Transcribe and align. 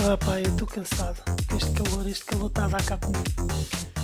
Ah 0.00 0.16
pá, 0.16 0.40
eu 0.40 0.50
estou 0.50 0.66
cansado. 0.66 1.22
Este 1.56 1.70
calor, 1.72 2.06
este 2.06 2.24
calor 2.24 2.46
está 2.46 2.64
a 2.64 2.68
dar 2.68 2.84
cá 2.84 2.96
comigo. 2.96 3.24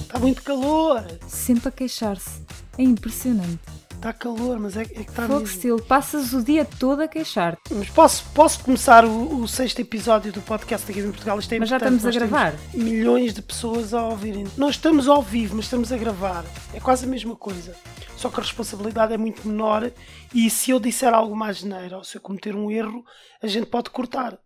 Está 0.01 0.19
muito 0.19 0.43
calor! 0.43 1.05
Sempre 1.27 1.69
a 1.69 1.73
queixar-se. 1.73 2.43
É 2.77 2.83
impressionante. 2.83 3.61
Está 3.93 4.13
calor, 4.13 4.59
mas 4.59 4.77
é, 4.77 4.83
é 4.83 4.85
que 4.87 5.01
está 5.01 5.27
Fogo 5.27 5.47
mesmo. 5.47 5.83
passas 5.83 6.33
o 6.35 6.43
dia 6.43 6.65
todo 6.65 7.01
a 7.01 7.09
queixar-te. 7.09 7.73
Mas 7.73 7.89
posso, 7.89 8.25
posso 8.35 8.63
começar 8.63 9.05
o, 9.05 9.43
o 9.43 9.49
sexto 9.49 9.81
episódio 9.81 10.33
do 10.33 10.43
podcast 10.43 10.91
aqui 10.91 11.01
em 11.01 11.11
Portugal? 11.11 11.39
Isto 11.39 11.55
é 11.55 11.59
Mas 11.61 11.69
já 11.69 11.77
estamos 11.77 12.05
a 12.05 12.11
gravar. 12.11 12.55
Milhões 12.75 13.33
de 13.33 13.41
pessoas 13.41 13.95
a 13.95 14.03
ouvirem. 14.03 14.47
Nós 14.57 14.75
estamos 14.75 15.09
ao 15.09 15.23
vivo, 15.23 15.57
mas 15.57 15.67
estamos 15.67 15.91
a 15.93 15.97
gravar. 15.97 16.45
É 16.75 16.81
quase 16.81 17.07
a 17.07 17.09
mesma 17.09 17.37
coisa. 17.37 17.75
Só 18.17 18.29
que 18.29 18.41
a 18.41 18.43
responsabilidade 18.43 19.13
é 19.13 19.17
muito 19.17 19.47
menor 19.47 19.91
e 20.35 20.51
se 20.51 20.71
eu 20.71 20.81
disser 20.81 21.13
algo 21.15 21.35
mais 21.35 21.59
geneiro 21.59 21.97
ou 21.97 22.05
se 22.05 22.17
eu 22.17 22.21
cometer 22.21 22.55
um 22.55 22.71
erro, 22.71 23.05
a 23.43 23.47
gente 23.47 23.67
pode 23.67 23.91
cortar. 23.91 24.39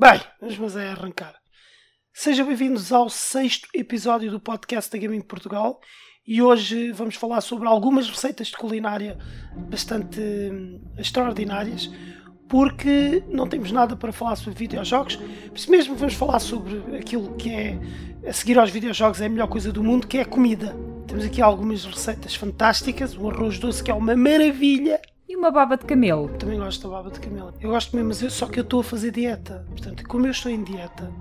Bem, 0.00 0.20
vamos 0.40 0.76
é 0.76 0.90
arrancar. 0.90 1.34
Sejam 2.14 2.46
bem-vindos 2.46 2.92
ao 2.92 3.10
sexto 3.10 3.68
episódio 3.74 4.30
do 4.30 4.38
podcast 4.38 4.92
da 4.92 4.96
Gaming 4.96 5.22
Portugal 5.22 5.80
e 6.24 6.40
hoje 6.40 6.92
vamos 6.92 7.16
falar 7.16 7.40
sobre 7.40 7.66
algumas 7.66 8.08
receitas 8.08 8.46
de 8.46 8.56
culinária 8.56 9.18
bastante 9.68 10.20
hum, 10.20 10.80
extraordinárias 10.96 11.90
porque 12.48 13.24
não 13.26 13.48
temos 13.48 13.72
nada 13.72 13.96
para 13.96 14.12
falar 14.12 14.36
sobre 14.36 14.56
videojogos, 14.56 15.16
por 15.16 15.56
isso 15.56 15.68
mesmo 15.68 15.96
vamos 15.96 16.14
falar 16.14 16.38
sobre 16.38 16.96
aquilo 16.96 17.34
que 17.34 17.50
é 17.50 17.76
a 18.24 18.32
seguir 18.32 18.56
aos 18.56 18.70
videojogos 18.70 19.20
é 19.20 19.26
a 19.26 19.28
melhor 19.28 19.48
coisa 19.48 19.72
do 19.72 19.82
mundo, 19.82 20.06
que 20.06 20.18
é 20.18 20.22
a 20.22 20.26
comida. 20.26 20.76
Temos 21.08 21.24
aqui 21.24 21.42
algumas 21.42 21.84
receitas 21.84 22.36
fantásticas, 22.36 23.16
um 23.16 23.28
arroz 23.28 23.58
doce 23.58 23.82
que 23.82 23.90
é 23.90 23.94
uma 23.94 24.14
maravilha, 24.14 25.00
E 25.28 25.36
uma 25.36 25.50
baba 25.50 25.76
de 25.76 25.84
camelo. 25.84 26.30
também 26.38 26.58
gosto 26.58 26.88
da 26.88 26.96
baba 26.96 27.10
de 27.10 27.20
camelo. 27.20 27.52
Eu 27.60 27.68
gosto 27.68 27.94
mesmo, 27.94 28.08
mas 28.08 28.22
eu, 28.22 28.30
só 28.30 28.46
que 28.46 28.58
eu 28.58 28.64
estou 28.64 28.80
a 28.80 28.84
fazer 28.84 29.10
dieta. 29.10 29.66
Portanto, 29.68 30.02
como 30.08 30.26
eu 30.26 30.30
estou 30.30 30.50
em 30.50 30.64
dieta, 30.64 31.12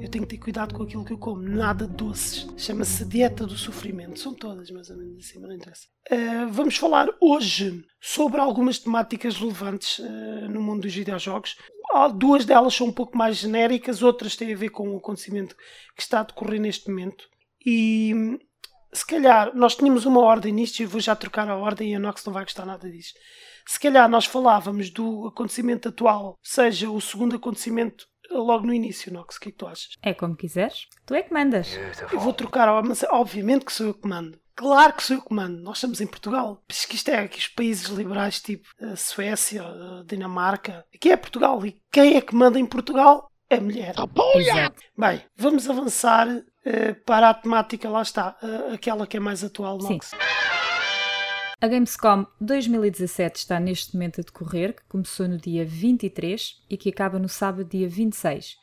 eu 0.00 0.08
tenho 0.08 0.24
que 0.24 0.36
ter 0.36 0.38
cuidado 0.38 0.72
com 0.72 0.84
aquilo 0.84 1.04
que 1.04 1.12
eu 1.12 1.18
como. 1.18 1.42
Nada 1.42 1.84
de 1.84 1.92
doces. 1.94 2.46
Chama-se 2.56 3.04
dieta 3.04 3.44
do 3.44 3.58
sofrimento. 3.58 4.20
São 4.20 4.32
todas 4.32 4.70
mais 4.70 4.88
ou 4.88 4.96
menos 4.96 5.18
assim, 5.18 5.40
mas 5.40 5.48
não 5.48 5.56
interessa. 5.56 5.88
Uh, 6.08 6.48
vamos 6.48 6.76
falar 6.76 7.08
hoje 7.20 7.84
sobre 8.00 8.40
algumas 8.40 8.78
temáticas 8.78 9.36
relevantes 9.36 9.98
uh, 9.98 10.48
no 10.48 10.62
mundo 10.62 10.82
dos 10.82 10.94
videojogos. 10.94 11.56
Há 11.90 12.06
Duas 12.06 12.44
delas 12.44 12.72
são 12.72 12.86
um 12.86 12.92
pouco 12.92 13.18
mais 13.18 13.36
genéricas, 13.36 14.00
outras 14.00 14.36
têm 14.36 14.54
a 14.54 14.56
ver 14.56 14.68
com 14.68 14.90
o 14.90 14.98
acontecimento 14.98 15.56
que 15.96 16.02
está 16.02 16.20
a 16.20 16.24
decorrer 16.24 16.60
neste 16.60 16.88
momento. 16.88 17.28
E 17.64 18.38
se 18.92 19.04
calhar 19.04 19.54
nós 19.56 19.74
tínhamos 19.74 20.06
uma 20.06 20.20
ordem 20.20 20.52
nisto 20.52 20.78
e 20.80 20.86
vou 20.86 21.00
já 21.00 21.16
trocar 21.16 21.48
a 21.48 21.56
ordem 21.56 21.92
e 21.92 21.94
a 21.96 21.98
Nox 21.98 22.24
não 22.24 22.32
vai 22.32 22.44
gostar 22.44 22.64
nada 22.64 22.88
disto. 22.88 23.18
Se 23.66 23.80
calhar 23.80 24.08
nós 24.08 24.24
falávamos 24.26 24.90
do 24.90 25.26
acontecimento 25.26 25.88
atual, 25.88 26.38
seja 26.42 26.88
o 26.90 27.00
segundo 27.00 27.36
acontecimento 27.36 28.06
logo 28.30 28.66
no 28.66 28.72
início, 28.74 29.12
Nox, 29.12 29.36
o 29.36 29.40
que 29.40 29.48
é 29.48 29.52
que 29.52 29.58
tu 29.58 29.66
achas? 29.66 29.88
É 30.02 30.12
como 30.14 30.36
quiseres. 30.36 30.86
Tu 31.04 31.14
é 31.14 31.22
que 31.22 31.32
mandas. 31.32 31.68
Eu 32.12 32.20
vou 32.20 32.32
trocar, 32.32 32.68
a- 32.68 32.82
mas 32.82 33.02
obviamente 33.10 33.64
que 33.64 33.72
sou 33.72 33.86
eu 33.88 33.94
que 33.94 34.06
mando. 34.08 34.38
Claro 34.54 34.94
que 34.94 35.02
sou 35.02 35.16
eu 35.16 35.22
que 35.22 35.34
mando. 35.34 35.60
Nós 35.62 35.76
estamos 35.78 36.00
em 36.00 36.06
Portugal. 36.06 36.62
Diz 36.68 36.84
que 36.86 36.96
isto 36.96 37.08
é 37.10 37.18
aqui 37.18 37.38
os 37.38 37.48
países 37.48 37.86
liberais 37.88 38.40
tipo 38.40 38.66
a 38.80 38.96
Suécia, 38.96 39.62
a 39.62 40.02
Dinamarca. 40.06 40.84
Aqui 40.94 41.10
é 41.12 41.16
Portugal. 41.16 41.64
E 41.66 41.76
quem 41.92 42.16
é 42.16 42.20
que 42.20 42.34
manda 42.34 42.58
em 42.58 42.64
Portugal? 42.66 43.30
É 43.50 43.56
a 43.56 43.60
mulher. 43.60 43.94
Exato. 44.40 44.82
Bem, 44.98 45.22
vamos 45.36 45.68
avançar 45.70 46.26
eh, 46.64 46.94
para 46.94 47.30
a 47.30 47.34
temática, 47.34 47.88
lá 47.88 48.02
está, 48.02 48.36
eh, 48.42 48.74
aquela 48.74 49.06
que 49.06 49.16
é 49.18 49.20
mais 49.20 49.44
atual, 49.44 49.80
Sim. 49.82 49.98
A 51.60 51.68
Gamescom 51.68 52.26
2017 52.40 53.38
está 53.38 53.58
neste 53.58 53.94
momento 53.94 54.20
a 54.20 54.24
decorrer, 54.24 54.74
que 54.74 54.84
começou 54.88 55.26
no 55.26 55.38
dia 55.38 55.64
23 55.64 56.62
e 56.68 56.76
que 56.76 56.90
acaba 56.90 57.18
no 57.18 57.28
sábado, 57.28 57.64
dia 57.68 57.88
26. 57.88 58.56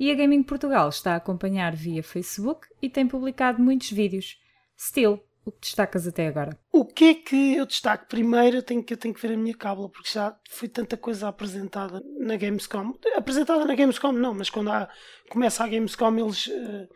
E 0.00 0.10
a 0.10 0.14
Gaming 0.14 0.42
Portugal 0.42 0.88
está 0.88 1.12
a 1.12 1.16
acompanhar 1.16 1.74
via 1.74 2.02
Facebook 2.02 2.66
e 2.80 2.88
tem 2.88 3.06
publicado 3.06 3.60
muitos 3.62 3.90
vídeos. 3.90 4.38
Still, 4.78 5.20
o 5.44 5.52
que 5.52 5.60
destacas 5.60 6.06
até 6.06 6.26
agora? 6.28 6.58
O 6.72 6.86
que 6.86 7.04
é 7.04 7.14
que 7.14 7.56
eu 7.56 7.66
destaco? 7.66 8.06
Primeiro, 8.08 8.58
eu 8.58 8.62
tenho 8.62 8.82
que, 8.82 8.94
eu 8.94 8.98
tenho 8.98 9.12
que 9.12 9.20
ver 9.20 9.34
a 9.34 9.36
minha 9.36 9.54
cábula, 9.56 9.90
porque 9.90 10.08
já 10.10 10.34
foi 10.48 10.68
tanta 10.68 10.96
coisa 10.96 11.28
apresentada 11.28 12.02
na 12.18 12.36
Gamescom. 12.36 12.94
Apresentada 13.14 13.64
na 13.66 13.74
Gamescom, 13.74 14.12
não, 14.12 14.32
mas 14.32 14.48
quando 14.48 14.70
há- 14.70 14.88
começa 15.28 15.64
a 15.64 15.68
Gamescom, 15.68 16.16
eles 16.18 16.48
eh, 16.48 16.88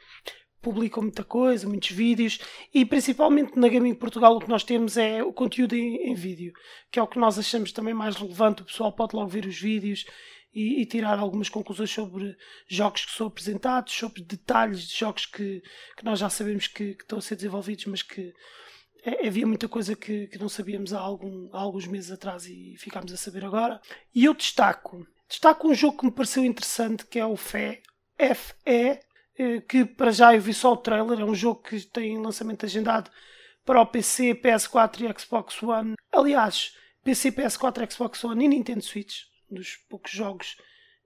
publicam 0.63 1.03
muita 1.03 1.25
coisa, 1.25 1.69
muitos 1.69 1.91
vídeos, 1.91 2.39
e 2.73 2.85
principalmente 2.87 3.59
na 3.59 3.69
Gaming 3.69 3.95
Portugal, 3.95 4.37
o 4.37 4.41
que 4.41 4.49
nós 4.49 4.65
temos 4.65 4.97
é 4.97 5.23
o 5.23 5.33
conteúdo 5.33 5.75
em, 5.75 6.11
em 6.11 6.15
vídeo, 6.15 6.53
que 6.91 6.99
é 6.99 7.03
o 7.03 7.07
que 7.07 7.19
nós 7.19 7.39
achamos 7.39 7.73
também 7.73 7.93
mais 7.93 8.17
relevante. 8.17 8.63
O 8.63 8.65
pessoal 8.65 8.93
pode 8.93 9.15
logo 9.17 9.29
ver 9.29 9.45
os 9.45 9.59
vídeos 9.61 10.05
e, 10.55 10.81
e 10.81 10.87
tirar 10.87 11.19
algumas 11.19 11.49
conclusões 11.49 11.91
sobre 11.91 12.37
jogos 12.69 13.05
que 13.05 13.13
são 13.13 13.27
apresentados, 13.27 13.93
sobre 13.93 14.23
detalhes 14.23 14.87
de 14.89 14.97
jogos 14.99 15.27
que, 15.27 15.63
que 15.97 16.05
nós 16.05 16.19
já 16.19 16.31
sabemos 16.31 16.67
que, 16.67 16.95
que 16.95 17.03
estão 17.03 17.19
a 17.19 17.23
ser 17.23 17.37
desenvolvidos, 17.37 17.87
mas 17.87 18.03
que 18.03 18.33
é- 19.05 19.27
havia 19.27 19.47
muita 19.47 19.67
coisa 19.69 19.97
que, 19.97 20.29
que 20.29 20.39
não 20.39 20.49
sabíamos 20.49 20.93
há, 20.93 21.01
algum- 21.01 21.49
há 21.53 21.59
alguns 21.61 21.87
meses 21.87 22.11
atrás 22.11 22.47
e 22.47 22.77
ficámos 22.79 23.13
a 23.13 23.17
saber 23.17 23.45
agora. 23.45 23.81
E 24.15 24.25
eu 24.27 24.35
destaco, 24.35 25.05
destaco 25.29 25.67
um 25.69 25.75
jogo 25.75 25.99
que 25.99 26.05
me 26.07 26.13
pareceu 26.13 26.45
interessante, 26.45 27.05
que 27.07 27.19
é 27.19 27.27
o 27.27 27.37
FE, 27.37 27.81
FE, 28.19 29.01
que 29.69 29.85
para 29.85 30.11
já 30.11 30.35
eu 30.35 30.41
vi 30.41 30.53
só 30.53 30.73
o 30.73 30.77
trailer, 30.77 31.21
é 31.21 31.25
um 31.25 31.35
jogo 31.35 31.63
que 31.63 31.81
tem 31.81 32.21
lançamento 32.21 32.67
agendado 32.67 33.11
para 33.65 33.81
o 33.81 33.87
PC, 33.87 34.35
PS4 34.35 35.01
e 35.01 35.21
Xbox 35.21 35.63
One. 35.63 35.95
Aliás, 36.13 36.77
PC, 37.05 37.33
PS4, 37.33 37.93
Xbox 37.93 38.25
One 38.25 38.45
e 38.45 38.49
Nintendo 38.49 38.83
Switch, 38.83 39.23
um 39.51 39.57
dos 39.57 39.77
poucos 39.89 40.13
jogos 40.13 40.57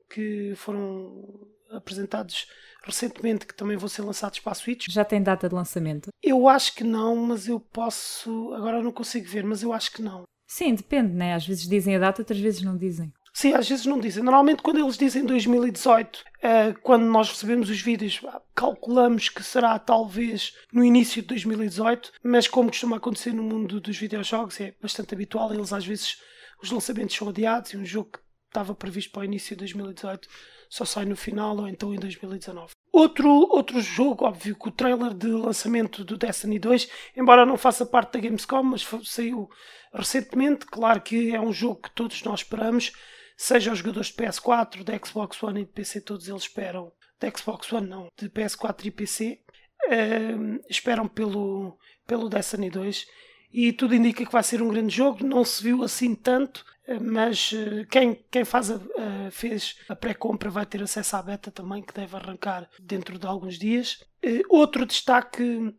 que 0.09 0.55
foram 0.57 1.47
apresentados 1.71 2.47
recentemente 2.85 3.47
que 3.47 3.55
também 3.55 3.77
vão 3.77 3.89
ser 3.89 4.03
lançados 4.03 4.39
para 4.39 4.53
a 4.53 4.55
Switch. 4.55 4.87
Já 4.89 5.05
tem 5.05 5.23
data 5.23 5.49
de 5.49 5.55
lançamento? 5.55 6.11
Eu 6.23 6.49
acho 6.49 6.75
que 6.75 6.85
não, 6.85 7.17
mas 7.17 7.49
eu 7.49 7.59
posso. 7.59 8.53
Agora 8.55 8.83
não 8.83 8.93
consigo 8.93 9.27
ver, 9.27 9.45
mas 9.45 9.63
eu 9.63 9.73
acho 9.73 9.93
que 9.93 10.03
não. 10.03 10.23
Sim, 10.47 10.75
depende, 10.75 11.13
né? 11.13 11.35
Às 11.35 11.47
vezes 11.47 11.69
dizem 11.69 11.97
a 11.97 11.99
data, 11.99 12.23
outras 12.23 12.39
vezes 12.39 12.63
não 12.63 12.77
dizem. 12.77 13.13
Sim, 13.39 13.53
às 13.53 13.69
vezes 13.69 13.85
não 13.85 14.01
dizem. 14.01 14.23
Normalmente, 14.23 14.63
quando 14.63 14.79
eles 14.81 14.97
dizem 14.97 15.23
2018, 15.23 16.25
eh, 16.43 16.73
quando 16.83 17.05
nós 17.05 17.29
recebemos 17.29 17.69
os 17.69 17.79
vídeos, 17.83 18.19
calculamos 18.55 19.29
que 19.29 19.43
será 19.43 19.79
talvez 19.79 20.55
no 20.73 20.83
início 20.83 21.21
de 21.21 21.29
2018, 21.29 22.13
mas 22.23 22.49
como 22.49 22.71
costuma 22.71 22.97
acontecer 22.97 23.35
no 23.35 23.43
mundo 23.43 23.79
dos 23.79 23.99
videojogos, 23.99 24.59
é 24.59 24.75
bastante 24.81 25.13
habitual. 25.13 25.53
Eles 25.53 25.71
às 25.71 25.85
vezes 25.85 26.17
os 26.63 26.71
lançamentos 26.71 27.15
são 27.15 27.29
adiados 27.29 27.75
e 27.75 27.77
um 27.77 27.85
jogo 27.85 28.13
que 28.13 28.19
estava 28.49 28.75
previsto 28.75 29.11
para 29.13 29.21
o 29.21 29.25
início 29.25 29.55
de 29.55 29.59
2018 29.61 30.27
só 30.71 30.87
sai 30.87 31.05
no 31.05 31.15
final 31.15 31.59
ou 31.59 31.69
então 31.69 31.93
em 31.93 31.99
2019. 31.99 32.71
Outro, 32.91 33.29
outro 33.29 33.83
jogo, 33.83 34.25
óbvio 34.25 34.57
que 34.57 34.69
o 34.69 34.73
trailer 34.73 35.13
de 35.13 35.27
lançamento 35.27 36.03
do 36.03 36.17
Destiny 36.17 36.59
2, 36.59 36.89
embora 37.15 37.45
não 37.45 37.59
faça 37.59 37.85
parte 37.85 38.15
da 38.15 38.21
Gamescom, 38.21 38.63
mas 38.63 38.83
fo- 38.83 39.05
saiu 39.05 39.51
recentemente, 39.93 40.65
claro 40.65 41.03
que 41.03 41.35
é 41.35 41.41
um 41.41 41.53
jogo 41.53 41.83
que 41.83 41.91
todos 41.91 42.23
nós 42.23 42.41
esperamos, 42.41 42.93
seja 43.37 43.75
jogadores 43.75 44.09
de 44.09 44.15
PS4, 44.15 44.83
de 44.83 45.07
Xbox 45.07 45.43
One 45.43 45.61
e 45.63 45.65
de 45.65 45.73
PC, 45.73 46.01
todos 46.01 46.29
eles 46.29 46.43
esperam, 46.43 46.93
de 47.21 47.31
Xbox 47.37 47.73
One 47.73 47.87
não, 47.89 48.09
de 48.19 48.29
PS4 48.31 48.85
e 48.87 48.91
PC, 48.91 49.41
ehm, 49.89 50.59
esperam 50.69 51.07
pelo, 51.09 51.79
pelo 52.07 52.29
Destiny 52.29 52.71
2 52.71 53.07
e 53.53 53.73
tudo 53.73 53.95
indica 53.95 54.25
que 54.25 54.33
vai 54.33 54.43
ser 54.43 54.61
um 54.63 54.69
grande 54.69 54.95
jogo, 54.95 55.25
não 55.25 55.45
se 55.45 55.63
viu 55.63 55.83
assim 55.83 56.15
tanto, 56.15 56.65
eh, 56.87 56.99
mas 56.99 57.53
eh, 57.55 57.87
quem, 57.91 58.15
quem 58.31 58.45
faz 58.45 58.71
a, 58.71 58.75
a- 58.77 59.31
fez 59.31 59.77
a 59.89 59.95
pré-compra 59.97 60.51
vai 60.51 60.67
ter 60.67 60.83
acesso 60.83 61.17
à 61.17 61.23
beta 61.23 61.51
também, 61.51 61.83
que 61.83 61.95
deve 61.95 62.17
arrancar 62.17 62.69
dentro 62.81 63.19
de 63.19 63.27
alguns 63.27 63.59
dias. 63.59 64.05
Eh, 64.23 64.43
Outro 64.49 64.85
destaque 64.87 65.75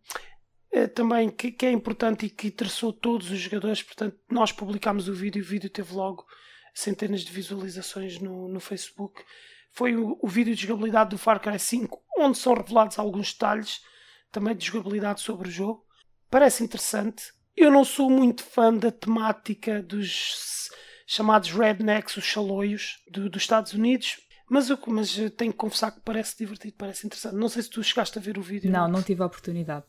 também 0.93 1.29
que, 1.29 1.51
que 1.51 1.65
é 1.65 1.71
importante 1.71 2.25
e 2.25 2.29
que 2.29 2.47
interessou 2.47 2.93
todos 2.93 3.31
os 3.31 3.39
jogadores, 3.39 3.81
portanto, 3.81 4.15
nós 4.29 4.51
publicámos 4.51 5.07
o 5.07 5.13
vídeo, 5.13 5.41
o 5.41 5.45
vídeo 5.45 5.69
teve 5.69 5.93
logo 5.93 6.25
centenas 6.81 7.21
de 7.21 7.31
visualizações 7.31 8.19
no, 8.19 8.47
no 8.47 8.59
Facebook. 8.59 9.23
Foi 9.71 9.95
o, 9.95 10.17
o 10.21 10.27
vídeo 10.27 10.55
de 10.55 10.65
jogabilidade 10.65 11.09
do 11.11 11.17
Far 11.17 11.39
Cry 11.39 11.59
5, 11.59 12.01
onde 12.17 12.37
são 12.37 12.53
revelados 12.53 12.97
alguns 12.99 13.33
detalhes 13.33 13.81
também 14.31 14.55
de 14.55 14.65
jogabilidade 14.65 15.21
sobre 15.21 15.47
o 15.47 15.51
jogo. 15.51 15.85
Parece 16.29 16.63
interessante. 16.63 17.23
Eu 17.55 17.71
não 17.71 17.83
sou 17.83 18.09
muito 18.09 18.43
fã 18.43 18.73
da 18.73 18.91
temática 18.91 19.81
dos 19.81 20.69
chamados 21.07 21.51
rednecks, 21.51 22.17
os 22.17 22.23
chaloios 22.23 22.97
do- 23.09 23.29
dos 23.29 23.41
Estados 23.43 23.73
Unidos, 23.73 24.17
mas 24.49 24.69
eu, 24.69 24.77
mas 24.87 25.13
tenho 25.35 25.51
que 25.51 25.57
confessar 25.57 25.91
que 25.91 26.01
parece 26.01 26.37
divertido, 26.37 26.75
parece 26.77 27.05
interessante. 27.07 27.35
Não 27.35 27.49
sei 27.49 27.63
se 27.63 27.69
tu 27.69 27.83
chegaste 27.83 28.17
a 28.17 28.21
ver 28.21 28.37
o 28.37 28.41
vídeo. 28.41 28.71
Não, 28.71 28.87
não 28.87 29.01
tive 29.01 29.21
a 29.21 29.25
oportunidade. 29.25 29.85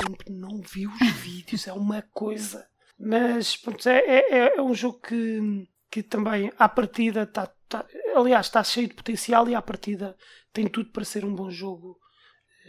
sempre 0.00 0.32
não 0.32 0.60
vi 0.60 0.86
os 0.86 0.98
vídeos, 1.20 1.66
é 1.66 1.72
uma 1.72 2.02
coisa. 2.12 2.66
Mas 2.98 3.56
pronto, 3.56 3.88
é, 3.88 3.98
é, 3.98 4.56
é 4.58 4.62
um 4.62 4.74
jogo 4.74 5.00
que, 5.00 5.66
que 5.90 6.02
também 6.02 6.52
à 6.58 6.68
partida 6.68 7.22
está. 7.22 7.46
Tá, 7.68 7.84
aliás, 8.14 8.46
está 8.46 8.64
cheio 8.64 8.88
de 8.88 8.94
potencial 8.94 9.46
e 9.46 9.54
à 9.54 9.60
partida 9.60 10.16
tem 10.54 10.66
tudo 10.66 10.90
para 10.90 11.04
ser 11.04 11.22
um 11.24 11.34
bom 11.34 11.50
jogo 11.50 11.98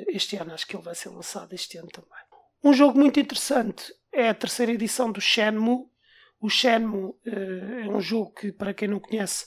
este 0.09 0.35
ano. 0.35 0.53
Acho 0.53 0.67
que 0.67 0.75
ele 0.75 0.83
vai 0.83 0.95
ser 0.95 1.09
lançado 1.09 1.53
este 1.53 1.77
ano 1.77 1.87
também. 1.87 2.19
Um 2.63 2.73
jogo 2.73 2.99
muito 2.99 3.19
interessante 3.19 3.93
é 4.11 4.29
a 4.29 4.33
terceira 4.33 4.71
edição 4.71 5.11
do 5.11 5.21
Shenmue. 5.21 5.85
O 6.41 6.49
Shenmue 6.49 7.13
eh, 7.25 7.85
é 7.85 7.89
um 7.89 8.01
jogo 8.01 8.33
que, 8.33 8.51
para 8.51 8.73
quem 8.73 8.87
não 8.87 8.99
conhece, 8.99 9.45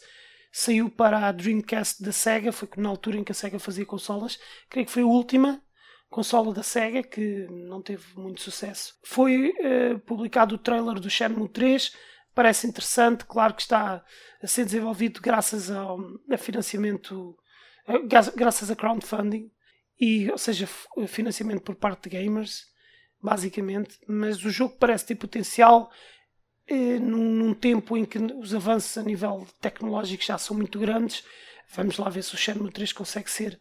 saiu 0.51 0.91
para 0.91 1.27
a 1.27 1.33
Dreamcast 1.33 2.03
da 2.03 2.13
Sega, 2.13 2.53
foi 2.53 2.69
na 2.77 2.89
altura 2.89 3.19
em 3.19 3.25
que 3.25 3.33
a 3.33 3.35
Sega 3.35 3.59
fazia 3.59 3.87
consolas. 3.87 4.39
Creio 4.69 4.87
que 4.87 4.93
foi 4.93 5.03
a 5.03 5.07
última 5.07 5.63
consola 6.11 6.53
da 6.53 6.63
Sega 6.63 7.03
que 7.03 7.47
não 7.51 7.83
teve 7.83 8.05
muito 8.17 8.41
sucesso. 8.41 8.95
Foi 9.03 9.49
uh, 9.49 9.99
publicado 10.01 10.55
o 10.55 10.59
trailer 10.59 11.01
do 11.01 11.11
Shenmue 11.11 11.49
3, 11.49 11.95
parece 12.35 12.67
interessante, 12.67 13.25
claro 13.25 13.55
que 13.55 13.63
está 13.63 14.05
a 14.43 14.47
ser 14.47 14.65
desenvolvido 14.65 15.21
graças 15.21 15.71
ao, 15.71 15.99
a 16.31 16.37
financiamento, 16.37 17.37
graças 18.35 18.71
a 18.71 18.77
crowdfunding, 18.77 19.51
e, 20.01 20.31
ou 20.31 20.39
seja, 20.39 20.69
financiamento 21.07 21.63
por 21.63 21.77
parte 21.77 22.09
de 22.09 22.17
gamers, 22.17 22.67
basicamente, 23.21 23.99
mas 24.09 24.45
o 24.45 24.51
jogo 24.51 24.77
parece 24.79 25.07
ter 25.07 25.15
potencial 25.15 25.91
eh, 26.67 26.99
num, 26.99 27.25
num, 27.35 27.55
tempo 27.55 27.97
em 27.97 28.05
que 28.05 28.19
os 28.19 28.55
avanços 28.55 28.97
a 28.99 29.03
nível 29.03 29.47
tecnológico 29.61 30.25
já 30.25 30.39
são 30.39 30.57
muito 30.57 30.79
grandes. 30.79 31.25
Vamos 31.75 31.99
lá 31.99 32.09
ver 32.09 32.23
se 32.25 32.35
o 32.35 32.39
Shenmue 32.39 32.73
3 32.73 32.93
consegue 32.93 33.31
ser 33.31 33.61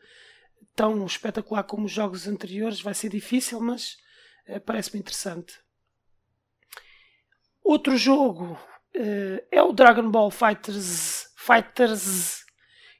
tão 0.75 1.05
espetacular 1.05 1.63
como 1.63 1.85
os 1.85 1.91
jogos 1.91 2.27
anteriores. 2.27 2.81
Vai 2.81 2.93
ser 2.93 3.09
difícil, 3.09 3.59
mas 3.59 3.97
eh, 4.47 4.59
parece-me 4.59 4.99
interessante. 4.99 5.53
Outro 7.63 7.97
jogo 7.97 8.57
eh, 8.95 9.43
é 9.51 9.61
o 9.63 9.71
Dragon 9.71 10.09
Ball 10.09 10.31
Fighters. 10.31 11.27
Fighters. 11.35 12.41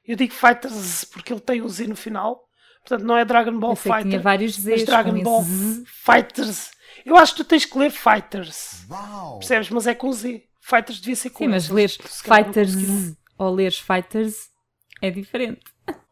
Eu 0.04 0.16
digo 0.16 0.32
Fighters 0.32 1.04
porque 1.04 1.32
ele 1.32 1.40
tem 1.40 1.62
um 1.62 1.68
Z 1.68 1.86
no 1.86 1.96
final. 1.96 2.48
Portanto, 2.80 3.06
não 3.06 3.16
é 3.16 3.24
Dragon 3.24 3.58
Ball 3.58 3.76
Fighter. 3.76 4.02
Tinha 4.02 4.20
vários 4.20 4.54
Zs, 4.54 4.66
mas 4.66 4.84
Dragon 4.84 5.22
Ball 5.22 5.44
Fighters 5.86 6.72
eu 7.04 7.16
acho 7.16 7.34
que 7.34 7.42
tu 7.42 7.48
tens 7.48 7.64
que 7.64 7.78
ler 7.78 7.90
Fighters. 7.90 8.84
Uau. 8.88 9.38
Percebes? 9.38 9.70
Mas 9.70 9.86
é 9.86 9.94
com 9.94 10.12
Z. 10.12 10.44
Fighters 10.60 11.00
devia 11.00 11.16
ser 11.16 11.30
com 11.30 11.44
Sim, 11.44 11.48
mas 11.48 11.68
ler 11.68 11.88
Fighters 11.88 12.74
ou 13.36 13.54
ler 13.54 13.72
Fighters 13.72 14.50
é 15.00 15.10
diferente. 15.10 15.60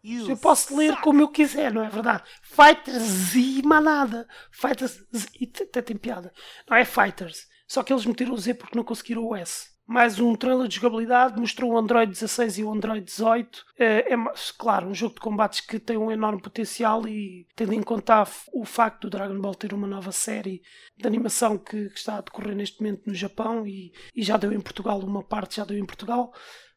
Eu 0.02 0.36
posso 0.36 0.76
ler 0.76 0.96
como 1.02 1.20
eu 1.20 1.28
quiser, 1.28 1.72
não 1.72 1.84
é 1.84 1.90
verdade? 1.90 2.24
Fighters 2.42 3.34
e 3.34 3.62
manada. 3.62 4.26
Fighters 4.50 5.04
e 5.38 5.44
até 5.44 5.82
tem 5.82 5.96
piada. 5.96 6.32
Não 6.68 6.76
é 6.76 6.84
Fighters. 6.84 7.46
Só 7.70 7.84
que 7.84 7.92
eles 7.92 8.04
meteram 8.04 8.34
o 8.34 8.36
Z 8.36 8.54
porque 8.54 8.76
não 8.76 8.82
conseguiram 8.82 9.24
o 9.24 9.36
S 9.36 9.70
mais 9.86 10.20
um 10.20 10.36
trailer 10.36 10.68
de 10.68 10.76
jogabilidade, 10.76 11.40
mostrou 11.40 11.72
o 11.72 11.76
Android 11.76 12.12
16 12.12 12.58
e 12.58 12.64
o 12.64 12.72
Android 12.72 13.04
18. 13.04 13.64
É, 13.76 14.14
é, 14.14 14.16
claro, 14.56 14.86
um 14.86 14.94
jogo 14.94 15.16
de 15.16 15.20
combates 15.20 15.60
que 15.60 15.80
tem 15.80 15.96
um 15.96 16.12
enorme 16.12 16.40
potencial 16.40 17.08
e 17.08 17.44
tendo 17.56 17.72
em 17.72 17.82
conta 17.82 18.24
o 18.52 18.64
facto 18.64 19.02
do 19.02 19.10
Dragon 19.10 19.40
Ball 19.40 19.52
ter 19.52 19.74
uma 19.74 19.88
nova 19.88 20.12
série 20.12 20.62
de 20.96 21.08
animação 21.08 21.58
que, 21.58 21.88
que 21.88 21.98
está 21.98 22.18
a 22.18 22.20
decorrer 22.20 22.54
neste 22.54 22.80
momento 22.80 23.02
no 23.04 23.14
Japão 23.14 23.66
e, 23.66 23.92
e, 24.14 24.22
já 24.22 24.36
deu 24.36 24.52
em 24.52 24.60
Portugal, 24.60 25.00
uma 25.00 25.24
parte 25.24 25.56
já 25.56 25.64
deu 25.64 25.76
em 25.76 25.84
Portugal. 25.84 26.32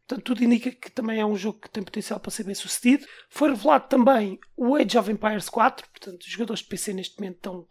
Portanto, 0.08 0.26
tudo 0.26 0.44
indica 0.44 0.72
que 0.72 0.92
também 0.92 1.20
é 1.20 1.26
um 1.26 1.36
jogo 1.36 1.60
que 1.60 1.70
tem 1.70 1.84
potencial 1.84 2.20
para 2.20 2.32
ser 2.32 2.46
bem 2.46 2.56
sucedido. 2.56 3.06
Foi 3.30 3.50
revelado 3.50 3.88
também 3.90 4.40
o 4.58 4.76
Age 4.76 4.98
of 4.98 5.12
Empires 5.12 5.50
4, 5.50 5.88
portanto, 5.88 6.24
os 6.24 6.32
jogadores 6.32 6.64
de 6.64 6.68
PC 6.68 6.94
neste 6.94 7.20
momento 7.20 7.36
estão 7.36 7.68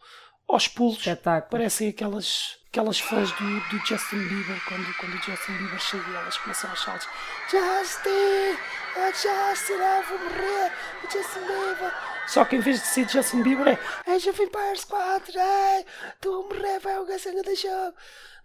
aos 0.55 0.69
pulos. 0.69 0.99
Espetáculo. 0.99 1.51
Parecem 1.51 1.89
aquelas, 1.89 2.59
aquelas 2.69 3.01
fãs 3.01 3.31
do, 3.33 3.61
do 3.71 3.87
Justin 3.87 4.19
Bieber, 4.19 4.61
quando, 4.69 4.95
quando 4.99 5.15
o 5.15 5.23
Justin 5.23 5.53
Bieber 5.53 5.81
chega 5.81 6.11
e 6.11 6.15
elas 6.15 6.37
começam 6.39 6.71
a 6.71 6.77
saltos. 6.77 7.09
Justin! 7.51 8.59
Oh 8.95 9.07
Justin, 9.07 9.73
eu 9.73 10.03
vou 10.09 10.19
morrer! 10.19 10.73
O 11.03 11.11
Justin 11.11 11.41
Bieber! 11.41 11.93
Só 12.27 12.45
que 12.45 12.57
em 12.57 12.61
vez 12.61 12.81
de 12.81 12.87
ser 12.87 13.09
Justin 13.09 13.43
Bieber 13.43 13.69
é 13.69 14.13
Age 14.13 14.31
of 14.31 14.43
Empires 14.43 14.85
4, 14.85 15.33
ai, 15.39 15.85
estou 16.15 16.45
a 16.45 16.55
morrer, 16.55 16.79
vai 16.79 16.99
o 16.99 17.07
gasanha 17.07 17.43
da 17.43 17.55
jogo. 17.55 17.97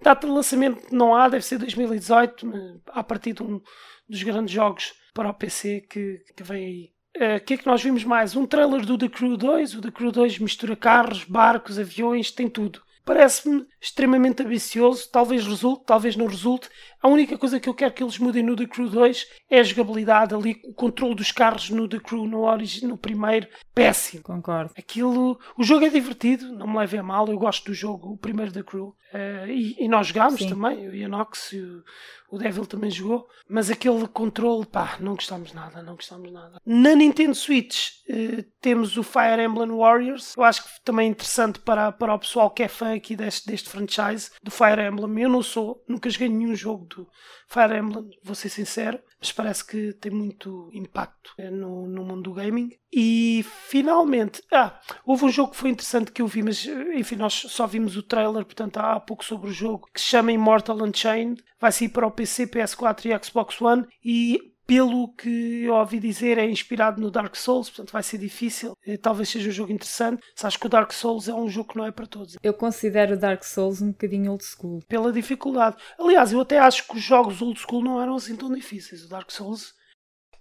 Data 0.02 0.28
de 0.28 0.34
lançamento 0.34 0.94
não 0.94 1.16
há, 1.16 1.30
deve 1.30 1.46
ser 1.46 1.58
2018, 1.58 2.82
a 2.88 3.04
partir 3.04 3.34
de 3.34 3.44
um 3.44 3.62
dos 4.08 4.24
grandes 4.24 4.54
jogos 4.54 4.94
para 5.14 5.30
o 5.30 5.34
PC 5.34 5.82
que, 5.82 6.24
que 6.36 6.44
vem 6.44 6.66
aí. 6.66 6.97
O 7.20 7.24
eh, 7.24 7.40
que 7.40 7.56
é 7.56 7.58
que 7.58 7.66
nós 7.66 7.82
vimos 7.82 8.04
mais? 8.04 8.36
Um 8.36 8.46
trailer 8.46 8.86
do 8.86 8.96
The 8.96 9.10
Crew 9.10 9.36
2. 9.36 9.74
O 9.74 9.82
The 9.82 9.90
Crew 9.90 10.12
2 10.12 10.38
mistura 10.38 10.76
carros, 10.76 11.24
barcos, 11.24 11.80
aviões, 11.80 12.30
tem 12.30 12.48
tudo. 12.48 12.80
Parece-me 13.04 13.66
extremamente 13.82 14.44
ambicioso. 14.44 15.10
Talvez 15.12 15.48
resulte, 15.48 15.84
talvez 15.84 16.16
não 16.16 16.28
resulte. 16.28 16.70
A 17.02 17.08
única 17.08 17.36
coisa 17.36 17.60
que 17.60 17.68
eu 17.68 17.74
quero 17.74 17.94
que 17.94 18.04
eles 18.04 18.20
mudem 18.20 18.44
no 18.44 18.56
The 18.56 18.68
Crew 18.68 18.88
2 18.88 19.26
é 19.50 19.60
a 19.60 19.64
jogabilidade 19.64 20.36
ali, 20.36 20.62
o 20.66 20.74
controle 20.76 21.16
dos 21.16 21.32
carros 21.32 21.72
no 21.72 21.88
The 21.88 22.00
Crew 22.00 22.28
no, 22.28 22.46
no 22.84 22.98
primeiro. 22.98 23.48
Péssimo. 23.78 24.24
Concordo. 24.24 24.72
Aquilo. 24.78 25.40
O 25.58 25.64
jogo 25.64 25.86
é 25.86 25.90
divertido, 25.90 26.52
não 26.52 26.68
me 26.68 26.78
leve 26.78 26.98
a 26.98 27.04
mal. 27.04 27.28
Eu 27.28 27.38
gosto 27.38 27.66
do 27.66 27.74
jogo, 27.74 28.14
o 28.14 28.18
primeiro 28.18 28.52
The 28.52 28.64
Crew. 28.64 28.96
Uh, 29.14 29.48
e, 29.48 29.86
e, 29.86 29.88
nós 29.88 30.08
jogámos 30.08 30.42
Sim. 30.42 30.50
também, 30.50 30.84
eu 30.84 30.94
e 30.94 31.02
a 31.02 31.08
Nox 31.08 31.54
e 31.54 31.62
o, 31.62 31.82
o 32.30 32.38
Devil 32.38 32.66
também 32.66 32.92
jogou, 32.92 33.26
mas 33.48 33.72
aquele 33.72 34.06
controle, 34.06 34.66
pá, 34.66 34.98
não 35.00 35.16
gostámos 35.16 35.54
nada, 35.54 35.82
não 35.82 35.96
gostámos 35.96 36.30
nada. 36.30 36.60
Na 36.66 36.94
Nintendo 36.94 37.34
Switch 37.34 37.92
uh, 38.10 38.44
temos 38.60 38.98
o 38.98 39.04
Fire 39.04 39.42
Emblem 39.42 39.70
Warriors, 39.70 40.36
eu 40.36 40.44
acho 40.44 40.62
que 40.64 40.82
também 40.84 41.08
é 41.08 41.10
interessante 41.10 41.60
para, 41.60 41.90
para 41.90 42.14
o 42.14 42.20
pessoal 42.20 42.50
que 42.50 42.64
é 42.64 42.68
fã 42.68 42.94
aqui 42.94 43.16
deste, 43.16 43.48
deste 43.48 43.70
franchise, 43.70 44.32
do 44.44 44.52
Fire 44.52 44.82
Emblem. 44.82 45.24
Eu 45.24 45.30
não 45.30 45.42
sou, 45.42 45.82
nunca 45.88 46.10
joguei 46.10 46.28
nenhum 46.28 46.54
jogo 46.54 46.86
do 46.86 47.08
Fire 47.48 47.78
Emblem, 47.78 48.10
vou 48.22 48.36
ser 48.36 48.50
sincero, 48.50 49.00
mas 49.20 49.32
parece 49.32 49.66
que 49.66 49.94
tem 49.94 50.12
muito 50.12 50.70
impacto 50.74 51.34
eh, 51.38 51.50
no, 51.50 51.88
no 51.88 52.04
mundo 52.04 52.24
do 52.24 52.34
gaming. 52.34 52.72
E 52.92 53.44
finalmente, 53.68 54.44
ah, 54.52 54.78
houve 55.06 55.26
um 55.26 55.30
jogo 55.30 55.52
que 55.52 55.58
foi 55.58 55.70
interessante 55.70 56.12
que 56.12 56.22
eu 56.22 56.28
vi, 56.28 56.44
mas 56.44 56.68
eh, 56.68 56.96
enfim, 56.96 57.16
nós 57.16 57.34
só 57.34 57.66
vimos 57.66 57.96
o 57.96 58.04
trailer, 58.04 58.44
portanto 58.44 58.78
há 58.78 59.00
pouco 59.00 59.24
sobre 59.24 59.50
o 59.50 59.54
jogo, 59.54 59.88
que 59.94 60.02
se 60.02 60.08
chama 60.08 60.34
Immortal 60.34 60.84
Unchained. 60.84 61.42
Vai 61.60 61.72
sair 61.72 61.90
para 61.90 62.06
o 62.06 62.12
PC, 62.12 62.48
PS4 62.48 63.06
e 63.06 63.26
Xbox 63.26 63.62
One. 63.62 63.88
E 64.04 64.40
pelo 64.68 65.08
que 65.14 65.64
eu 65.64 65.74
ouvi 65.74 65.98
dizer, 65.98 66.38
é 66.38 66.48
inspirado 66.48 67.02
no 67.02 67.10
Dark 67.10 67.34
Souls, 67.38 67.70
portanto 67.70 67.94
vai 67.94 68.04
ser 68.04 68.18
difícil. 68.18 68.78
Eh, 68.86 68.98
talvez 68.98 69.30
seja 69.30 69.48
um 69.48 69.54
jogo 69.54 69.72
interessante. 69.72 70.22
Sabes 70.36 70.58
que 70.58 70.66
o 70.66 70.70
Dark 70.70 70.92
Souls 70.92 71.30
é 71.30 71.34
um 71.34 71.48
jogo 71.48 71.70
que 71.70 71.78
não 71.78 71.86
é 71.86 71.92
para 71.92 72.06
todos. 72.06 72.36
Eu 72.44 72.54
considero 72.54 73.16
o 73.16 73.18
Dark 73.18 73.44
Souls 73.44 73.82
um 73.82 73.92
bocadinho 73.92 74.32
old 74.32 74.44
school. 74.44 74.84
Pela 74.88 75.14
dificuldade. 75.14 75.78
Aliás, 75.98 76.34
eu 76.34 76.42
até 76.42 76.60
acho 76.60 76.86
que 76.86 76.98
os 76.98 77.02
jogos 77.02 77.42
old 77.42 77.58
school 77.58 77.82
não 77.82 78.02
eram 78.02 78.16
assim 78.16 78.36
tão 78.36 78.52
difíceis. 78.52 79.06
O 79.06 79.10
Dark 79.10 79.32
Souls 79.32 79.74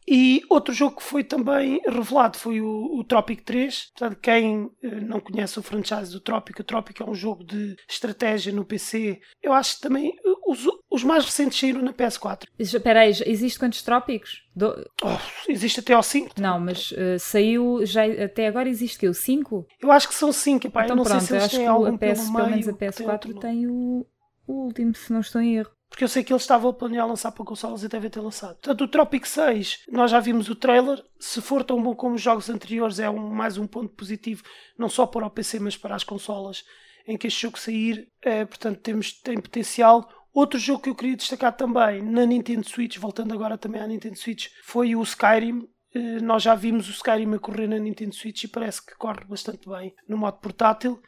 e 0.08 0.43
outro 0.49 0.72
jogo 0.72 0.96
que 0.96 1.02
foi 1.02 1.25
também 1.25 1.81
revelado 1.84 2.38
foi 2.38 2.61
o, 2.61 2.96
o 2.96 3.02
Tropic 3.02 3.43
3. 3.43 3.90
Portanto, 3.90 4.20
quem 4.20 4.70
eh, 4.82 5.00
não 5.00 5.19
conhece 5.19 5.58
o 5.58 5.62
franchise 5.62 6.12
do 6.12 6.20
Tropic, 6.20 6.61
o 6.61 6.64
Tropic 6.64 7.00
é 7.00 7.05
um 7.05 7.14
jogo 7.14 7.43
de 7.43 7.76
estratégia 7.88 8.52
no 8.52 8.64
PC. 8.64 9.20
Eu 9.43 9.52
acho 9.52 9.76
que 9.76 9.81
também 9.81 10.11
eh, 10.11 10.34
os, 10.46 10.64
os 10.96 11.04
mais 11.04 11.25
recentes 11.25 11.58
saíram 11.58 11.82
na 11.82 11.93
PS4. 11.93 12.44
Espera 12.58 13.00
aí, 13.00 13.12
existe 13.26 13.58
quantos 13.58 13.82
Trópicos? 13.82 14.43
Do... 14.54 14.75
Oh, 15.04 15.50
existe 15.50 15.81
até 15.81 15.93
ao 15.93 16.02
5. 16.02 16.40
Não, 16.40 16.58
mas 16.58 16.91
uh, 16.93 17.19
saiu, 17.19 17.84
já, 17.84 18.05
até 18.05 18.48
agora 18.48 18.69
existe 18.69 18.98
que 18.98 19.08
o 19.08 19.15
5? 19.15 19.67
Eu 19.81 19.93
acho 19.93 20.08
que 20.08 20.15
são 20.15 20.32
5. 20.32 20.67
Então, 20.67 20.96
não 20.96 21.05
pronto, 21.05 21.20
sei 21.20 21.20
se 21.20 21.34
eles 21.34 21.50
têm 21.53 21.67
algum 21.67 21.96
PS, 21.96 22.22
pelo, 22.22 22.36
pelo 22.36 22.50
menos 22.50 22.69
a 22.69 22.72
PS4 22.72 23.20
tem, 23.20 23.34
tem 23.34 23.67
o, 23.69 24.06
o 24.46 24.53
último, 24.65 24.94
se 24.94 25.12
não 25.12 25.20
estou 25.20 25.41
em 25.41 25.56
erro. 25.56 25.70
Porque 25.88 26.03
eu 26.03 26.08
sei 26.08 26.24
que 26.24 26.32
eles 26.32 26.43
estavam 26.43 26.70
a 26.70 26.74
planear 26.74 27.06
lançar 27.06 27.31
para 27.31 27.44
consolas 27.44 27.82
e 27.82 27.88
devem 27.88 28.10
ter 28.10 28.20
lançado. 28.20 28.56
Portanto, 28.56 28.81
o 28.82 28.88
Tropic 28.88 29.24
6, 29.24 29.84
nós 29.88 30.10
já 30.10 30.19
vimos 30.19 30.48
o 30.48 30.56
trailer. 30.56 31.03
Se 31.19 31.41
for 31.41 31.62
tão 31.62 31.81
bom 31.81 31.94
como 31.94 32.17
os 32.17 32.22
jogos 32.22 32.50
anteriores, 32.50 32.98
é 32.98 33.08
um, 33.08 33.31
mais 33.31 33.56
um 33.56 33.67
ponto 33.67 33.94
positivo, 33.94 34.43
não 34.76 34.88
só 34.88 35.06
para 35.06 35.26
o 35.26 35.31
PC, 35.31 35.60
mas 35.60 35.76
para 35.76 35.94
as 35.94 36.03
consolas 36.03 36.65
em 37.06 37.17
que 37.17 37.26
este 37.26 37.43
jogo 37.43 37.58
sair. 37.58 38.08
É, 38.20 38.44
portanto, 38.44 38.81
temos, 38.81 39.12
tem 39.12 39.41
potencial. 39.41 40.08
Outro 40.36 40.58
jogo 40.58 40.82
que 40.82 40.90
eu 40.90 40.94
queria 40.94 41.16
destacar 41.16 41.56
também 41.56 42.02
na 42.02 42.26
Nintendo 42.26 42.69
Switch, 42.69 42.98
voltando 42.98 43.32
agora 43.32 43.56
também 43.56 43.81
à 43.81 43.86
Nintendo 43.86 44.19
Switch, 44.19 44.48
foi 44.62 44.94
o 44.94 45.02
Skyrim. 45.02 45.66
Eh, 45.94 46.20
nós 46.20 46.43
já 46.43 46.55
vimos 46.55 46.90
o 46.90 46.93
Skyrim 46.93 47.34
a 47.34 47.38
correr 47.38 47.66
na 47.66 47.78
Nintendo 47.78 48.14
Switch 48.14 48.44
e 48.44 48.48
parece 48.48 48.84
que 48.84 48.94
corre 48.96 49.24
bastante 49.24 49.66
bem 49.66 49.94
no 50.06 50.19
modo 50.19 50.36
portátil. 50.36 51.00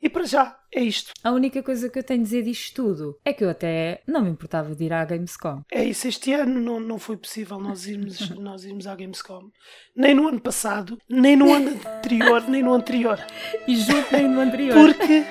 E 0.00 0.08
para 0.08 0.24
já 0.24 0.56
é 0.72 0.84
isto. 0.84 1.12
A 1.24 1.32
única 1.32 1.64
coisa 1.64 1.90
que 1.90 1.98
eu 1.98 2.02
tenho 2.04 2.20
a 2.20 2.22
dizer 2.22 2.44
disto 2.44 2.74
tudo 2.76 3.18
é 3.24 3.32
que 3.32 3.42
eu 3.42 3.50
até 3.50 4.02
não 4.06 4.22
me 4.22 4.30
importava 4.30 4.72
de 4.72 4.84
ir 4.84 4.92
à 4.92 5.04
Gamescom. 5.04 5.62
É 5.70 5.82
isso, 5.82 6.06
este 6.06 6.32
ano 6.32 6.60
não, 6.60 6.78
não 6.78 6.96
foi 6.96 7.16
possível 7.16 7.58
nós 7.58 7.88
irmos, 7.88 8.30
nós 8.38 8.64
irmos 8.64 8.86
à 8.86 8.94
Gamescom. 8.94 9.50
Nem 9.96 10.14
no 10.14 10.28
ano 10.28 10.40
passado, 10.40 10.96
nem 11.08 11.34
no 11.34 11.52
ano 11.52 11.70
anterior, 11.70 12.48
nem 12.48 12.62
no 12.62 12.72
anterior. 12.72 13.18
E 13.66 13.74
junto 13.74 14.12
nem 14.12 14.28
no 14.28 14.40
anterior. 14.40 14.74
Porque, 14.74 15.24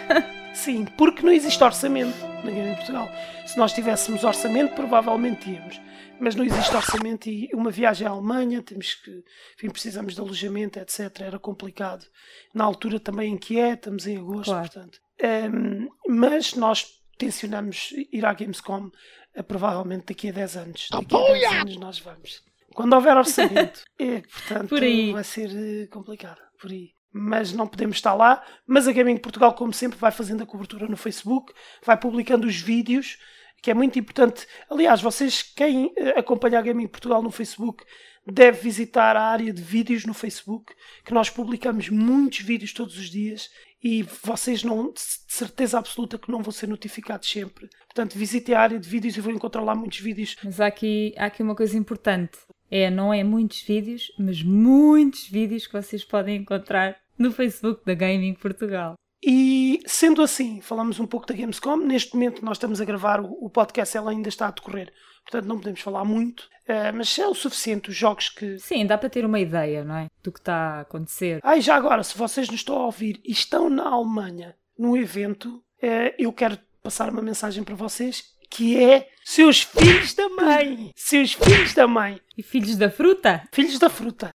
sim, 0.53 0.85
porque 0.97 1.23
não 1.23 1.31
existe 1.31 1.63
orçamento 1.63 2.17
em 2.45 2.75
Portugal. 2.75 3.09
Se 3.45 3.57
nós 3.57 3.73
tivéssemos 3.73 4.23
orçamento, 4.23 4.75
provavelmente 4.75 5.49
íamos 5.49 5.79
mas 6.19 6.35
não 6.35 6.43
existe 6.43 6.75
orçamento 6.75 7.29
e 7.29 7.49
uma 7.53 7.71
viagem 7.71 8.05
à 8.05 8.11
Alemanha, 8.11 8.61
temos 8.61 8.93
que, 8.93 9.23
enfim, 9.55 9.69
precisamos 9.69 10.13
de 10.13 10.21
alojamento, 10.21 10.77
etc. 10.77 11.21
Era 11.21 11.39
complicado. 11.39 12.05
Na 12.53 12.65
altura 12.65 12.99
também 12.99 13.33
em 13.33 13.37
que 13.37 13.59
é, 13.59 13.73
estamos 13.73 14.05
em 14.05 14.17
agosto, 14.17 14.51
claro. 14.51 14.69
portanto. 14.69 14.99
Um, 15.23 15.89
mas 16.07 16.53
nós 16.53 16.85
tencionamos 17.17 17.93
ir 18.11 18.25
à 18.25 18.33
Gamescom 18.33 18.87
uh, 19.35 19.43
provavelmente 19.43 20.07
daqui 20.07 20.29
a 20.29 20.33
10 20.33 20.57
anos. 20.57 20.87
Daqui 20.91 21.15
a 21.15 21.33
10 21.33 21.53
anos 21.53 21.77
nós 21.77 21.99
vamos. 21.99 22.43
Quando 22.73 22.93
houver 22.93 23.15
orçamento. 23.15 23.83
é, 23.97 24.21
portanto, 24.21 24.75
vai 25.13 25.23
ser 25.23 25.49
uh, 25.49 25.89
complicado. 25.89 26.41
Por 26.59 26.69
aí 26.69 26.98
mas 27.11 27.51
não 27.53 27.67
podemos 27.67 27.97
estar 27.97 28.13
lá. 28.13 28.43
Mas 28.65 28.87
a 28.87 28.91
Gaming 28.91 29.17
Portugal, 29.17 29.53
como 29.53 29.73
sempre, 29.73 29.97
vai 29.97 30.11
fazendo 30.11 30.43
a 30.43 30.45
cobertura 30.45 30.87
no 30.87 30.97
Facebook, 30.97 31.53
vai 31.85 31.97
publicando 31.97 32.47
os 32.47 32.59
vídeos 32.59 33.17
que 33.61 33.71
é 33.71 33.73
muito 33.73 33.99
importante. 33.99 34.47
Aliás, 34.69 35.01
vocês, 35.01 35.43
quem 35.43 35.91
eh, 35.97 36.17
acompanha 36.17 36.59
a 36.59 36.61
Gaming 36.61 36.87
Portugal 36.87 37.21
no 37.21 37.31
Facebook, 37.31 37.83
deve 38.25 38.61
visitar 38.61 39.15
a 39.15 39.23
área 39.23 39.51
de 39.51 39.61
vídeos 39.61 40.05
no 40.05 40.13
Facebook, 40.13 40.73
que 41.03 41.13
nós 41.13 41.29
publicamos 41.29 41.89
muitos 41.89 42.39
vídeos 42.39 42.73
todos 42.73 42.97
os 42.97 43.09
dias 43.09 43.49
e 43.81 44.03
vocês 44.23 44.63
não, 44.63 44.91
de 44.91 44.99
certeza 44.99 45.79
absoluta 45.79 46.17
que 46.17 46.31
não 46.31 46.41
vão 46.41 46.51
ser 46.51 46.67
notificados 46.67 47.29
sempre. 47.29 47.69
Portanto, 47.87 48.17
visitem 48.17 48.55
a 48.55 48.61
área 48.61 48.79
de 48.79 48.87
vídeos 48.87 49.15
e 49.15 49.21
vão 49.21 49.33
encontrar 49.33 49.61
lá 49.61 49.73
muitos 49.73 49.99
vídeos. 49.99 50.35
Mas 50.43 50.59
há 50.59 50.67
aqui, 50.67 51.13
há 51.17 51.25
aqui 51.25 51.41
uma 51.41 51.55
coisa 51.55 51.77
importante. 51.77 52.37
É, 52.71 52.89
não 52.89 53.13
é 53.13 53.23
muitos 53.23 53.61
vídeos, 53.61 54.11
mas 54.17 54.43
muitos 54.43 55.27
vídeos 55.27 55.65
que 55.65 55.73
vocês 55.73 56.03
podem 56.03 56.37
encontrar 56.37 56.97
no 57.17 57.31
Facebook 57.31 57.83
da 57.85 57.93
Gaming 57.93 58.33
Portugal. 58.33 58.95
E 59.21 59.81
sendo 59.85 60.21
assim, 60.21 60.61
falamos 60.61 60.99
um 60.99 61.05
pouco 61.05 61.27
da 61.27 61.33
Gamescom. 61.33 61.75
Neste 61.77 62.13
momento 62.13 62.43
nós 62.43 62.57
estamos 62.57 62.79
a 62.79 62.85
gravar 62.85 63.19
o, 63.19 63.45
o 63.45 63.49
podcast, 63.49 63.97
ela 63.97 64.11
ainda 64.11 64.29
está 64.29 64.47
a 64.47 64.51
decorrer, 64.51 64.93
portanto 65.23 65.47
não 65.47 65.57
podemos 65.57 65.81
falar 65.81 66.05
muito, 66.05 66.41
uh, 66.69 66.95
mas 66.95 67.19
é 67.19 67.27
o 67.27 67.33
suficiente 67.33 67.89
os 67.89 67.95
jogos 67.95 68.29
que. 68.29 68.57
Sim, 68.59 68.85
dá 68.85 68.97
para 68.97 69.09
ter 69.09 69.25
uma 69.25 69.39
ideia, 69.39 69.83
não 69.83 69.97
é? 69.97 70.07
Do 70.23 70.31
que 70.31 70.39
está 70.39 70.55
a 70.55 70.79
acontecer. 70.81 71.41
Ah, 71.43 71.57
e 71.57 71.61
já 71.61 71.75
agora, 71.75 72.01
se 72.03 72.17
vocês 72.17 72.47
nos 72.49 72.61
estão 72.61 72.77
a 72.77 72.85
ouvir 72.85 73.19
e 73.25 73.31
estão 73.31 73.69
na 73.69 73.89
Alemanha 73.89 74.55
num 74.77 74.95
evento, 74.95 75.57
uh, 75.83 76.13
eu 76.17 76.31
quero 76.31 76.57
passar 76.81 77.09
uma 77.09 77.21
mensagem 77.21 77.63
para 77.63 77.75
vocês 77.75 78.38
que 78.49 78.83
é 78.83 79.07
seus 79.23 79.61
filhos 79.61 80.13
da 80.13 80.27
mãe, 80.29 80.91
seus 80.95 81.33
filhos 81.33 81.73
da 81.73 81.87
mãe 81.87 82.19
e 82.37 82.41
filhos 82.41 82.75
da 82.75 82.89
fruta, 82.89 83.43
filhos 83.51 83.77
da 83.77 83.89
fruta. 83.89 84.31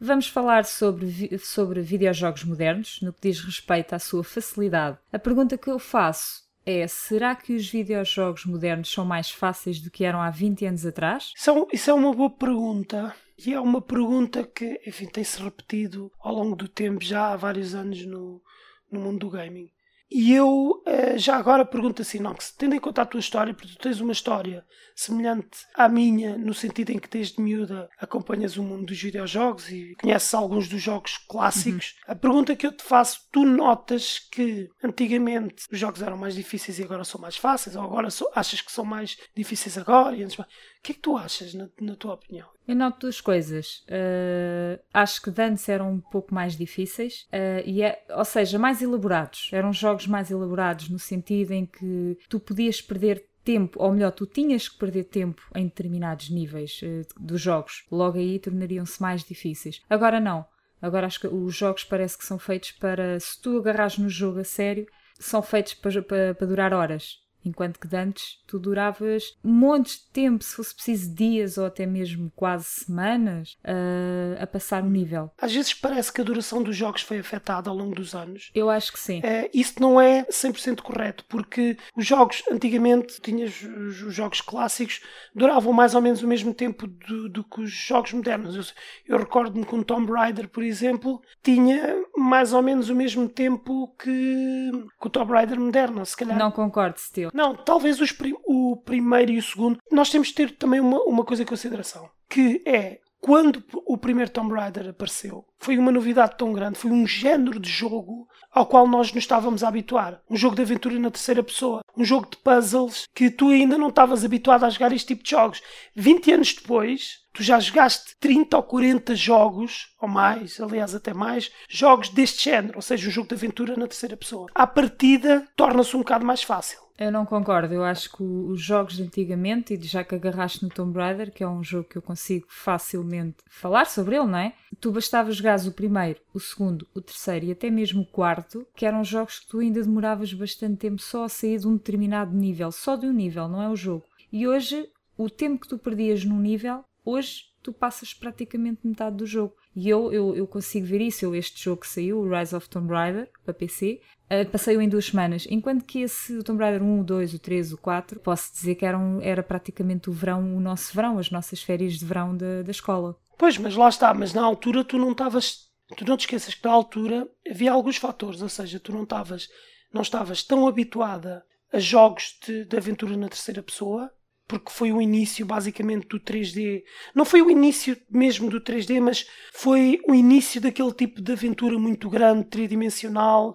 Vamos 0.00 0.28
falar 0.28 0.64
sobre, 0.64 1.38
sobre 1.38 1.82
videojogos 1.82 2.44
modernos, 2.44 3.00
no 3.02 3.12
que 3.12 3.28
diz 3.28 3.40
respeito 3.40 3.94
à 3.94 3.98
sua 3.98 4.24
facilidade. 4.24 4.98
A 5.12 5.18
pergunta 5.18 5.58
que 5.58 5.70
eu 5.70 5.78
faço 5.78 6.42
é: 6.64 6.86
será 6.88 7.34
que 7.34 7.54
os 7.54 7.68
videojogos 7.68 8.46
modernos 8.46 8.90
são 8.90 9.04
mais 9.04 9.30
fáceis 9.30 9.78
do 9.78 9.90
que 9.90 10.04
eram 10.04 10.22
há 10.22 10.30
20 10.30 10.66
anos 10.66 10.86
atrás? 10.86 11.32
Isso 11.36 11.50
é, 11.50 11.66
isso 11.72 11.90
é 11.90 11.94
uma 11.94 12.14
boa 12.14 12.30
pergunta. 12.30 13.14
E 13.46 13.54
é 13.54 13.60
uma 13.60 13.80
pergunta 13.80 14.44
que, 14.44 14.80
enfim, 14.86 15.06
tem-se 15.06 15.42
repetido 15.42 16.12
ao 16.20 16.34
longo 16.34 16.56
do 16.56 16.68
tempo, 16.68 17.02
já 17.02 17.32
há 17.32 17.36
vários 17.36 17.74
anos 17.74 18.04
no, 18.04 18.42
no 18.90 19.00
mundo 19.00 19.20
do 19.20 19.30
gaming. 19.30 19.70
E 20.10 20.34
eu 20.34 20.82
eh, 20.86 21.16
já 21.16 21.36
agora 21.36 21.64
pergunto 21.64 22.02
assim, 22.02 22.18
que 22.18 22.44
tendo 22.58 22.74
em 22.74 22.80
conta 22.80 23.02
a 23.02 23.06
tua 23.06 23.20
história, 23.20 23.54
porque 23.54 23.72
tu 23.72 23.78
tens 23.78 24.00
uma 24.00 24.10
história 24.12 24.66
semelhante 24.94 25.64
à 25.74 25.88
minha, 25.88 26.36
no 26.36 26.52
sentido 26.52 26.90
em 26.90 26.98
que 26.98 27.08
desde 27.08 27.40
miúda 27.40 27.88
acompanhas 27.98 28.56
o 28.56 28.62
mundo 28.62 28.86
dos 28.86 29.00
videojogos 29.00 29.70
e 29.70 29.94
conheces 30.00 30.34
alguns 30.34 30.68
dos 30.68 30.82
jogos 30.82 31.16
clássicos, 31.28 31.96
uhum. 32.06 32.12
a 32.12 32.16
pergunta 32.16 32.56
que 32.56 32.66
eu 32.66 32.72
te 32.72 32.82
faço, 32.82 33.20
tu 33.30 33.44
notas 33.44 34.18
que 34.18 34.68
antigamente 34.82 35.64
os 35.70 35.78
jogos 35.78 36.02
eram 36.02 36.16
mais 36.16 36.34
difíceis 36.34 36.78
e 36.78 36.82
agora 36.82 37.04
são 37.04 37.20
mais 37.20 37.36
fáceis, 37.36 37.76
ou 37.76 37.82
agora 37.82 38.08
achas 38.34 38.60
que 38.60 38.72
são 38.72 38.84
mais 38.84 39.16
difíceis 39.34 39.78
agora 39.78 40.16
e 40.16 40.24
antes 40.24 40.36
O 40.80 40.82
que 40.82 40.92
é 40.92 40.94
que 40.94 41.00
tu 41.00 41.14
achas, 41.14 41.52
na, 41.52 41.68
na 41.78 41.94
tua 41.94 42.14
opinião? 42.14 42.48
Eu 42.66 42.74
noto 42.74 43.00
duas 43.00 43.20
coisas. 43.20 43.84
Uh, 43.86 44.82
acho 44.94 45.20
que 45.20 45.40
antes 45.40 45.68
eram 45.68 45.92
um 45.92 46.00
pouco 46.00 46.34
mais 46.34 46.56
difíceis, 46.56 47.26
uh, 47.26 47.62
e 47.66 47.82
é, 47.82 48.02
ou 48.08 48.24
seja, 48.24 48.58
mais 48.58 48.80
elaborados. 48.80 49.50
Eram 49.52 49.74
jogos 49.74 50.06
mais 50.06 50.30
elaborados 50.30 50.88
no 50.88 50.98
sentido 50.98 51.52
em 51.52 51.66
que 51.66 52.16
tu 52.30 52.40
podias 52.40 52.80
perder 52.80 53.28
tempo, 53.44 53.82
ou 53.82 53.92
melhor, 53.92 54.10
tu 54.12 54.24
tinhas 54.24 54.70
que 54.70 54.78
perder 54.78 55.04
tempo 55.04 55.42
em 55.54 55.64
determinados 55.64 56.30
níveis 56.30 56.80
uh, 56.82 57.06
dos 57.22 57.42
jogos. 57.42 57.84
Logo 57.92 58.16
aí 58.16 58.38
tornariam-se 58.38 59.02
mais 59.02 59.22
difíceis. 59.22 59.82
Agora 59.90 60.18
não. 60.18 60.46
Agora 60.80 61.06
acho 61.06 61.20
que 61.20 61.26
os 61.26 61.54
jogos 61.54 61.84
parece 61.84 62.16
que 62.16 62.24
são 62.24 62.38
feitos 62.38 62.72
para, 62.72 63.20
se 63.20 63.38
tu 63.38 63.58
agarras 63.58 63.98
no 63.98 64.08
jogo 64.08 64.38
a 64.38 64.44
sério, 64.44 64.86
são 65.18 65.42
feitos 65.42 65.74
para, 65.74 66.02
para, 66.02 66.34
para 66.34 66.46
durar 66.46 66.72
horas. 66.72 67.19
Enquanto 67.44 67.78
que 67.78 67.94
antes 67.94 68.38
tu 68.46 68.58
duravas 68.58 69.36
montes 69.42 69.98
de 69.98 70.10
tempo, 70.12 70.44
se 70.44 70.54
fosse 70.54 70.74
preciso 70.74 71.14
dias 71.14 71.58
ou 71.58 71.66
até 71.66 71.86
mesmo 71.86 72.30
quase 72.36 72.64
semanas, 72.64 73.56
uh, 73.64 74.42
a 74.42 74.46
passar 74.46 74.82
um 74.82 74.90
nível. 74.90 75.30
Às 75.40 75.52
vezes 75.52 75.74
parece 75.74 76.12
que 76.12 76.20
a 76.20 76.24
duração 76.24 76.62
dos 76.62 76.76
jogos 76.76 77.02
foi 77.02 77.18
afetada 77.18 77.70
ao 77.70 77.76
longo 77.76 77.94
dos 77.94 78.14
anos. 78.14 78.50
Eu 78.54 78.68
acho 78.68 78.92
que 78.92 78.98
sim. 78.98 79.20
Uh, 79.20 79.48
isso 79.52 79.74
não 79.80 80.00
é 80.00 80.24
100% 80.24 80.82
correto, 80.82 81.24
porque 81.28 81.76
os 81.96 82.06
jogos, 82.06 82.42
antigamente, 82.50 83.20
tinhas 83.20 83.62
os 83.62 84.14
jogos 84.14 84.40
clássicos, 84.40 85.00
duravam 85.34 85.72
mais 85.72 85.94
ou 85.94 86.00
menos 86.00 86.22
o 86.22 86.28
mesmo 86.28 86.52
tempo 86.52 86.86
do, 86.86 87.28
do 87.28 87.44
que 87.44 87.62
os 87.62 87.70
jogos 87.70 88.12
modernos. 88.12 88.56
Eu, 88.56 89.14
eu 89.14 89.18
recordo-me 89.18 89.64
que 89.64 89.74
um 89.74 89.82
Tomb 89.82 90.12
Raider, 90.12 90.48
por 90.48 90.62
exemplo, 90.62 91.22
tinha 91.42 91.96
mais 92.16 92.52
ou 92.52 92.62
menos 92.62 92.88
o 92.88 92.94
mesmo 92.94 93.28
tempo 93.28 93.94
que, 93.98 94.70
que 95.00 95.06
o 95.06 95.10
Tomb 95.10 95.32
Raider 95.32 95.58
moderno, 95.58 96.04
se 96.04 96.16
calhar. 96.16 96.38
Não 96.38 96.50
concordo, 96.50 96.98
Steel. 96.98 97.29
Não, 97.32 97.54
talvez 97.54 98.12
prim 98.12 98.34
o 98.44 98.76
primeiro 98.76 99.32
e 99.32 99.38
o 99.38 99.42
segundo. 99.42 99.78
Nós 99.90 100.10
temos 100.10 100.28
de 100.28 100.34
ter 100.34 100.50
também 100.52 100.80
uma, 100.80 101.02
uma 101.04 101.24
coisa 101.24 101.42
em 101.42 101.46
consideração, 101.46 102.08
que 102.28 102.62
é 102.66 103.00
quando 103.20 103.62
o 103.86 103.98
primeiro 103.98 104.30
Tomb 104.30 104.54
Raider 104.54 104.88
apareceu, 104.88 105.44
foi 105.58 105.76
uma 105.76 105.92
novidade 105.92 106.38
tão 106.38 106.52
grande, 106.54 106.78
foi 106.78 106.90
um 106.90 107.06
género 107.06 107.60
de 107.60 107.68
jogo 107.68 108.26
ao 108.50 108.66
qual 108.66 108.86
nós 108.86 109.12
nos 109.12 109.24
estávamos 109.24 109.62
a 109.62 109.68
habituar. 109.68 110.22
Um 110.28 110.36
jogo 110.36 110.56
de 110.56 110.62
aventura 110.62 110.98
na 110.98 111.10
terceira 111.10 111.42
pessoa, 111.42 111.82
um 111.96 112.04
jogo 112.04 112.28
de 112.30 112.38
puzzles 112.38 113.06
que 113.14 113.30
tu 113.30 113.50
ainda 113.50 113.76
não 113.76 113.88
estavas 113.88 114.24
habituado 114.24 114.64
a 114.64 114.70
jogar 114.70 114.90
este 114.92 115.08
tipo 115.08 115.22
de 115.22 115.30
jogos. 115.30 115.62
20 115.94 116.32
anos 116.32 116.54
depois, 116.54 117.20
tu 117.32 117.42
já 117.42 117.60
jogaste 117.60 118.16
30 118.18 118.56
ou 118.56 118.62
40 118.62 119.14
jogos, 119.14 119.94
ou 120.00 120.08
mais, 120.08 120.58
aliás 120.58 120.94
até 120.94 121.12
mais, 121.12 121.52
jogos 121.68 122.08
deste 122.08 122.44
género, 122.44 122.76
ou 122.76 122.82
seja, 122.82 123.06
um 123.06 123.12
jogo 123.12 123.28
de 123.28 123.34
aventura 123.34 123.76
na 123.76 123.86
terceira 123.86 124.16
pessoa. 124.16 124.48
À 124.54 124.66
partida, 124.66 125.46
torna-se 125.54 125.94
um 125.94 126.00
bocado 126.00 126.24
mais 126.24 126.42
fácil. 126.42 126.80
Eu 127.00 127.10
não 127.10 127.24
concordo. 127.24 127.72
Eu 127.72 127.82
acho 127.82 128.12
que 128.14 128.22
os 128.22 128.60
jogos 128.60 128.98
de 128.98 129.02
antigamente, 129.04 129.72
e 129.72 129.82
já 129.82 130.04
que 130.04 130.14
agarraste 130.14 130.62
no 130.62 130.68
Tomb 130.68 130.98
Raider, 130.98 131.32
que 131.32 131.42
é 131.42 131.48
um 131.48 131.64
jogo 131.64 131.88
que 131.88 131.96
eu 131.96 132.02
consigo 132.02 132.44
facilmente 132.50 133.38
falar 133.48 133.86
sobre 133.86 134.16
ele, 134.16 134.26
não 134.26 134.36
é? 134.36 134.52
Tu 134.78 134.92
bastava 134.92 135.32
jogares 135.32 135.66
o 135.66 135.72
primeiro, 135.72 136.20
o 136.34 136.38
segundo, 136.38 136.86
o 136.94 137.00
terceiro 137.00 137.46
e 137.46 137.52
até 137.52 137.70
mesmo 137.70 138.02
o 138.02 138.06
quarto, 138.06 138.66
que 138.76 138.84
eram 138.84 139.02
jogos 139.02 139.38
que 139.38 139.48
tu 139.48 139.60
ainda 139.60 139.82
demoravas 139.82 140.34
bastante 140.34 140.76
tempo 140.76 141.00
só 141.00 141.24
a 141.24 141.28
sair 141.30 141.58
de 141.58 141.66
um 141.66 141.78
determinado 141.78 142.36
nível, 142.36 142.70
só 142.70 142.96
de 142.96 143.06
um 143.06 143.12
nível, 143.14 143.48
não 143.48 143.62
é 143.62 143.68
o 143.70 143.76
jogo. 143.76 144.04
E 144.30 144.46
hoje, 144.46 144.86
o 145.16 145.30
tempo 145.30 145.62
que 145.62 145.68
tu 145.68 145.78
perdias 145.78 146.22
num 146.22 146.38
nível, 146.38 146.84
hoje 147.02 147.44
tu 147.62 147.72
passas 147.72 148.12
praticamente 148.12 148.86
metade 148.86 149.16
do 149.16 149.26
jogo. 149.26 149.54
E 149.74 149.88
eu, 149.88 150.12
eu, 150.12 150.34
eu 150.34 150.46
consigo 150.46 150.86
ver 150.86 151.00
isso. 151.00 151.24
Eu, 151.24 151.34
este 151.34 151.62
jogo 151.62 151.82
que 151.82 151.88
saiu, 151.88 152.18
o 152.18 152.28
Rise 152.28 152.54
of 152.54 152.68
Tomb 152.68 152.92
Raider, 152.92 153.30
para 153.44 153.54
PC, 153.54 154.00
Uh, 154.32 154.48
passei-o 154.48 154.80
em 154.80 154.88
duas 154.88 155.06
semanas, 155.06 155.44
enquanto 155.50 155.84
que 155.84 156.02
esse 156.02 156.36
o 156.36 156.44
Tomb 156.44 156.62
Raider 156.62 156.82
1, 156.82 157.00
o 157.00 157.04
2, 157.04 157.34
o 157.34 157.38
3, 157.40 157.72
o 157.72 157.78
4, 157.78 158.20
posso 158.20 158.52
dizer 158.52 158.76
que 158.76 158.86
era, 158.86 158.96
era 159.22 159.42
praticamente 159.42 160.08
o 160.08 160.12
verão, 160.12 160.56
o 160.56 160.60
nosso 160.60 160.94
verão, 160.94 161.18
as 161.18 161.32
nossas 161.32 161.60
férias 161.60 161.94
de 161.94 162.04
verão 162.04 162.36
da, 162.36 162.62
da 162.62 162.70
escola. 162.70 163.16
Pois, 163.36 163.58
mas 163.58 163.74
lá 163.74 163.88
está, 163.88 164.14
mas 164.14 164.32
na 164.32 164.42
altura 164.42 164.84
tu 164.84 164.98
não 164.98 165.10
estavas, 165.10 165.66
tu 165.96 166.04
não 166.04 166.16
te 166.16 166.20
esqueças 166.20 166.54
que 166.54 166.64
na 166.64 166.70
altura 166.70 167.28
havia 167.50 167.72
alguns 167.72 167.96
fatores, 167.96 168.40
ou 168.40 168.48
seja, 168.48 168.78
tu 168.78 168.92
não 168.92 169.02
estavas, 169.02 169.48
não 169.92 170.02
estavas 170.02 170.44
tão 170.44 170.68
habituada 170.68 171.44
a 171.72 171.80
jogos 171.80 172.38
de, 172.46 172.64
de 172.64 172.76
aventura 172.76 173.16
na 173.16 173.28
terceira 173.28 173.62
pessoa, 173.62 174.12
porque 174.50 174.72
foi 174.72 174.90
o 174.92 175.00
início 175.00 175.46
basicamente 175.46 176.08
do 176.08 176.18
3D. 176.18 176.82
Não 177.14 177.24
foi 177.24 177.40
o 177.40 177.48
início 177.48 177.96
mesmo 178.10 178.50
do 178.50 178.60
3D, 178.60 179.00
mas 179.00 179.24
foi 179.52 180.00
o 180.08 180.12
início 180.12 180.60
daquele 180.60 180.92
tipo 180.92 181.22
de 181.22 181.30
aventura 181.30 181.78
muito 181.78 182.10
grande, 182.10 182.48
tridimensional. 182.48 183.54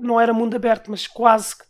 Não 0.00 0.20
era 0.20 0.32
mundo 0.32 0.54
aberto, 0.54 0.92
mas 0.92 1.08
quase 1.08 1.56
que 1.56 1.64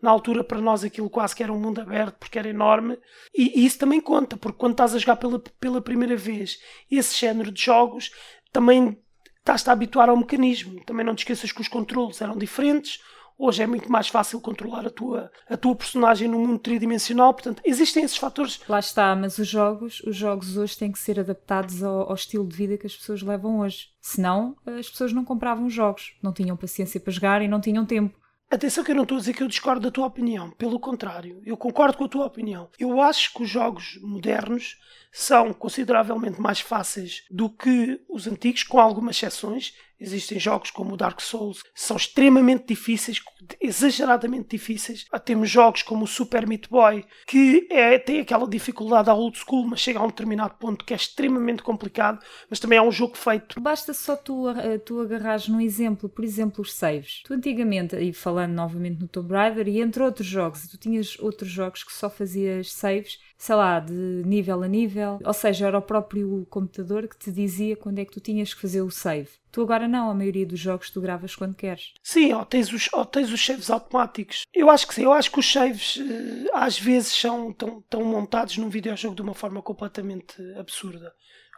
na 0.00 0.10
altura 0.10 0.42
para 0.42 0.58
nós 0.58 0.82
aquilo 0.82 1.10
quase 1.10 1.36
que 1.36 1.42
era 1.42 1.52
um 1.52 1.60
mundo 1.60 1.82
aberto 1.82 2.16
porque 2.18 2.38
era 2.38 2.48
enorme. 2.48 2.98
E, 3.36 3.60
e 3.60 3.66
isso 3.66 3.78
também 3.78 4.00
conta, 4.00 4.38
porque 4.38 4.58
quando 4.58 4.72
estás 4.72 4.94
a 4.94 4.98
jogar 4.98 5.16
pela, 5.16 5.38
pela 5.38 5.82
primeira 5.82 6.16
vez 6.16 6.58
esse 6.90 7.14
género 7.14 7.52
de 7.52 7.62
jogos, 7.62 8.10
também 8.50 8.98
estás-te 9.40 9.68
a 9.68 9.74
habituar 9.74 10.08
ao 10.08 10.16
mecanismo. 10.16 10.82
Também 10.86 11.04
não 11.04 11.14
te 11.14 11.18
esqueças 11.18 11.52
que 11.52 11.60
os 11.60 11.68
controles 11.68 12.22
eram 12.22 12.38
diferentes 12.38 13.00
Hoje 13.42 13.62
é 13.62 13.66
muito 13.66 13.90
mais 13.90 14.06
fácil 14.06 14.38
controlar 14.38 14.86
a 14.86 14.90
tua, 14.90 15.32
a 15.48 15.56
tua 15.56 15.74
personagem 15.74 16.28
no 16.28 16.38
mundo 16.38 16.58
tridimensional, 16.58 17.32
portanto, 17.32 17.62
existem 17.64 18.04
esses 18.04 18.18
fatores. 18.18 18.60
Lá 18.68 18.78
está, 18.78 19.16
mas 19.16 19.38
os 19.38 19.48
jogos, 19.48 20.02
os 20.02 20.14
jogos 20.14 20.58
hoje 20.58 20.76
têm 20.76 20.92
que 20.92 20.98
ser 20.98 21.18
adaptados 21.18 21.82
ao, 21.82 22.10
ao 22.10 22.14
estilo 22.14 22.46
de 22.46 22.54
vida 22.54 22.76
que 22.76 22.86
as 22.86 22.94
pessoas 22.94 23.22
levam 23.22 23.60
hoje. 23.60 23.88
Senão, 23.98 24.54
as 24.66 24.90
pessoas 24.90 25.14
não 25.14 25.24
compravam 25.24 25.70
jogos, 25.70 26.18
não 26.22 26.34
tinham 26.34 26.54
paciência 26.54 27.00
para 27.00 27.14
jogar 27.14 27.40
e 27.40 27.48
não 27.48 27.62
tinham 27.62 27.86
tempo. 27.86 28.20
Atenção 28.50 28.84
que 28.84 28.90
eu 28.90 28.96
não 28.96 29.04
estou 29.04 29.16
a 29.16 29.20
dizer 29.20 29.32
que 29.32 29.42
eu 29.42 29.48
discordo 29.48 29.80
da 29.80 29.90
tua 29.90 30.06
opinião, 30.06 30.50
pelo 30.50 30.78
contrário, 30.78 31.40
eu 31.46 31.56
concordo 31.56 31.96
com 31.96 32.04
a 32.04 32.08
tua 32.08 32.26
opinião. 32.26 32.68
Eu 32.78 33.00
acho 33.00 33.32
que 33.32 33.44
os 33.44 33.48
jogos 33.48 33.98
modernos 34.02 34.76
são 35.10 35.54
consideravelmente 35.54 36.38
mais 36.38 36.60
fáceis 36.60 37.24
do 37.30 37.48
que 37.48 38.02
os 38.06 38.26
antigos, 38.26 38.64
com 38.64 38.78
algumas 38.78 39.16
exceções. 39.16 39.72
Existem 40.00 40.38
jogos 40.38 40.70
como 40.70 40.94
o 40.94 40.96
Dark 40.96 41.20
Souls, 41.20 41.62
são 41.74 41.96
extremamente 41.96 42.66
difíceis, 42.68 43.20
exageradamente 43.60 44.56
difíceis. 44.56 45.04
Temos 45.24 45.50
jogos 45.50 45.82
como 45.82 46.04
o 46.04 46.08
Super 46.08 46.46
Meat 46.46 46.68
Boy, 46.68 47.04
que 47.26 47.68
é, 47.70 47.98
tem 47.98 48.20
aquela 48.20 48.48
dificuldade 48.48 49.10
à 49.10 49.14
old 49.14 49.36
school, 49.38 49.66
mas 49.66 49.80
chega 49.80 49.98
a 49.98 50.02
um 50.02 50.08
determinado 50.08 50.54
ponto 50.54 50.84
que 50.84 50.94
é 50.94 50.96
extremamente 50.96 51.62
complicado, 51.62 52.24
mas 52.48 52.58
também 52.58 52.78
é 52.78 52.82
um 52.82 52.90
jogo 52.90 53.16
feito. 53.16 53.60
Basta 53.60 53.92
só 53.92 54.16
tu, 54.16 54.44
tu 54.84 55.00
agarrares 55.00 55.48
num 55.48 55.60
exemplo, 55.60 56.08
por 56.08 56.24
exemplo, 56.24 56.62
os 56.62 56.72
saves. 56.72 57.22
Tu 57.24 57.34
antigamente, 57.34 57.94
e 57.96 58.12
falando 58.12 58.52
novamente 58.52 59.00
no 59.00 59.08
Tomb 59.08 59.32
Raider, 59.34 59.68
e 59.68 59.80
entre 59.80 60.02
outros 60.02 60.26
jogos, 60.26 60.66
tu 60.66 60.78
tinhas 60.78 61.18
outros 61.18 61.50
jogos 61.50 61.84
que 61.84 61.92
só 61.92 62.08
fazias 62.08 62.72
saves 62.72 63.18
sei 63.40 63.54
lá, 63.54 63.80
de 63.80 63.94
nível 63.94 64.62
a 64.62 64.68
nível, 64.68 65.18
ou 65.24 65.32
seja, 65.32 65.66
era 65.66 65.78
o 65.78 65.82
próprio 65.82 66.46
computador 66.50 67.08
que 67.08 67.16
te 67.16 67.32
dizia 67.32 67.74
quando 67.74 67.98
é 67.98 68.04
que 68.04 68.12
tu 68.12 68.20
tinhas 68.20 68.52
que 68.52 68.60
fazer 68.60 68.82
o 68.82 68.90
save. 68.90 69.30
Tu 69.50 69.62
agora 69.62 69.88
não, 69.88 70.10
a 70.10 70.14
maioria 70.14 70.44
dos 70.44 70.60
jogos 70.60 70.90
tu 70.90 71.00
gravas 71.00 71.34
quando 71.34 71.54
queres. 71.54 71.94
Sim, 72.02 72.34
ou 72.34 72.44
tens 72.44 72.70
os, 72.70 72.90
ou 72.92 73.02
tens 73.02 73.32
os 73.32 73.42
saves 73.42 73.70
automáticos. 73.70 74.42
Eu 74.52 74.68
acho 74.68 74.86
que 74.86 74.94
sim, 74.94 75.04
eu 75.04 75.12
acho 75.14 75.32
que 75.32 75.38
os 75.38 75.50
saves 75.50 75.98
eh, 75.98 76.50
às 76.52 76.78
vezes 76.78 77.14
são 77.14 77.50
tão, 77.50 77.82
tão 77.88 78.04
montados 78.04 78.58
num 78.58 78.68
videojogo 78.68 79.14
de 79.14 79.22
uma 79.22 79.34
forma 79.34 79.62
completamente 79.62 80.36
absurda. 80.58 81.10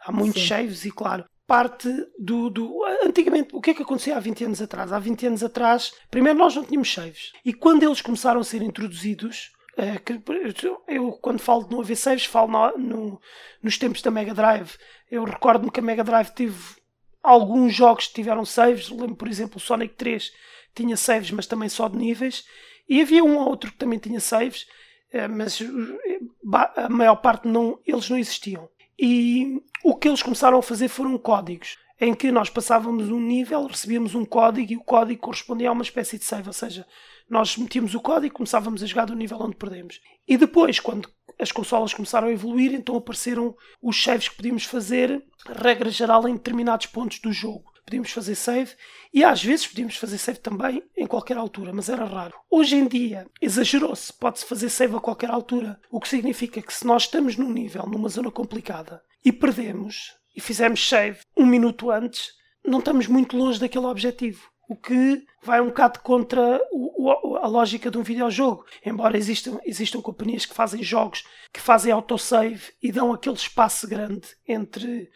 Há 0.05 0.11
muitos 0.13 0.41
sim. 0.41 0.47
saves 0.47 0.85
e 0.85 0.91
claro, 0.91 1.25
parte 1.45 1.89
do, 2.17 2.49
do. 2.49 2.81
Antigamente, 3.03 3.53
o 3.53 3.59
que 3.59 3.71
é 3.71 3.73
que 3.73 3.83
acontecia 3.83 4.15
há 4.15 4.21
20 4.21 4.45
anos 4.45 4.61
atrás? 4.61 4.93
Há 4.93 4.99
20 4.99 5.27
anos 5.27 5.43
atrás, 5.43 5.91
primeiro 6.09 6.39
nós 6.39 6.55
não 6.55 6.63
tínhamos 6.63 6.93
saves. 6.93 7.33
E 7.43 7.53
quando 7.53 7.83
eles 7.83 7.99
começaram 7.99 8.39
a 8.39 8.43
ser 8.45 8.61
introduzidos, 8.61 9.51
eu, 10.87 11.11
quando 11.13 11.39
falo 11.39 11.63
de 11.63 11.71
não 11.71 11.81
haver 11.81 11.95
saves, 11.95 12.25
falo 12.25 12.51
no, 12.51 12.77
no, 12.77 13.21
nos 13.61 13.77
tempos 13.77 14.01
da 14.01 14.11
Mega 14.11 14.33
Drive. 14.33 14.77
Eu 15.09 15.23
recordo-me 15.23 15.71
que 15.71 15.79
a 15.79 15.83
Mega 15.83 16.03
Drive 16.03 16.29
teve 16.29 16.57
alguns 17.21 17.73
jogos 17.73 18.07
que 18.07 18.13
tiveram 18.13 18.45
saves. 18.45 18.89
Lembro, 18.89 19.15
por 19.15 19.27
exemplo, 19.27 19.57
o 19.57 19.59
Sonic 19.59 19.95
3 19.95 20.31
tinha 20.75 20.97
saves, 20.97 21.31
mas 21.31 21.47
também 21.47 21.69
só 21.69 21.87
de 21.87 21.97
níveis. 21.97 22.45
E 22.87 23.01
havia 23.01 23.23
um 23.23 23.37
ou 23.37 23.47
outro 23.47 23.71
que 23.71 23.77
também 23.77 23.97
tinha 23.97 24.19
saves, 24.19 24.67
é, 25.11 25.27
mas 25.27 25.59
a 26.75 26.89
maior 26.89 27.15
parte 27.15 27.47
não, 27.47 27.79
eles 27.85 28.09
não 28.09 28.17
existiam. 28.17 28.69
E 28.99 29.61
o 29.83 29.95
que 29.95 30.07
eles 30.07 30.21
começaram 30.21 30.59
a 30.59 30.63
fazer 30.63 30.87
foram 30.87 31.17
códigos 31.17 31.77
em 31.99 32.13
que 32.13 32.31
nós 32.31 32.49
passávamos 32.49 33.09
um 33.09 33.19
nível, 33.19 33.65
recebíamos 33.65 34.13
um 34.13 34.25
código 34.25 34.73
e 34.73 34.75
o 34.75 34.83
código 34.83 35.21
correspondia 35.21 35.69
a 35.69 35.71
uma 35.71 35.83
espécie 35.83 36.17
de 36.17 36.25
save, 36.25 36.47
ou 36.47 36.53
seja, 36.53 36.85
nós 37.29 37.57
metíamos 37.57 37.95
o 37.95 37.99
código 37.99 38.27
e 38.27 38.37
começávamos 38.37 38.83
a 38.83 38.85
jogar 38.85 39.05
do 39.05 39.15
nível 39.15 39.39
onde 39.41 39.55
perdemos. 39.55 39.99
E 40.27 40.37
depois, 40.37 40.79
quando 40.79 41.09
as 41.39 41.51
consolas 41.51 41.93
começaram 41.93 42.27
a 42.27 42.31
evoluir, 42.31 42.73
então 42.73 42.95
apareceram 42.95 43.55
os 43.81 44.01
saves 44.01 44.29
que 44.29 44.35
podíamos 44.35 44.65
fazer, 44.65 45.23
regra 45.45 45.89
geral, 45.89 46.27
em 46.27 46.33
determinados 46.33 46.85
pontos 46.85 47.19
do 47.19 47.31
jogo. 47.31 47.71
Podíamos 47.85 48.11
fazer 48.11 48.35
save 48.35 48.71
e 49.13 49.25
às 49.25 49.43
vezes 49.43 49.67
podíamos 49.67 49.97
fazer 49.97 50.17
save 50.17 50.39
também 50.39 50.81
em 50.95 51.05
qualquer 51.05 51.35
altura, 51.35 51.73
mas 51.73 51.89
era 51.89 52.05
raro. 52.05 52.33
Hoje 52.49 52.77
em 52.77 52.87
dia, 52.87 53.27
exagerou-se, 53.41 54.13
pode-se 54.13 54.45
fazer 54.45 54.69
save 54.69 54.95
a 54.95 55.01
qualquer 55.01 55.29
altura, 55.29 55.79
o 55.91 55.99
que 55.99 56.07
significa 56.07 56.61
que 56.61 56.73
se 56.73 56.87
nós 56.87 57.03
estamos 57.03 57.35
num 57.35 57.51
nível, 57.51 57.85
numa 57.85 58.07
zona 58.07 58.31
complicada, 58.31 59.01
e 59.23 59.33
perdemos, 59.33 60.13
e 60.33 60.39
fizemos 60.39 60.87
save 60.87 61.19
um 61.35 61.45
minuto 61.45 61.91
antes, 61.91 62.31
não 62.65 62.79
estamos 62.79 63.07
muito 63.07 63.35
longe 63.35 63.59
daquele 63.59 63.85
objetivo 63.85 64.52
o 64.69 64.75
que 64.75 65.25
vai 65.41 65.61
um 65.61 65.67
bocado 65.67 65.99
contra 65.99 66.61
o, 66.71 67.31
o, 67.31 67.35
a 67.37 67.47
lógica 67.47 67.91
de 67.91 67.97
um 67.97 68.03
videojogo. 68.03 68.65
Embora 68.85 69.17
existam, 69.17 69.59
existam 69.65 70.01
companhias 70.01 70.45
que 70.45 70.53
fazem 70.53 70.81
jogos 70.81 71.23
que 71.53 71.61
fazem 71.61 71.91
autosave 71.91 72.71
e 72.81 72.91
dão 72.91 73.13
aquele 73.13 73.35
espaço 73.35 73.87
grande 73.87 74.27
entre 74.47 75.09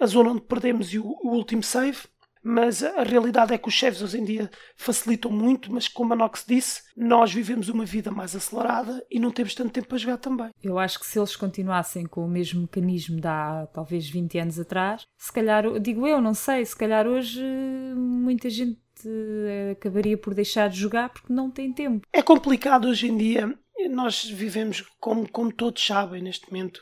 a 0.00 0.06
zona 0.06 0.30
onde 0.30 0.40
perdemos 0.40 0.92
e 0.92 0.98
o, 0.98 1.06
o 1.22 1.30
último 1.30 1.62
save, 1.62 1.98
mas 2.46 2.82
a 2.82 3.02
realidade 3.02 3.54
é 3.54 3.58
que 3.58 3.68
os 3.68 3.72
chefes 3.72 4.02
hoje 4.02 4.18
em 4.18 4.24
dia 4.24 4.50
facilitam 4.76 5.30
muito, 5.30 5.72
mas 5.72 5.88
como 5.88 6.12
a 6.12 6.16
Nox 6.16 6.44
disse, 6.46 6.82
nós 6.94 7.32
vivemos 7.32 7.70
uma 7.70 7.86
vida 7.86 8.10
mais 8.10 8.36
acelerada 8.36 9.02
e 9.10 9.18
não 9.18 9.30
temos 9.30 9.54
tanto 9.54 9.72
tempo 9.72 9.88
para 9.88 9.96
jogar 9.96 10.18
também. 10.18 10.50
Eu 10.62 10.78
acho 10.78 11.00
que 11.00 11.06
se 11.06 11.18
eles 11.18 11.34
continuassem 11.36 12.04
com 12.04 12.22
o 12.22 12.28
mesmo 12.28 12.60
mecanismo 12.62 13.18
de 13.18 13.26
há 13.26 13.66
talvez 13.72 14.10
20 14.10 14.38
anos 14.38 14.60
atrás, 14.60 15.06
se 15.16 15.32
calhar, 15.32 15.80
digo 15.80 16.06
eu, 16.06 16.20
não 16.20 16.34
sei, 16.34 16.66
se 16.66 16.76
calhar 16.76 17.06
hoje 17.06 17.42
muita 17.96 18.50
gente 18.50 18.83
acabaria 19.72 20.16
por 20.16 20.34
deixar 20.34 20.68
de 20.68 20.78
jogar 20.78 21.08
porque 21.10 21.32
não 21.32 21.50
tem 21.50 21.72
tempo. 21.72 22.06
É 22.12 22.22
complicado 22.22 22.88
hoje 22.88 23.08
em 23.08 23.16
dia. 23.16 23.58
Nós 23.90 24.24
vivemos, 24.24 24.82
como, 25.00 25.28
como 25.30 25.52
todos 25.52 25.84
sabem, 25.84 26.22
neste 26.22 26.50
momento, 26.50 26.80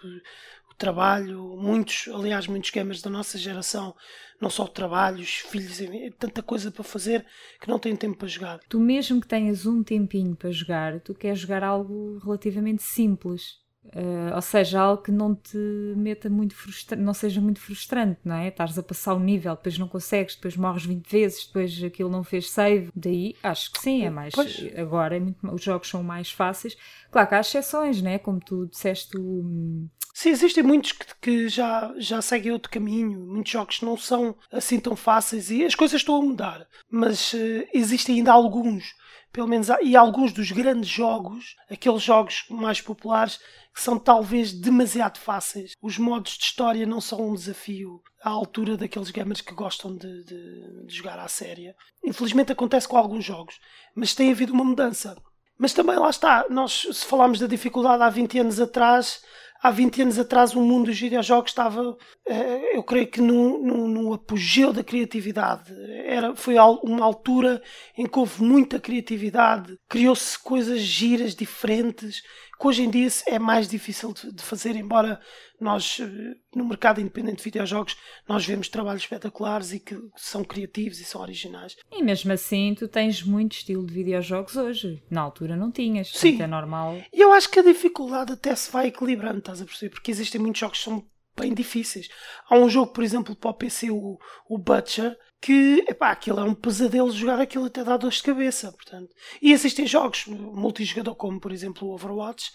o 0.71 0.75
trabalho. 0.75 1.57
Muitos, 1.57 2.09
aliás, 2.13 2.47
muitos 2.47 2.71
gamers 2.71 3.01
da 3.01 3.11
nossa 3.11 3.39
geração, 3.39 3.95
não 4.41 4.51
só 4.51 4.65
o 4.65 4.69
trabalho, 4.69 5.21
os 5.21 5.37
filhos, 5.37 5.79
tanta 6.19 6.43
coisa 6.43 6.71
para 6.71 6.85
fazer 6.85 7.25
que 7.61 7.69
não 7.69 7.79
têm 7.79 7.97
tempo 7.97 8.19
para 8.19 8.29
jogar. 8.29 8.61
Tu, 8.69 8.79
mesmo 8.79 9.21
que 9.21 9.29
tenhas 9.29 9.67
um 9.67 9.83
tempinho 9.83 10.37
para 10.37 10.51
jogar, 10.51 11.01
tu 11.01 11.15
queres 11.15 11.39
jogar 11.39 11.65
algo 11.65 12.19
relativamente 12.19 12.83
simples 12.83 13.62
Uh, 13.85 14.35
ou 14.35 14.41
seja, 14.41 14.81
algo 14.81 15.03
que 15.03 15.11
não 15.11 15.35
te 15.35 15.59
meta 15.97 16.31
muito 16.31 16.55
frustrante, 16.55 17.03
não 17.03 17.13
seja 17.13 17.41
muito 17.41 17.61
frustrante, 17.61 18.21
não 18.25 18.37
é? 18.37 18.49
Estás 18.49 18.79
a 18.79 18.83
passar 18.83 19.13
o 19.13 19.19
nível, 19.19 19.57
depois 19.57 19.77
não 19.77 19.89
consegues, 19.89 20.37
depois 20.37 20.57
morres 20.57 20.87
20 20.87 21.07
vezes, 21.07 21.47
depois 21.47 21.83
aquilo 21.83 22.09
não 22.09 22.23
fez 22.23 22.49
save. 22.49 22.91
Daí 22.95 23.35
acho 23.43 23.73
que 23.73 23.81
sim, 23.81 24.05
é 24.05 24.11
mais. 24.11 24.35
Pois. 24.35 24.65
Agora 24.77 25.17
é 25.17 25.21
muito, 25.21 25.37
os 25.53 25.63
jogos 25.63 25.89
são 25.89 26.03
mais 26.03 26.31
fáceis. 26.31 26.77
Claro 27.11 27.29
que 27.29 27.35
há 27.35 27.41
exceções, 27.41 28.01
né? 28.01 28.19
Como 28.19 28.41
tu 28.41 28.67
disseste. 28.67 29.17
O... 29.19 29.89
Sim, 30.15 30.31
existem 30.31 30.63
muitos 30.63 30.93
que, 30.93 31.07
que, 31.21 31.49
já, 31.49 31.93
já 31.99 32.23
seguem 32.23 32.53
outro 32.53 32.71
caminho. 32.71 33.19
Muitos 33.19 33.53
jogos 33.53 33.81
não 33.83 33.97
são 33.97 34.37
assim 34.51 34.79
tão 34.79 34.95
fáceis 34.95 35.51
e 35.51 35.65
as 35.65 35.75
coisas 35.75 36.01
estão 36.01 36.17
a 36.17 36.23
mudar. 36.23 36.67
Mas 36.89 37.33
uh, 37.33 37.67
existem 37.75 38.17
ainda 38.19 38.33
alguns, 38.33 38.95
pelo 39.33 39.49
menos, 39.49 39.69
e 39.83 39.97
alguns 39.97 40.33
dos 40.33 40.53
grandes 40.53 40.89
jogos, 40.89 41.57
aqueles 41.71 42.03
jogos 42.03 42.45
mais 42.51 42.81
populares 42.81 43.41
que 43.75 43.81
são 43.81 43.99
talvez 43.99 44.53
demasiado 44.53 45.19
fáceis. 45.19 45.73
Os 45.81 45.97
modos 45.97 46.33
de 46.33 46.45
história 46.45 46.85
não 46.85 47.01
são 47.01 47.31
um 47.31 47.35
desafio 47.35 48.03
à 48.23 48.29
altura 48.29 48.77
daqueles 48.77 49.11
gamers 49.11 49.41
que 49.41 49.55
gostam 49.55 49.97
de, 49.97 50.25
de, 50.25 50.87
de 50.87 50.95
jogar 50.95 51.19
à 51.19 51.27
séria. 51.29 51.75
Infelizmente 52.05 52.53
acontece 52.53 52.87
com 52.87 52.99
alguns 52.99 53.25
jogos, 53.25 53.59
mas 53.95 54.15
tem 54.15 54.31
havido 54.31 54.53
uma 54.53 54.65
mudança. 54.65 55.17
Mas 55.57 55.73
também 55.73 55.97
lá 55.97 56.11
está, 56.11 56.45
nós 56.51 56.87
se 56.93 57.07
falarmos 57.07 57.39
da 57.39 57.47
dificuldade 57.47 58.03
há 58.03 58.11
20 58.11 58.39
anos 58.41 58.61
atrás, 58.61 59.23
há 59.63 59.71
20 59.71 60.03
anos 60.03 60.19
atrás 60.19 60.55
o 60.55 60.61
mundo 60.61 60.87
dos 60.87 60.99
videojogos 60.99 61.53
estava, 61.53 61.97
eh, 62.27 62.77
eu 62.77 62.83
creio 62.83 63.07
que 63.07 63.21
no, 63.21 63.59
no, 63.59 63.89
no, 63.89 64.15
apogeu 64.15 64.73
da 64.73 64.83
criatividade. 64.83 65.73
Era, 66.05 66.35
foi 66.35 66.57
uma 66.59 67.05
altura 67.05 67.63
em 67.97 68.07
que 68.07 68.19
houve 68.19 68.43
muita 68.43 68.81
criatividade, 68.81 69.79
criou-se 69.89 70.37
coisas 70.39 70.81
giras, 70.81 71.35
diferentes, 71.35 72.23
que 72.63 72.69
hoje 72.69 72.83
em 72.85 72.91
dia 72.91 73.09
é 73.27 73.41
mais 73.41 73.67
difícil 73.67 74.13
de, 74.13 74.33
de 74.33 74.43
fazer, 74.43 74.77
embora 74.77 75.21
nós, 75.61 75.99
eh, 76.01 76.37
no 76.55 76.65
mercado 76.65 77.01
independente 77.01 77.39
de 77.39 77.43
videojogos, 77.43 77.97
nós 78.29 78.47
vemos 78.47 78.69
trabalhos 78.69 79.03
espetaculares 79.03 79.73
e 79.73 79.81
que 79.81 79.99
são 80.17 80.45
criativos 80.45 81.01
e 81.01 81.05
são 81.05 81.21
originais. 81.21 81.77
E 81.91 82.01
mesmo 82.05 82.33
assim, 82.33 82.73
tu 82.79 82.87
tens 82.87 83.21
muito 83.25 83.57
estilo 83.57 83.85
de 83.85 83.93
videojogos 83.93 84.55
hoje. 84.55 85.03
Na 85.11 85.23
altura 85.23 85.57
não 85.57 85.73
tinhas. 85.73 86.13
Sim. 86.13 86.41
É 86.41 86.47
normal. 86.47 87.03
E 87.13 87.21
eu 87.21 87.33
acho 87.33 87.51
que 87.51 87.59
a 87.59 87.65
dificuldade 87.65 88.33
até 88.33 88.55
se 88.55 88.71
vai 88.71 88.87
equilibrando, 88.87 89.39
estás 89.39 89.61
a 89.61 89.65
perceber? 89.65 89.91
Porque 89.91 90.13
existem 90.13 90.41
muitos 90.41 90.61
jogos 90.61 90.79
que 90.79 90.85
são 90.85 91.05
bem 91.37 91.53
difíceis. 91.53 92.09
Há 92.49 92.57
um 92.57 92.69
jogo, 92.69 92.93
por 92.93 93.03
exemplo, 93.03 93.35
para 93.35 93.51
o 93.51 93.55
PC, 93.55 93.91
o, 93.91 94.21
o 94.49 94.59
Butcher, 94.59 95.19
que 95.43 95.85
epá, 95.89 96.13
aquilo 96.13 96.39
é 96.39 96.45
um 96.45 96.55
pesadelo 96.55 97.11
jogar 97.11 97.41
aquilo 97.41 97.65
até 97.67 97.83
dá 97.83 97.97
dor 97.97 98.13
de 98.13 98.23
cabeça. 98.23 98.71
Portanto. 98.73 99.11
E 99.43 99.53
existem 99.53 99.87
jogos 99.87 100.25
multijogador, 100.27 101.17
como 101.17 101.41
por 101.41 101.53
exemplo 101.53 101.89
o 101.89 101.95
Overwatch, 101.95 102.53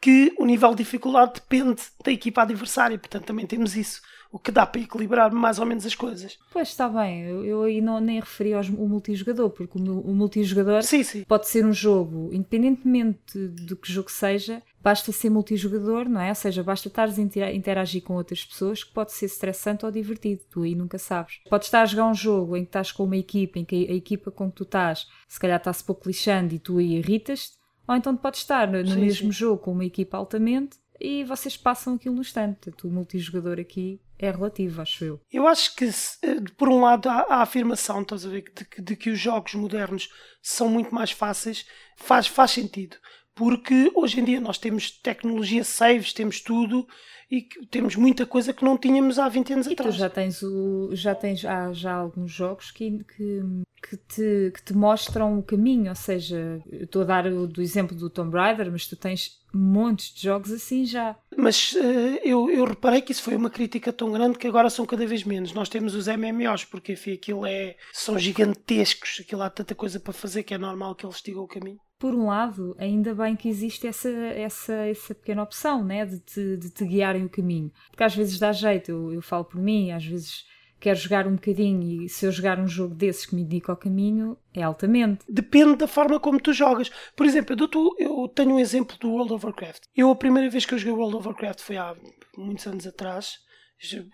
que 0.00 0.34
o 0.38 0.46
nível 0.46 0.70
de 0.70 0.78
dificuldade 0.78 1.34
depende 1.34 1.82
da 2.02 2.10
equipa 2.10 2.42
adversária. 2.42 2.98
Portanto, 2.98 3.26
também 3.26 3.46
temos 3.46 3.76
isso 3.76 4.00
o 4.32 4.38
que 4.38 4.52
dá 4.52 4.64
para 4.64 4.80
equilibrar 4.80 5.32
mais 5.32 5.58
ou 5.58 5.66
menos 5.66 5.84
as 5.84 5.94
coisas. 5.94 6.38
Pois 6.52 6.68
está 6.68 6.88
bem, 6.88 7.22
eu, 7.22 7.44
eu 7.44 7.62
aí 7.62 7.80
não, 7.80 8.00
nem 8.00 8.20
referi 8.20 8.54
ao 8.54 8.62
multijogador, 8.64 9.50
porque 9.50 9.76
o, 9.76 10.00
o 10.00 10.14
multijogador 10.14 10.82
sim, 10.82 11.02
sim. 11.02 11.24
pode 11.24 11.48
ser 11.48 11.66
um 11.66 11.72
jogo, 11.72 12.30
independentemente 12.32 13.36
do 13.48 13.76
que 13.76 13.92
jogo 13.92 14.10
seja, 14.10 14.62
basta 14.80 15.10
ser 15.10 15.30
multijogador, 15.30 16.08
não 16.08 16.20
é? 16.20 16.28
Ou 16.28 16.34
seja, 16.34 16.62
basta 16.62 16.86
estares 16.86 17.18
a 17.18 17.52
interagir 17.52 18.02
com 18.02 18.14
outras 18.14 18.44
pessoas 18.44 18.84
que 18.84 18.92
pode 18.92 19.12
ser 19.12 19.26
estressante 19.26 19.84
ou 19.84 19.90
divertido, 19.90 20.42
tu 20.48 20.62
aí 20.62 20.76
nunca 20.76 20.98
sabes. 20.98 21.40
Podes 21.48 21.66
estar 21.66 21.82
a 21.82 21.86
jogar 21.86 22.06
um 22.06 22.14
jogo 22.14 22.56
em 22.56 22.62
que 22.62 22.68
estás 22.68 22.92
com 22.92 23.04
uma 23.04 23.16
equipa, 23.16 23.58
em 23.58 23.64
que 23.64 23.88
a 23.90 23.94
equipa 23.94 24.30
com 24.30 24.48
que 24.48 24.56
tu 24.56 24.62
estás 24.62 25.08
se 25.26 25.40
calhar 25.40 25.58
está-se 25.58 25.82
pouco 25.82 26.06
lixando 26.06 26.54
e 26.54 26.58
tu 26.58 26.78
aí 26.78 26.96
irritas-te, 26.96 27.59
ou 27.90 27.96
então 27.96 28.16
podes 28.16 28.42
estar 28.42 28.68
no, 28.68 28.86
sim, 28.86 29.00
mesmo 29.00 29.32
sim. 29.32 29.38
jogo 29.38 29.64
com 29.64 29.72
uma 29.72 29.84
equipa 29.84 30.16
altamente 30.16 30.78
e 31.00 31.24
vocês 31.24 31.56
passam 31.56 31.94
aquilo 31.94 32.14
no 32.14 32.20
instante. 32.20 32.70
O 32.84 32.88
multijogador 32.88 33.58
aqui 33.58 34.00
é 34.16 34.30
relativo, 34.30 34.80
acho 34.80 35.04
eu. 35.04 35.20
Eu 35.32 35.48
acho 35.48 35.74
que, 35.74 35.86
eh, 35.86 36.40
por 36.56 36.68
um 36.68 36.82
lado, 36.82 37.08
há 37.08 37.22
a 37.28 37.42
afirmação, 37.42 38.02
estás 38.02 38.24
a 38.24 38.28
ver, 38.28 38.44
de, 38.54 38.80
de, 38.80 38.94
que 38.94 39.10
os 39.10 39.18
jogos 39.18 39.54
modernos 39.54 40.08
são 40.40 40.68
muito 40.68 40.94
mais 40.94 41.10
fáceis, 41.10 41.66
faz, 41.96 42.28
faz 42.28 42.52
sentido. 42.52 42.96
porque 43.34 43.90
hoje 43.92 44.20
em 44.20 44.24
dia 44.24 44.40
nós 44.40 44.56
temos 44.56 44.92
tecnologia 44.92 45.64
saves, 45.64 46.12
temos 46.12 46.40
tudo 46.40 46.86
e 47.30 47.42
temos 47.70 47.94
muita 47.94 48.26
coisa 48.26 48.52
que 48.52 48.64
não 48.64 48.76
tínhamos 48.76 49.18
há 49.18 49.28
20 49.28 49.52
anos 49.52 49.66
e 49.68 49.72
atrás. 49.72 49.94
Tu 49.94 49.98
já 49.98 50.10
tens 50.10 50.42
o 50.42 50.90
já 50.92 51.14
tens 51.14 51.44
há 51.44 51.72
já 51.72 51.92
alguns 51.92 52.32
jogos 52.32 52.72
que, 52.72 53.04
que, 53.04 53.42
que, 53.88 53.96
te, 53.96 54.52
que 54.52 54.62
te 54.64 54.74
mostram 54.74 55.38
o 55.38 55.42
caminho, 55.42 55.90
ou 55.90 55.94
seja, 55.94 56.60
eu 56.68 56.84
estou 56.84 57.02
a 57.02 57.04
dar 57.04 57.26
o 57.26 57.46
do 57.46 57.62
exemplo 57.62 57.96
do 57.96 58.10
Tomb 58.10 58.36
Raider, 58.36 58.70
mas 58.72 58.88
tu 58.88 58.96
tens 58.96 59.38
montes 59.54 60.12
de 60.12 60.24
jogos 60.24 60.50
assim 60.50 60.84
já. 60.84 61.16
Mas 61.36 61.72
uh, 61.74 62.18
eu, 62.24 62.50
eu 62.50 62.64
reparei 62.64 63.00
que 63.00 63.12
isso 63.12 63.22
foi 63.22 63.36
uma 63.36 63.50
crítica 63.50 63.92
tão 63.92 64.10
grande 64.10 64.36
que 64.36 64.48
agora 64.48 64.68
são 64.68 64.84
cada 64.84 65.06
vez 65.06 65.22
menos. 65.22 65.52
Nós 65.52 65.68
temos 65.68 65.94
os 65.94 66.08
MMOs, 66.08 66.64
porque 66.64 66.94
enfim, 66.94 67.12
aquilo 67.12 67.46
é, 67.46 67.76
são 67.92 68.18
gigantescos, 68.18 69.20
aquilo 69.20 69.42
há 69.42 69.50
tanta 69.50 69.74
coisa 69.74 70.00
para 70.00 70.12
fazer 70.12 70.42
que 70.42 70.54
é 70.54 70.58
normal 70.58 70.96
que 70.96 71.06
eles 71.06 71.22
digam 71.22 71.44
o 71.44 71.48
caminho 71.48 71.78
por 72.00 72.14
um 72.14 72.26
lado, 72.26 72.74
ainda 72.78 73.14
bem 73.14 73.36
que 73.36 73.46
existe 73.46 73.86
essa, 73.86 74.08
essa, 74.08 74.72
essa 74.72 75.14
pequena 75.14 75.42
opção, 75.42 75.84
né? 75.84 76.06
De 76.06 76.18
te, 76.18 76.56
de 76.56 76.70
te 76.70 76.84
guiarem 76.86 77.26
o 77.26 77.28
caminho. 77.28 77.70
Porque 77.90 78.02
às 78.02 78.16
vezes 78.16 78.38
dá 78.38 78.50
jeito, 78.52 78.90
eu, 78.90 79.12
eu 79.12 79.22
falo 79.22 79.44
por 79.44 79.60
mim, 79.60 79.92
às 79.92 80.04
vezes 80.04 80.46
quero 80.80 80.98
jogar 80.98 81.26
um 81.26 81.34
bocadinho 81.34 81.82
e 81.82 82.08
se 82.08 82.24
eu 82.24 82.32
jogar 82.32 82.58
um 82.58 82.66
jogo 82.66 82.94
desses 82.94 83.26
que 83.26 83.34
me 83.34 83.42
indica 83.42 83.70
o 83.70 83.76
caminho, 83.76 84.34
é 84.54 84.62
altamente. 84.62 85.26
Depende 85.28 85.76
da 85.76 85.86
forma 85.86 86.18
como 86.18 86.40
tu 86.40 86.54
jogas. 86.54 86.90
Por 87.14 87.26
exemplo, 87.26 87.52
eu, 87.52 87.68
dou 87.68 87.94
eu 87.98 88.26
tenho 88.28 88.54
um 88.54 88.58
exemplo 88.58 88.96
do 88.98 89.10
World 89.10 89.34
of 89.34 89.44
Warcraft. 89.44 89.82
Eu, 89.94 90.10
a 90.10 90.16
primeira 90.16 90.48
vez 90.48 90.64
que 90.64 90.72
eu 90.72 90.78
joguei 90.78 90.94
World 90.94 91.16
of 91.16 91.28
Warcraft 91.28 91.60
foi 91.60 91.76
há 91.76 91.94
muitos 92.34 92.66
anos 92.66 92.86
atrás. 92.86 93.40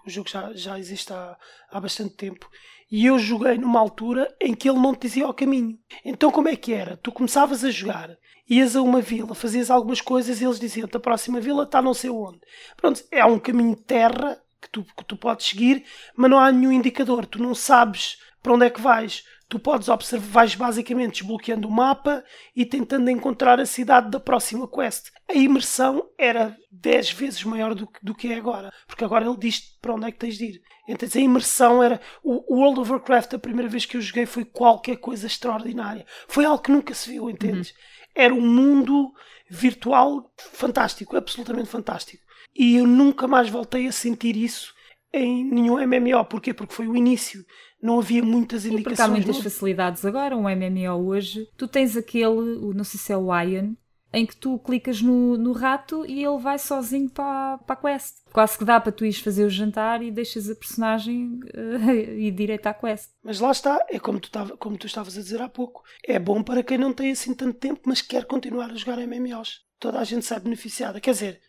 O 0.04 0.10
jogo 0.10 0.28
já, 0.28 0.52
já 0.54 0.76
existe 0.76 1.12
há, 1.12 1.38
há 1.70 1.80
bastante 1.80 2.16
tempo. 2.16 2.50
E 2.90 3.06
eu 3.06 3.18
joguei 3.18 3.58
numa 3.58 3.80
altura 3.80 4.32
em 4.40 4.54
que 4.54 4.68
ele 4.68 4.78
não 4.78 4.94
te 4.94 5.02
dizia 5.02 5.28
o 5.28 5.34
caminho. 5.34 5.78
Então 6.04 6.30
como 6.30 6.48
é 6.48 6.56
que 6.56 6.72
era? 6.72 6.96
Tu 6.96 7.10
começavas 7.10 7.64
a 7.64 7.70
jogar, 7.70 8.16
ias 8.48 8.76
a 8.76 8.82
uma 8.82 9.00
vila, 9.00 9.34
fazias 9.34 9.70
algumas 9.70 10.00
coisas 10.00 10.40
e 10.40 10.44
eles 10.44 10.60
diziam-te 10.60 10.96
a 10.96 11.00
próxima 11.00 11.40
vila 11.40 11.64
está 11.64 11.82
não 11.82 11.92
sei 11.92 12.10
onde. 12.10 12.40
Pronto, 12.76 13.02
é 13.10 13.24
um 13.24 13.38
caminho 13.38 13.74
de 13.74 13.82
terra 13.82 14.40
que 14.60 14.70
tu, 14.70 14.84
que 14.84 15.04
tu 15.04 15.16
podes 15.16 15.46
seguir, 15.46 15.84
mas 16.14 16.30
não 16.30 16.38
há 16.38 16.52
nenhum 16.52 16.72
indicador. 16.72 17.26
Tu 17.26 17.42
não 17.42 17.54
sabes 17.54 18.18
para 18.42 18.52
onde 18.54 18.66
é 18.66 18.70
que 18.70 18.80
vais. 18.80 19.24
Tu 19.48 19.60
podes 19.60 19.88
observar, 19.88 20.28
vais 20.32 20.54
basicamente 20.56 21.20
desbloqueando 21.20 21.68
o 21.68 21.70
mapa 21.70 22.24
e 22.54 22.66
tentando 22.66 23.08
encontrar 23.10 23.60
a 23.60 23.66
cidade 23.66 24.10
da 24.10 24.18
próxima 24.18 24.66
quest. 24.66 25.10
A 25.28 25.34
imersão 25.34 26.08
era 26.18 26.56
10 26.70 27.12
vezes 27.12 27.44
maior 27.44 27.74
do 27.74 27.86
que, 27.86 28.04
do 28.04 28.14
que 28.14 28.32
é 28.32 28.36
agora, 28.36 28.72
porque 28.88 29.04
agora 29.04 29.24
ele 29.24 29.36
diz 29.36 29.60
para 29.80 29.94
onde 29.94 30.06
é 30.06 30.10
que 30.10 30.18
tens 30.18 30.36
de 30.36 30.46
ir. 30.46 30.62
Então 30.88 31.08
a 31.12 31.18
imersão 31.18 31.82
era. 31.82 32.00
O 32.22 32.56
World 32.56 32.80
of 32.80 32.90
Warcraft, 32.90 33.34
a 33.34 33.38
primeira 33.38 33.68
vez 33.68 33.84
que 33.86 33.96
eu 33.96 34.00
joguei, 34.00 34.26
foi 34.26 34.44
qualquer 34.44 34.96
coisa 34.96 35.26
extraordinária. 35.26 36.04
Foi 36.28 36.44
algo 36.44 36.62
que 36.62 36.72
nunca 36.72 36.94
se 36.94 37.10
viu, 37.10 37.30
entendes? 37.30 37.70
Uhum. 37.70 37.76
Era 38.14 38.34
um 38.34 38.40
mundo 38.40 39.12
virtual 39.48 40.32
fantástico, 40.36 41.16
absolutamente 41.16 41.68
fantástico. 41.68 42.24
E 42.54 42.76
eu 42.76 42.86
nunca 42.86 43.28
mais 43.28 43.48
voltei 43.48 43.86
a 43.86 43.92
sentir 43.92 44.36
isso 44.36 44.74
em 45.12 45.44
nenhum 45.44 45.78
MMO. 45.86 46.24
Porquê? 46.24 46.54
Porque 46.54 46.74
foi 46.74 46.88
o 46.88 46.96
início. 46.96 47.44
Não 47.86 48.00
havia 48.00 48.22
muitas 48.22 48.66
indicações. 48.66 48.80
E 48.80 48.84
porque 48.84 49.02
há 49.02 49.08
muitas 49.08 49.36
não... 49.36 49.42
facilidades 49.42 50.04
agora. 50.04 50.36
Um 50.36 50.42
MMO 50.42 51.06
hoje, 51.06 51.48
tu 51.56 51.68
tens 51.68 51.96
aquele, 51.96 52.74
não 52.74 52.82
sei 52.82 52.98
se 52.98 53.12
é 53.12 53.16
o 53.16 53.40
Iron, 53.40 53.76
em 54.12 54.24
que 54.24 54.34
tu 54.34 54.58
clicas 54.58 55.00
no, 55.02 55.36
no 55.36 55.52
rato 55.52 56.04
e 56.06 56.24
ele 56.24 56.38
vai 56.38 56.58
sozinho 56.58 57.08
para, 57.08 57.58
para 57.58 57.74
a 57.74 57.76
quest. 57.76 58.16
Quase 58.32 58.56
que 58.56 58.64
dá 58.64 58.80
para 58.80 58.90
tu 58.90 59.04
ires 59.04 59.18
fazer 59.18 59.44
o 59.44 59.50
jantar 59.50 60.02
e 60.02 60.10
deixas 60.10 60.48
a 60.48 60.54
personagem 60.54 61.38
uh, 61.54 61.90
ir 61.92 62.30
direito 62.30 62.66
à 62.66 62.74
quest. 62.74 63.10
Mas 63.22 63.40
lá 63.40 63.50
está, 63.50 63.78
é 63.88 63.98
como 63.98 64.18
tu, 64.18 64.30
tava, 64.30 64.56
como 64.56 64.76
tu 64.76 64.86
estavas 64.86 65.16
a 65.16 65.20
dizer 65.20 65.40
há 65.42 65.48
pouco. 65.48 65.82
É 66.04 66.18
bom 66.18 66.42
para 66.42 66.62
quem 66.62 66.78
não 66.78 66.92
tem 66.92 67.10
assim 67.12 67.34
tanto 67.34 67.58
tempo, 67.58 67.82
mas 67.84 68.00
quer 68.00 68.24
continuar 68.24 68.70
a 68.70 68.74
jogar 68.74 68.98
MMOs. 68.98 69.60
Toda 69.78 70.00
a 70.00 70.04
gente 70.04 70.24
sai 70.24 70.40
beneficiada. 70.40 71.00
Quer 71.00 71.10
dizer, 71.10 71.40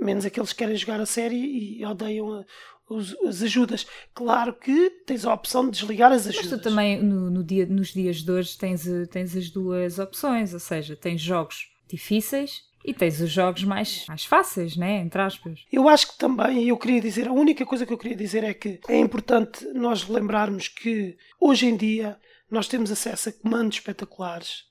menos 0.00 0.24
aqueles 0.24 0.52
que 0.52 0.58
querem 0.58 0.76
jogar 0.76 1.00
a 1.00 1.06
série 1.06 1.78
e 1.80 1.84
odeiam 1.84 2.44
os, 2.88 3.14
as 3.24 3.42
ajudas. 3.42 3.86
Claro 4.14 4.54
que 4.54 4.90
tens 5.04 5.24
a 5.24 5.34
opção 5.34 5.64
de 5.64 5.78
desligar 5.78 6.12
as 6.12 6.26
ajudas. 6.26 6.50
Mas 6.50 6.60
tu 6.60 6.62
também, 6.62 7.02
no, 7.02 7.30
no 7.30 7.44
dia, 7.44 7.66
nos 7.66 7.92
dias 7.92 8.22
de 8.22 8.30
hoje, 8.30 8.56
tens, 8.56 8.86
tens 9.10 9.36
as 9.36 9.50
duas 9.50 9.98
opções, 9.98 10.54
ou 10.54 10.60
seja, 10.60 10.96
tens 10.96 11.20
jogos 11.20 11.70
difíceis 11.88 12.64
e 12.84 12.94
tens 12.94 13.20
os 13.20 13.30
jogos 13.30 13.64
mais, 13.64 14.06
mais 14.06 14.24
fáceis, 14.24 14.76
né? 14.76 14.98
Entre 15.00 15.20
aspas. 15.20 15.64
Eu 15.72 15.88
acho 15.88 16.12
que 16.12 16.18
também, 16.18 16.68
eu 16.68 16.76
queria 16.76 17.00
dizer, 17.00 17.26
a 17.26 17.32
única 17.32 17.66
coisa 17.66 17.84
que 17.84 17.92
eu 17.92 17.98
queria 17.98 18.16
dizer 18.16 18.44
é 18.44 18.54
que 18.54 18.80
é 18.88 18.98
importante 18.98 19.66
nós 19.74 20.08
lembrarmos 20.08 20.68
que 20.68 21.16
hoje 21.40 21.66
em 21.66 21.76
dia 21.76 22.16
nós 22.48 22.68
temos 22.68 22.92
acesso 22.92 23.28
a 23.28 23.32
comandos 23.32 23.78
espetaculares, 23.78 24.64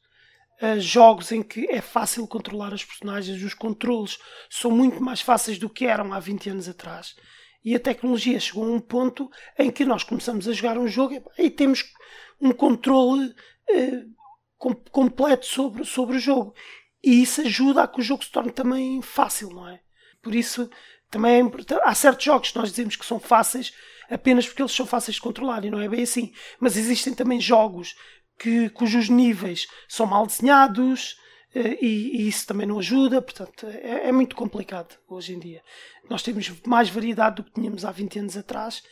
a 0.62 0.80
jogos 0.80 1.34
em 1.34 1.44
que 1.44 1.70
é 1.70 1.82
fácil 1.82 2.26
controlar 2.26 2.74
os 2.74 2.86
personagens, 2.86 3.44
os 3.44 3.54
controles 3.54 4.18
são 4.50 4.72
muito 4.72 5.04
mais 5.04 5.20
fáceis 5.20 5.60
do 5.60 5.70
que 5.70 5.86
eram 5.86 6.14
há 6.14 6.20
20 6.20 6.52
anos 6.52 6.70
atrás. 6.70 7.16
E 7.66 7.76
a 7.76 7.80
tecnologia 7.80 8.40
chegou 8.40 8.64
a 8.64 8.68
um 8.68 8.80
ponto 8.80 9.30
em 9.58 9.72
que 9.72 9.84
nós 9.84 10.04
começamos 10.04 10.48
a 10.48 10.54
jogar 10.54 10.78
um 10.78 10.88
jogo 10.88 11.20
e 11.36 11.50
temos 11.50 11.84
um 12.40 12.52
controle 12.52 13.34
eh, 13.68 14.04
completo 14.92 15.48
sobre, 15.48 15.84
sobre 15.84 16.18
o 16.18 16.20
jogo. 16.20 16.54
E 17.04 17.24
isso 17.24 17.42
ajuda 17.42 17.84
a 17.84 17.88
que 17.88 18.00
o 18.00 18.04
jogo 18.04 18.24
se 18.24 18.32
torne 18.32 18.52
também 18.52 19.02
fácil, 19.02 19.50
não 19.50 19.68
é? 19.68 19.80
Por 20.22 20.36
isso, 20.36 20.70
também 21.10 21.34
é 21.34 21.40
importante. 21.40 21.82
Há 21.84 21.96
certos 21.96 22.24
jogos 22.24 22.52
que 22.52 22.58
nós 22.58 22.70
dizemos 22.70 22.96
que 22.96 23.06
são 23.06 23.20
fáceis 23.20 23.74
apenas 24.10 24.46
porque 24.46 24.62
eles 24.62 24.72
são 24.72 24.86
fáceis 24.86 25.16
de 25.16 25.22
controlar 25.22 25.66
e 25.66 25.72
não 25.72 25.80
é 25.80 25.90
bem 25.90 26.04
assim. 26.04 26.32
Mas 26.60 26.78
existem 26.78 27.16
também 27.16 27.42
jogos 27.42 27.96
que, 28.38 28.70
cujos 28.70 29.10
níveis 29.10 29.68
são 29.88 30.06
mal 30.06 30.28
desenhados 30.28 31.18
e, 31.56 32.22
e 32.22 32.28
isso 32.28 32.46
também 32.46 32.68
não 32.68 32.80
ajuda. 32.80 33.22
Portanto, 33.22 33.66
é, 33.68 34.10
é, 34.10 34.12
muito 34.12 34.36
complicado 34.36 34.98
hoje 35.08 35.34
em 35.34 35.40
dia. 35.40 35.62
Nós 36.10 36.22
temos 36.22 36.52
mais 36.66 36.90
variedade 36.90 37.38
do 37.38 37.44
que 37.44 37.54
tínhamos 37.54 37.86
há 37.86 37.92
20 37.92 38.20
anos 38.20 38.38
atrás 38.38 38.84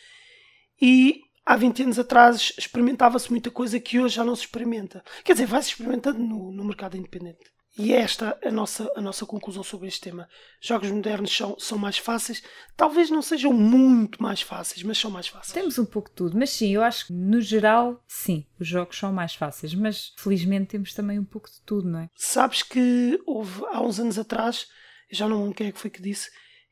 e 0.81 1.21
há 1.45 1.55
20 1.55 1.83
anos 1.83 1.99
atrás 1.99 2.53
experimentava-se 2.57 3.29
muita 3.29 3.51
coisa 3.51 3.79
que 3.79 3.99
hoje 3.99 4.15
já 4.15 4.23
não 4.23 4.35
se 4.35 4.43
experimenta. 4.43 5.03
Quer 5.23 5.33
dizer, 5.33 5.45
vai-se 5.45 5.69
experimentando 5.69 6.19
no, 6.19 6.51
no 6.51 6.63
mercado 6.63 6.97
independente. 6.97 7.52
E 7.75 7.91
é 7.91 8.01
esta 8.01 8.37
a 8.43 8.51
nossa, 8.51 8.91
a 8.95 9.01
nossa 9.01 9.25
conclusão 9.25 9.63
sobre 9.63 9.87
este 9.87 10.01
tema. 10.01 10.29
Jogos 10.61 10.91
modernos 10.91 11.35
são, 11.35 11.57
são 11.57 11.77
mais 11.77 11.97
fáceis, 11.97 12.43
talvez 12.77 13.09
não 13.09 13.21
sejam 13.21 13.51
muito 13.51 14.21
mais 14.21 14.41
fáceis, 14.41 14.83
mas 14.83 14.97
são 14.97 15.09
mais 15.09 15.27
fáceis. 15.27 15.53
Temos 15.53 15.79
um 15.79 15.85
pouco 15.85 16.09
de 16.09 16.15
tudo, 16.15 16.37
mas 16.37 16.51
sim, 16.51 16.71
eu 16.71 16.83
acho 16.83 17.07
que 17.07 17.13
no 17.13 17.41
geral, 17.41 18.03
sim, 18.07 18.45
os 18.59 18.67
jogos 18.67 18.97
são 18.97 19.11
mais 19.11 19.33
fáceis, 19.33 19.73
mas 19.73 20.13
felizmente 20.17 20.67
temos 20.67 20.93
também 20.93 21.17
um 21.17 21.25
pouco 21.25 21.49
de 21.49 21.59
tudo, 21.61 21.89
não 21.89 21.99
é? 21.99 22.09
Sabes 22.15 22.61
que 22.61 23.19
houve 23.25 23.63
há 23.71 23.81
uns 23.81 23.99
anos 23.99 24.19
atrás, 24.19 24.67
já 25.11 25.27
não 25.27 25.41
lembro 25.41 25.55
quem 25.55 25.67
é 25.67 25.71
que 25.71 25.79
foi 25.79 25.89
que 25.89 26.01
disse, 26.01 26.29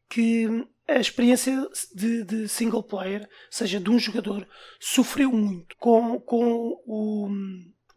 que 0.07 0.67
a 0.87 0.99
experiência 0.99 1.67
de, 1.95 2.23
de, 2.23 2.47
single 2.47 2.83
player, 2.83 3.27
seja 3.49 3.79
de 3.79 3.89
um 3.89 3.97
jogador, 3.97 4.47
sofreu 4.79 5.31
muito 5.31 5.75
com, 5.77 6.19
com 6.19 6.77
o, 6.85 7.29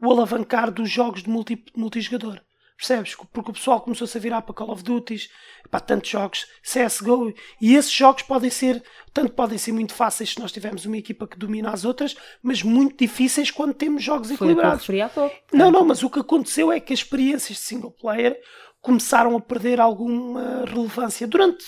o 0.01 0.11
alavancar 0.13 0.71
dos 0.71 0.89
jogos 0.89 1.23
de 1.23 1.29
multi, 1.29 1.63
multijogador. 1.77 2.41
Percebes? 2.77 3.15
Porque 3.33 3.51
o 3.51 3.55
pessoal 3.55 3.81
começou-se 3.81 4.17
a 4.17 4.21
virar 4.21 4.43
para 4.43 4.55
Call 4.55 4.71
of 4.71 4.83
Duty, 4.83 5.31
para 5.71 5.81
tantos 5.81 6.11
jogos, 6.11 6.47
CSGO, 6.63 7.33
e 7.61 7.75
esses 7.77 7.93
jogos 7.93 8.23
podem 8.23 8.51
ser, 8.51 8.83
tanto 9.13 9.33
podem 9.33 9.57
ser 9.57 9.73
muito 9.73 9.95
fáceis 9.95 10.31
se 10.31 10.41
nós 10.41 10.51
tivermos 10.51 10.85
uma 10.85 10.97
equipa 10.97 11.27
que 11.27 11.39
domina 11.39 11.71
as 11.71 11.85
outras, 11.85 12.17
mas 12.43 12.63
muito 12.63 12.99
difíceis 12.99 13.51
quando 13.51 13.75
temos 13.75 14.03
jogos 14.03 14.29
Foi 14.29 14.35
equilibrados. 14.35 14.87
Pouco. 15.15 15.37
Não, 15.53 15.71
não, 15.71 15.85
mas 15.85 16.03
o 16.03 16.11
que 16.11 16.19
aconteceu 16.19 16.73
é 16.73 16.81
que 16.81 16.93
as 16.93 16.99
experiências 16.99 17.59
de 17.59 17.65
single 17.65 17.93
player 17.93 18.37
começaram 18.81 19.37
a 19.37 19.41
perder 19.41 19.81
alguma 19.81 20.65
relevância 20.67 21.27
durante, 21.27 21.65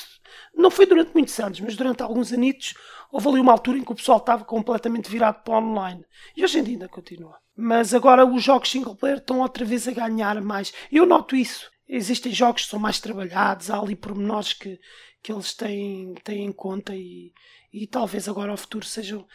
não 0.54 0.70
foi 0.70 0.84
durante 0.86 1.12
muitos 1.14 1.38
anos, 1.38 1.60
mas 1.60 1.74
durante 1.76 2.02
alguns 2.02 2.32
anitos, 2.32 2.74
houve 3.10 3.28
ali 3.28 3.40
uma 3.40 3.52
altura 3.52 3.78
em 3.78 3.84
que 3.84 3.92
o 3.92 3.96
pessoal 3.96 4.18
estava 4.18 4.44
completamente 4.44 5.10
virado 5.10 5.42
para 5.42 5.58
online. 5.58 6.04
E 6.36 6.44
hoje 6.44 6.58
em 6.58 6.64
dia 6.64 6.74
ainda 6.74 6.88
continua. 6.88 7.38
Mas 7.56 7.94
agora 7.94 8.26
os 8.26 8.42
jogos 8.42 8.70
single 8.70 8.96
player 8.96 9.18
estão 9.18 9.40
outra 9.40 9.64
vez 9.64 9.88
a 9.88 9.92
ganhar 9.92 10.40
mais. 10.42 10.72
Eu 10.92 11.06
noto 11.06 11.34
isso. 11.34 11.70
Existem 11.88 12.32
jogos 12.32 12.64
que 12.64 12.70
são 12.70 12.78
mais 12.78 12.98
trabalhados, 12.98 13.70
há 13.70 13.78
ali 13.78 13.94
pormenores 13.94 14.52
que, 14.52 14.78
que 15.22 15.32
eles 15.32 15.54
têm, 15.54 16.14
têm 16.24 16.44
em 16.44 16.52
conta 16.52 16.94
e, 16.94 17.32
e 17.72 17.86
talvez 17.86 18.28
agora 18.28 18.50
ao 18.50 18.56
futuro 18.56 18.84
sejam 18.84 19.26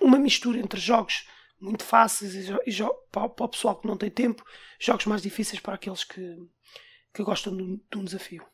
uma 0.00 0.18
mistura 0.18 0.58
entre 0.58 0.80
jogos 0.80 1.26
muito 1.60 1.84
fáceis 1.84 2.34
e, 2.34 2.52
e 2.66 2.76
para, 3.10 3.28
para, 3.28 3.46
o 3.46 3.48
pessoal 3.48 3.76
que 3.76 3.86
não 3.86 3.96
tem 3.96 4.10
tempo, 4.10 4.42
jogos 4.78 5.06
mais 5.06 5.22
difíceis 5.22 5.60
para 5.60 5.74
aqueles 5.74 6.04
que, 6.04 6.36
que 7.12 7.22
gostam 7.22 7.56
de, 7.56 7.80
de 7.90 7.98
um 7.98 8.04
desafio. 8.04 8.44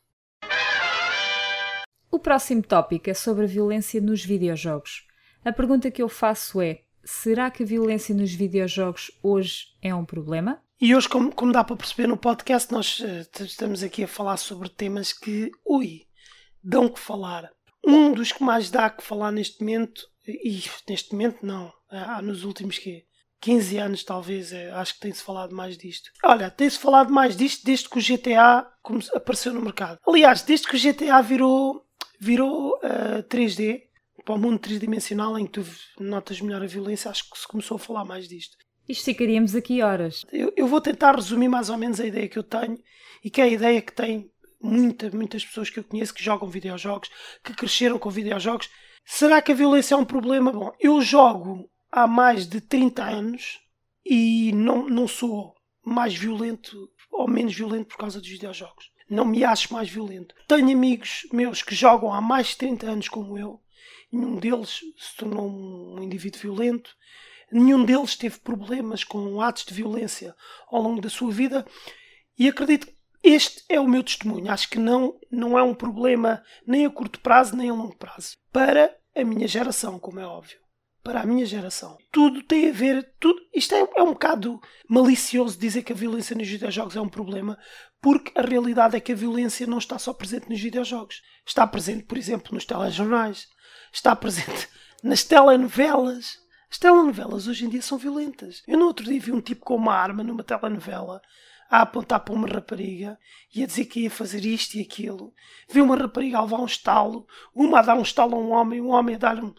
O 2.13 2.19
próximo 2.19 2.61
tópico 2.61 3.09
é 3.09 3.13
sobre 3.15 3.45
a 3.45 3.47
violência 3.47 3.99
nos 3.99 4.23
videojogos. 4.23 5.03
A 5.43 5.51
pergunta 5.51 5.89
que 5.89 5.99
eu 5.99 6.07
faço 6.07 6.61
é: 6.61 6.83
será 7.03 7.49
que 7.49 7.63
a 7.63 7.65
violência 7.65 8.13
nos 8.13 8.31
videojogos 8.31 9.09
hoje 9.23 9.69
é 9.81 9.95
um 9.95 10.05
problema? 10.05 10.61
E 10.79 10.95
hoje, 10.95 11.09
como, 11.09 11.33
como 11.33 11.51
dá 11.51 11.63
para 11.63 11.75
perceber 11.75 12.05
no 12.05 12.15
podcast, 12.15 12.71
nós 12.71 12.99
uh, 12.99 13.43
estamos 13.43 13.81
aqui 13.81 14.03
a 14.03 14.07
falar 14.07 14.37
sobre 14.37 14.69
temas 14.69 15.11
que, 15.11 15.49
ui, 15.65 16.05
dão 16.63 16.87
que 16.87 16.99
falar. 16.99 17.49
Um 17.83 18.13
dos 18.13 18.31
que 18.31 18.43
mais 18.43 18.69
dá 18.69 18.91
que 18.91 19.01
falar 19.01 19.31
neste 19.31 19.61
momento, 19.61 20.07
e 20.27 20.63
neste 20.87 21.13
momento 21.13 21.43
não, 21.43 21.73
há 21.89 22.21
nos 22.21 22.43
últimos 22.43 22.77
quê? 22.77 23.07
15 23.41 23.77
anos, 23.77 24.03
talvez, 24.03 24.53
é, 24.53 24.71
acho 24.71 24.93
que 24.93 24.99
tem-se 25.01 25.21
falado 25.21 25.53
mais 25.53 25.77
disto. 25.77 26.11
Olha, 26.23 26.49
tem-se 26.49 26.77
falado 26.77 27.11
mais 27.11 27.35
disto 27.35 27.65
desde 27.65 27.89
que 27.89 27.97
o 27.97 28.01
GTA 28.01 28.71
apareceu 29.13 29.51
no 29.51 29.61
mercado. 29.61 29.99
Aliás, 30.07 30.43
desde 30.43 30.67
que 30.67 30.77
o 30.77 30.79
GTA 30.79 31.21
virou, 31.21 31.82
virou 32.23 32.75
uh, 32.77 33.23
3D, 33.29 33.83
para 34.23 34.35
o 34.35 34.39
mundo 34.39 34.59
tridimensional 34.59 35.37
em 35.37 35.45
que 35.45 35.61
tu 35.61 35.65
notas 35.99 36.39
melhor 36.39 36.63
a 36.63 36.67
violência, 36.67 37.11
acho 37.11 37.29
que 37.29 37.37
se 37.37 37.47
começou 37.47 37.75
a 37.75 37.79
falar 37.79 38.05
mais 38.05 38.27
disto. 38.27 38.57
Isto 38.87 39.05
ficaríamos 39.05 39.55
aqui 39.55 39.81
horas. 39.81 40.25
Eu, 40.31 40.53
eu, 40.55 40.67
vou 40.67 40.81
tentar 40.81 41.15
resumir 41.15 41.47
mais 41.47 41.69
ou 41.69 41.77
menos 41.77 41.99
a 41.99 42.05
ideia 42.05 42.27
que 42.27 42.37
eu 42.37 42.43
tenho 42.43 42.77
e 43.23 43.29
que 43.29 43.41
é 43.41 43.45
a 43.45 43.49
ideia 43.49 43.81
que 43.81 43.93
tem 43.93 44.29
muita, 44.61 45.09
muitas 45.09 45.45
pessoas 45.45 45.69
que 45.69 45.79
eu 45.79 45.83
conheço 45.83 46.13
que 46.13 46.23
jogam 46.23 46.49
videojogos, 46.49 47.09
que 47.43 47.53
cresceram 47.53 47.97
com 47.97 48.09
videojogos. 48.09 48.69
Será 49.05 49.41
que 49.41 49.51
a 49.51 49.55
violência 49.55 49.95
é 49.95 49.97
um 49.97 50.05
problema? 50.05 50.51
Bom, 50.51 50.73
eu 50.79 51.01
jogo 51.01 51.69
há 51.91 52.07
mais 52.07 52.47
de 52.47 52.59
30 52.61 53.03
anos 53.03 53.59
e 54.05 54.51
não, 54.53 54.87
não 54.87 55.07
sou 55.07 55.55
mais 55.85 56.15
violento 56.15 56.89
ou 57.11 57.27
menos 57.27 57.55
violento 57.55 57.87
por 57.87 57.97
causa 57.97 58.19
dos 58.19 58.29
videojogos. 58.29 58.91
Não 59.13 59.25
me 59.25 59.43
acho 59.43 59.71
mais 59.71 59.87
violento. 59.87 60.33
Tenho 60.47 60.71
amigos 60.71 61.27
meus 61.31 61.61
que 61.61 61.75
jogam 61.75 62.11
há 62.11 62.19
mais 62.19 62.47
de 62.47 62.57
30 62.57 62.89
anos 62.89 63.07
como 63.07 63.37
eu. 63.37 63.61
Nenhum 64.11 64.37
deles 64.37 64.79
se 64.97 65.15
tornou 65.15 65.47
um 65.47 66.01
indivíduo 66.01 66.41
violento. 66.41 66.95
Nenhum 67.51 67.85
deles 67.85 68.15
teve 68.15 68.39
problemas 68.39 69.03
com 69.03 69.39
atos 69.39 69.65
de 69.65 69.73
violência 69.73 70.35
ao 70.67 70.81
longo 70.81 70.99
da 70.99 71.09
sua 71.09 71.31
vida. 71.31 71.63
E 72.39 72.47
acredito 72.47 72.87
que 72.87 72.95
este 73.23 73.63
é 73.69 73.79
o 73.79 73.87
meu 73.87 74.03
testemunho. 74.03 74.51
Acho 74.51 74.67
que 74.67 74.79
não, 74.79 75.19
não 75.29 75.59
é 75.59 75.61
um 75.61 75.75
problema 75.75 76.43
nem 76.65 76.83
a 76.83 76.89
curto 76.89 77.19
prazo 77.19 77.55
nem 77.55 77.69
a 77.69 77.73
longo 77.73 77.95
prazo. 77.95 78.35
Para 78.51 78.97
a 79.15 79.23
minha 79.23 79.47
geração, 79.47 79.99
como 79.99 80.19
é 80.19 80.25
óbvio 80.25 80.63
para 81.03 81.19
a 81.19 81.25
minha 81.25 81.45
geração. 81.45 81.97
Tudo 82.11 82.41
tem 82.41 82.69
a 82.69 82.71
ver. 82.71 83.13
Tudo, 83.19 83.37
isto 83.53 83.75
é, 83.75 83.85
é 83.97 84.01
um 84.01 84.13
bocado 84.13 84.59
malicioso 84.87 85.59
dizer 85.59 85.83
que 85.83 85.91
a 85.91 85.95
violência 85.95 86.35
nos 86.35 86.47
videojogos 86.47 86.95
é 86.95 87.01
um 87.01 87.09
problema, 87.09 87.59
porque 88.03 88.37
a 88.37 88.41
realidade 88.41 88.97
é 88.97 88.99
que 88.99 89.13
a 89.13 89.15
violência 89.15 89.65
não 89.65 89.77
está 89.77 89.97
só 89.97 90.13
presente 90.13 90.49
nos 90.49 90.59
videojogos. 90.59 91.23
Está 91.45 91.65
presente, 91.65 92.03
por 92.03 92.17
exemplo, 92.17 92.53
nos 92.53 92.65
telejornais, 92.65 93.47
está 93.93 94.13
presente 94.13 94.67
nas 95.01 95.23
telenovelas. 95.23 96.37
As 96.69 96.77
telenovelas 96.77 97.47
hoje 97.47 97.65
em 97.65 97.69
dia 97.69 97.81
são 97.81 97.97
violentas. 97.97 98.61
Eu 98.67 98.77
no 98.77 98.87
outro 98.87 99.05
dia 99.05 99.21
vi 99.21 99.31
um 99.31 99.39
tipo 99.39 99.63
com 99.63 99.77
uma 99.77 99.95
arma 99.95 100.21
numa 100.21 100.43
telenovela 100.43 101.21
a 101.69 101.81
apontar 101.81 102.19
para 102.19 102.33
uma 102.33 102.45
rapariga 102.45 103.17
e 103.55 103.63
a 103.63 103.65
dizer 103.65 103.85
que 103.85 104.01
ia 104.01 104.11
fazer 104.11 104.43
isto 104.43 104.75
e 104.75 104.81
aquilo. 104.81 105.33
Vi 105.69 105.81
uma 105.81 105.95
rapariga 105.95 106.39
a 106.39 106.41
levar 106.41 106.59
um 106.59 106.65
estalo, 106.65 107.25
uma 107.55 107.79
a 107.79 107.83
dar 107.83 107.95
um 107.95 108.01
estalo 108.01 108.35
a 108.35 108.37
um 108.37 108.51
homem, 108.51 108.81
um 108.81 108.89
homem 108.89 109.15
a 109.15 109.19
dar 109.19 109.41
um, 109.41 109.55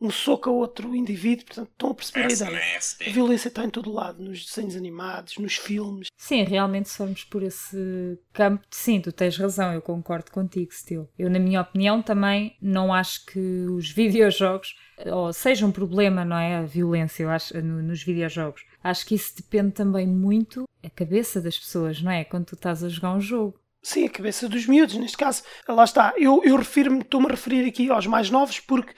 um 0.00 0.10
soco 0.10 0.50
a 0.50 0.52
outro 0.52 0.94
indivíduo. 0.94 1.46
Portanto, 1.46 1.70
estão 1.70 1.90
a 1.90 1.94
perceber 1.94 2.26
a 2.26 2.32
ideia. 2.32 2.78
A 3.06 3.10
violência 3.10 3.48
está 3.48 3.64
em 3.64 3.70
todo 3.70 3.92
lado, 3.92 4.22
nos 4.22 4.44
desenhos 4.44 4.76
animados, 4.76 5.36
nos 5.38 5.56
filmes. 5.56 6.08
Sim, 6.16 6.44
realmente 6.44 6.88
se 6.88 6.96
formos 6.96 7.24
por 7.24 7.42
esse 7.42 8.18
campo, 8.32 8.64
sim, 8.70 9.00
tu 9.00 9.12
tens 9.12 9.36
razão, 9.36 9.72
eu 9.72 9.82
concordo 9.82 10.30
contigo, 10.30 10.72
Steel. 10.72 11.08
Eu, 11.18 11.30
na 11.30 11.38
minha 11.38 11.60
opinião, 11.60 12.02
também 12.02 12.56
não 12.60 12.92
acho 12.92 13.24
que 13.26 13.38
os 13.38 13.90
videojogos 13.92 14.74
ou 15.06 15.32
seja 15.32 15.66
um 15.66 15.72
problema, 15.72 16.24
não 16.24 16.36
é? 16.36 16.56
A 16.56 16.62
violência, 16.62 17.22
eu 17.22 17.30
acho, 17.30 17.56
no, 17.62 17.82
nos 17.82 18.02
videojogos. 18.02 18.64
Acho 18.82 19.06
que 19.06 19.14
isso 19.14 19.36
depende 19.36 19.72
também 19.72 20.06
muito 20.06 20.68
da 20.82 20.90
cabeça 20.90 21.40
das 21.40 21.58
pessoas, 21.58 22.02
não 22.02 22.10
é? 22.10 22.24
Quando 22.24 22.46
tu 22.46 22.54
estás 22.54 22.82
a 22.82 22.88
jogar 22.88 23.12
um 23.14 23.20
jogo. 23.20 23.58
Sim, 23.80 24.06
a 24.06 24.10
cabeça 24.10 24.48
dos 24.48 24.66
miúdos, 24.66 24.96
neste 24.96 25.16
caso. 25.16 25.42
Lá 25.68 25.84
está. 25.84 26.12
Eu, 26.16 26.42
eu 26.44 26.56
refiro-me, 26.56 27.00
estou-me 27.00 27.26
a 27.26 27.30
referir 27.30 27.66
aqui 27.66 27.88
aos 27.90 28.06
mais 28.06 28.28
novos, 28.28 28.58
porque 28.58 28.92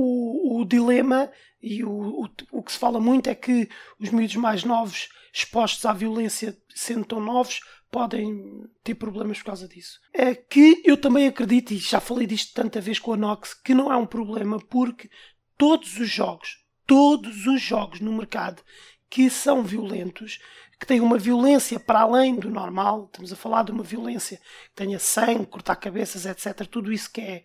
o, 0.00 0.60
o, 0.60 0.64
dilema 0.64 1.30
e 1.62 1.84
o, 1.84 1.90
o, 1.90 2.28
o, 2.52 2.62
que 2.62 2.72
se 2.72 2.78
fala 2.78 3.00
muito 3.00 3.28
é 3.28 3.34
que 3.34 3.68
os 3.98 4.10
miúdos 4.10 4.36
mais 4.36 4.64
novos, 4.64 5.08
expostos 5.32 5.84
à 5.84 5.92
violência, 5.92 6.56
sendo 6.74 7.04
tão 7.04 7.20
novos, 7.20 7.60
podem 7.90 8.64
ter 8.84 8.94
problemas 8.94 9.38
por 9.38 9.46
causa 9.46 9.68
disso. 9.68 10.00
É 10.12 10.34
que 10.34 10.82
eu 10.84 10.96
também 10.96 11.26
acredito, 11.26 11.72
e 11.72 11.78
já 11.78 12.00
falei 12.00 12.26
disto 12.26 12.54
tanta 12.54 12.80
vez 12.80 12.98
com 12.98 13.12
a 13.12 13.16
Nox, 13.16 13.52
que 13.54 13.74
não 13.74 13.92
é 13.92 13.96
um 13.96 14.06
problema, 14.06 14.58
porque 14.58 15.10
todos 15.58 15.98
os 15.98 16.08
jogos, 16.08 16.64
todos 16.86 17.46
os 17.46 17.60
jogos 17.60 18.00
no 18.00 18.12
mercado 18.12 18.62
que 19.10 19.28
são 19.28 19.64
violentos, 19.64 20.38
que 20.78 20.86
têm 20.86 21.00
uma 21.00 21.18
violência 21.18 21.78
para 21.80 22.00
além 22.00 22.36
do 22.36 22.48
normal, 22.48 23.06
estamos 23.06 23.32
a 23.32 23.36
falar 23.36 23.64
de 23.64 23.72
uma 23.72 23.82
violência 23.82 24.38
que 24.38 24.76
tenha 24.76 24.98
sangue, 24.98 25.46
cortar 25.46 25.76
cabeças, 25.76 26.24
etc. 26.24 26.66
Tudo 26.66 26.92
isso 26.92 27.12
que 27.12 27.20
é, 27.20 27.44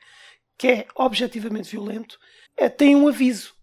que 0.58 0.68
é 0.68 0.88
objetivamente 0.96 1.72
violento, 1.72 2.18
é, 2.58 2.70
tem 2.70 2.96
um 2.96 3.08
aviso. 3.08 3.54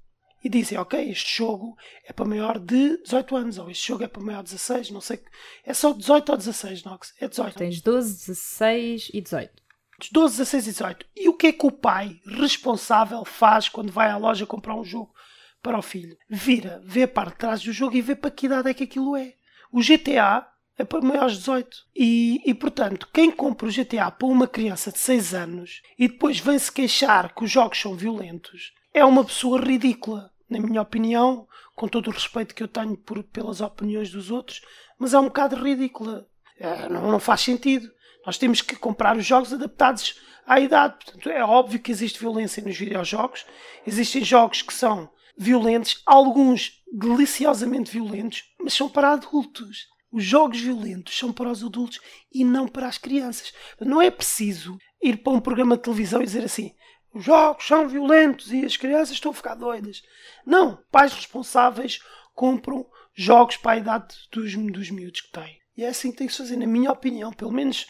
E 0.44 0.48
dizem, 0.48 0.76
ok, 0.76 1.09
este 1.09 1.38
jogo 1.38 1.76
é 2.05 2.12
para 2.12 2.24
maior 2.24 2.59
de 2.59 3.00
18 3.05 3.37
anos, 3.37 3.59
ou 3.59 3.70
este 3.70 3.87
jogo 3.87 4.02
é 4.02 4.09
para 4.09 4.22
maior 4.22 4.42
de 4.42 4.50
16, 4.50 4.90
não 4.90 5.00
sei. 5.00 5.20
É 5.64 5.72
só 5.72 5.92
18 5.92 6.33
ou 6.33 6.37
16, 6.37 6.83
Nox? 6.83 7.14
É 7.20 7.28
18. 7.28 7.59
Tens 7.59 7.81
12, 7.81 8.26
16 8.26 9.11
e 9.14 9.20
18. 9.20 9.62
12, 10.11 10.38
16 10.38 10.66
e 10.66 10.70
18. 10.70 11.07
E 11.14 11.28
o 11.28 11.35
que 11.35 11.46
é 11.48 11.52
que 11.52 11.64
o 11.64 11.70
pai 11.70 12.20
responsável 12.26 13.24
faz 13.24 13.68
quando 13.68 13.92
vai 13.92 14.11
à 14.11 14.16
loja 14.16 14.44
comprar 14.44 14.74
um 14.74 14.83
jogo 14.83 15.14
para 15.62 15.78
o 15.78 15.83
filho? 15.83 16.18
Vira, 16.28 16.83
vê 16.85 17.05
a 17.05 17.09
parte 17.09 17.35
de 17.35 17.38
trás 17.38 17.62
do 17.62 17.72
jogo 17.72 17.96
e 17.96 18.02
vê 18.02 18.16
para 18.16 18.31
que 18.31 18.46
idade 18.46 18.68
é 18.68 18.74
que 18.74 18.85
aquilo 18.85 19.16
é. 19.16 19.35
O 19.70 19.81
GTA 19.81 20.48
é 20.76 20.85
para 20.85 21.00
maiores 21.00 21.35
de 21.35 21.38
18. 21.38 21.76
E, 21.94 22.42
e, 22.44 22.52
portanto, 22.52 23.09
quem 23.12 23.31
compra 23.31 23.68
o 23.68 23.72
GTA 23.72 24.11
para 24.11 24.26
uma 24.26 24.48
criança 24.48 24.90
de 24.90 24.98
6 24.98 25.35
anos 25.35 25.83
e 25.96 26.09
depois 26.09 26.40
vem-se 26.40 26.72
queixar 26.72 27.33
que 27.33 27.44
os 27.44 27.50
jogos 27.50 27.81
são 27.81 27.94
violentos 27.94 28.72
é 28.94 29.05
uma 29.05 29.24
pessoa 29.24 29.61
ridícula, 29.61 30.31
na 30.48 30.61
minha 30.61 30.83
opinião, 30.83 31.46
com 31.74 31.88
todo 31.88 32.09
o 32.09 32.12
respeito 32.12 32.55
que 32.55 32.62
eu 32.62 32.68
tenho 32.68 32.96
por, 32.96 33.22
pelas 33.24 33.61
opiniões 33.61 34.11
dos 34.11 34.31
outros, 34.31 34.61
mas 34.98 35.14
é 35.14 35.18
um 35.18 35.24
bocado 35.24 35.57
ridícula. 35.57 36.26
É, 36.59 36.88
não, 36.88 37.11
não 37.11 37.18
faz 37.18 37.40
sentido. 37.40 37.90
Nós 38.24 38.38
temos 38.38 38.61
que 38.61 38.76
comprar 38.76 39.16
os 39.16 39.26
jogos 39.26 39.52
adaptados 39.52 40.20
à 40.46 40.61
idade. 40.61 40.96
Portanto, 41.05 41.28
é 41.28 41.42
óbvio 41.44 41.81
que 41.81 41.90
existe 41.90 42.20
violência 42.20 42.62
nos 42.62 42.76
videojogos. 42.76 43.44
Existem 43.87 44.22
jogos 44.22 44.62
que 44.62 44.72
são 44.72 45.11
violentos, 45.37 46.02
alguns 46.07 46.83
deliciosamente 46.92 47.90
violentos, 47.90 48.44
mas 48.61 48.74
são 48.74 48.88
para 48.88 49.12
adultos. 49.12 49.88
Os 50.12 50.22
jogos 50.22 50.61
violentos 50.61 51.18
são 51.18 51.33
para 51.33 51.50
os 51.50 51.64
adultos 51.64 51.98
e 52.31 52.44
não 52.44 52.68
para 52.68 52.87
as 52.87 52.98
crianças. 52.98 53.52
Não 53.81 54.00
é 54.00 54.11
preciso 54.11 54.78
ir 55.02 55.16
para 55.16 55.33
um 55.33 55.40
programa 55.40 55.76
de 55.76 55.83
televisão 55.83 56.20
e 56.20 56.26
dizer 56.26 56.44
assim: 56.44 56.74
os 57.14 57.25
jogos 57.25 57.66
são 57.66 57.88
violentos 57.88 58.53
e 58.53 58.64
as 58.64 58.77
crianças 58.77 59.14
estão 59.14 59.31
a 59.31 59.35
ficar 59.35 59.55
doidas. 59.55 60.03
Não, 60.46 60.79
pais 60.90 61.12
responsáveis 61.12 62.01
compram 62.35 62.87
jogos 63.14 63.57
para 63.57 63.72
a 63.72 63.77
idade 63.77 64.14
dos, 64.31 64.55
dos 64.55 64.90
miúdos 64.90 65.20
que 65.20 65.33
têm. 65.33 65.59
E 65.77 65.85
é 65.85 65.88
assim 65.88 66.11
que 66.11 66.18
tem 66.18 66.27
que 66.27 66.33
se 66.33 66.38
fazer, 66.38 66.57
na 66.57 66.66
minha 66.66 66.90
opinião, 66.90 67.33
pelo 67.33 67.53
menos 67.53 67.87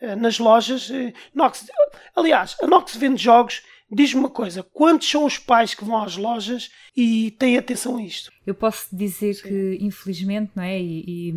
eh, 0.00 0.16
nas 0.16 0.38
lojas. 0.38 0.90
Eh, 0.90 1.12
Nox, 1.34 1.66
aliás, 2.14 2.56
a 2.62 2.66
Nox 2.66 2.96
vende 2.96 3.22
jogos 3.22 3.62
Diz-me 3.92 4.20
uma 4.20 4.30
coisa, 4.30 4.62
quantos 4.62 5.10
são 5.10 5.24
os 5.24 5.36
pais 5.36 5.74
que 5.74 5.84
vão 5.84 6.00
às 6.00 6.16
lojas 6.16 6.70
e 6.96 7.32
têm 7.32 7.58
atenção 7.58 7.96
a 7.96 8.02
isto? 8.02 8.30
Eu 8.46 8.54
posso 8.54 8.94
dizer 8.94 9.34
Sim. 9.34 9.42
que, 9.42 9.78
infelizmente, 9.80 10.52
não 10.54 10.62
é? 10.62 10.80
E, 10.80 11.04
e, 11.08 11.34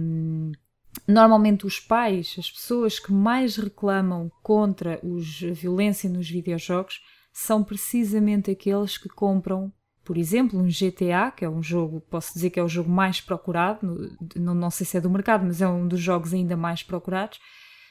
normalmente 1.08 1.66
os 1.66 1.80
pais, 1.80 2.36
as 2.38 2.52
pessoas 2.52 3.00
que 3.00 3.12
mais 3.12 3.58
reclamam 3.58 4.32
contra 4.44 5.00
os, 5.04 5.44
a 5.44 5.52
violência 5.52 6.08
nos 6.08 6.30
videojogos, 6.30 7.02
são 7.34 7.64
precisamente 7.64 8.52
aqueles 8.52 8.98
que 8.98 9.10
compram, 9.10 9.74
por 10.06 10.18
exemplo, 10.18 10.60
um 10.60 10.68
GTA, 10.68 11.32
que 11.36 11.44
é 11.44 11.50
um 11.50 11.64
jogo, 11.64 12.00
posso 12.02 12.34
dizer 12.34 12.52
que 12.52 12.60
é 12.60 12.64
o 12.64 12.68
jogo 12.68 12.90
mais 12.90 13.20
procurado, 13.20 14.16
não, 14.36 14.54
não 14.54 14.70
sei 14.70 14.86
se 14.86 14.98
é 14.98 15.02
do 15.02 15.10
mercado, 15.10 15.44
mas 15.44 15.62
é 15.62 15.68
um 15.68 15.88
dos 15.88 16.00
jogos 16.00 16.34
ainda 16.34 16.56
mais 16.56 16.84
procurados. 16.84 17.40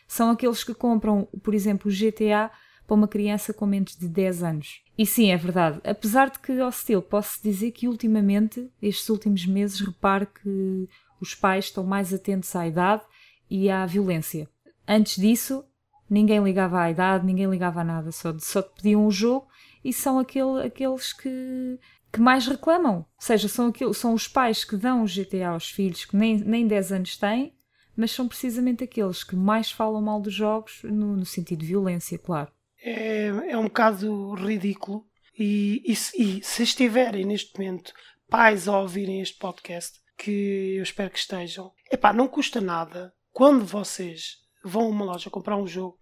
São 0.07 0.31
aqueles 0.31 0.63
que 0.63 0.75
compram, 0.75 1.27
por 1.43 1.55
exemplo, 1.55 1.91
o 1.91 1.95
GTA 1.95 2.51
para 2.87 2.95
uma 2.95 3.09
criança 3.09 3.53
com 3.53 3.67
menos 3.67 3.97
de 3.97 4.09
10 4.09 4.43
anos. 4.43 4.83
E 4.97 5.07
sim, 5.07 5.31
é 5.31 5.37
verdade. 5.37 5.81
Apesar 5.85 6.31
de 6.31 6.39
que, 6.39 6.61
ao 6.61 6.69
estilo, 6.69 7.03
posso 7.03 7.43
dizer 7.43 7.73
que 7.73 7.89
ultimamente, 7.89 8.71
estes 8.81 9.09
últimos 9.09 9.47
meses, 9.47 9.81
reparo 9.81 10.27
que 10.27 10.89
os 11.21 11.35
pais 11.35 11.67
estão 11.67 11.85
mais 11.85 12.13
atentos 12.13 12.55
à 12.55 12.67
idade 12.67 13.03
e 13.51 13.71
à 13.71 13.87
violência. 13.87 14.49
Antes 14.87 15.17
disso, 15.17 15.65
ninguém 16.13 16.43
ligava 16.43 16.81
à 16.81 16.91
idade, 16.91 17.25
ninguém 17.25 17.47
ligava 17.47 17.81
a 17.81 17.85
nada, 17.85 18.13
só, 18.13 18.37
só 18.39 18.63
te 18.63 18.75
pediam 18.77 19.07
o 19.07 19.11
jogo 19.11 19.49
e 19.85 19.93
são 19.93 20.19
aquele, 20.19 20.65
aqueles 20.65 21.13
que, 21.13 21.79
que 22.13 22.21
mais 22.21 22.47
reclamam. 22.47 22.97
Ou 22.97 23.07
seja, 23.19 23.49
são, 23.49 23.69
aquele, 23.69 23.95
são 23.95 24.15
os 24.15 24.29
pais 24.29 24.65
que 24.65 24.77
dão 24.77 25.03
o 25.03 25.07
GTA 25.07 25.51
aos 25.51 25.71
filhos 25.71 26.05
que 26.05 26.17
nem, 26.17 26.39
nem 26.39 26.67
10 26.67 26.93
anos 26.93 27.17
têm, 27.17 27.55
mas 27.97 28.11
são 28.11 28.29
precisamente 28.29 28.85
aqueles 28.85 29.25
que 29.25 29.37
mais 29.37 29.71
falam 29.71 30.01
mal 30.01 30.21
dos 30.21 30.35
jogos 30.35 30.81
no, 30.85 31.17
no 31.17 31.27
sentido 31.27 31.61
de 31.61 31.67
violência, 31.67 32.19
claro 32.19 32.51
é, 32.83 33.27
é 33.27 33.57
um 33.57 33.65
bocado 33.65 34.35
ridículo. 34.35 35.07
E, 35.39 35.83
e, 35.87 35.93
e, 35.93 36.43
se 36.43 36.63
estiverem 36.63 37.25
neste 37.25 37.59
momento 37.59 37.93
pais 38.29 38.69
a 38.69 38.79
ouvirem 38.79 39.23
este 39.23 39.39
podcast, 39.39 40.01
que 40.19 40.75
eu 40.77 40.83
espero 40.83 41.11
que 41.11 41.19
estejam, 41.19 41.73
epá, 41.91 42.13
não 42.13 42.29
custa 42.29 42.61
nada 42.61 43.15
quando 43.31 43.65
vocês 43.65 44.39
vão 44.63 44.83
a 44.83 44.89
uma 44.89 45.05
loja 45.05 45.31
comprar 45.31 45.57
um 45.57 45.67
jogo, 45.67 45.99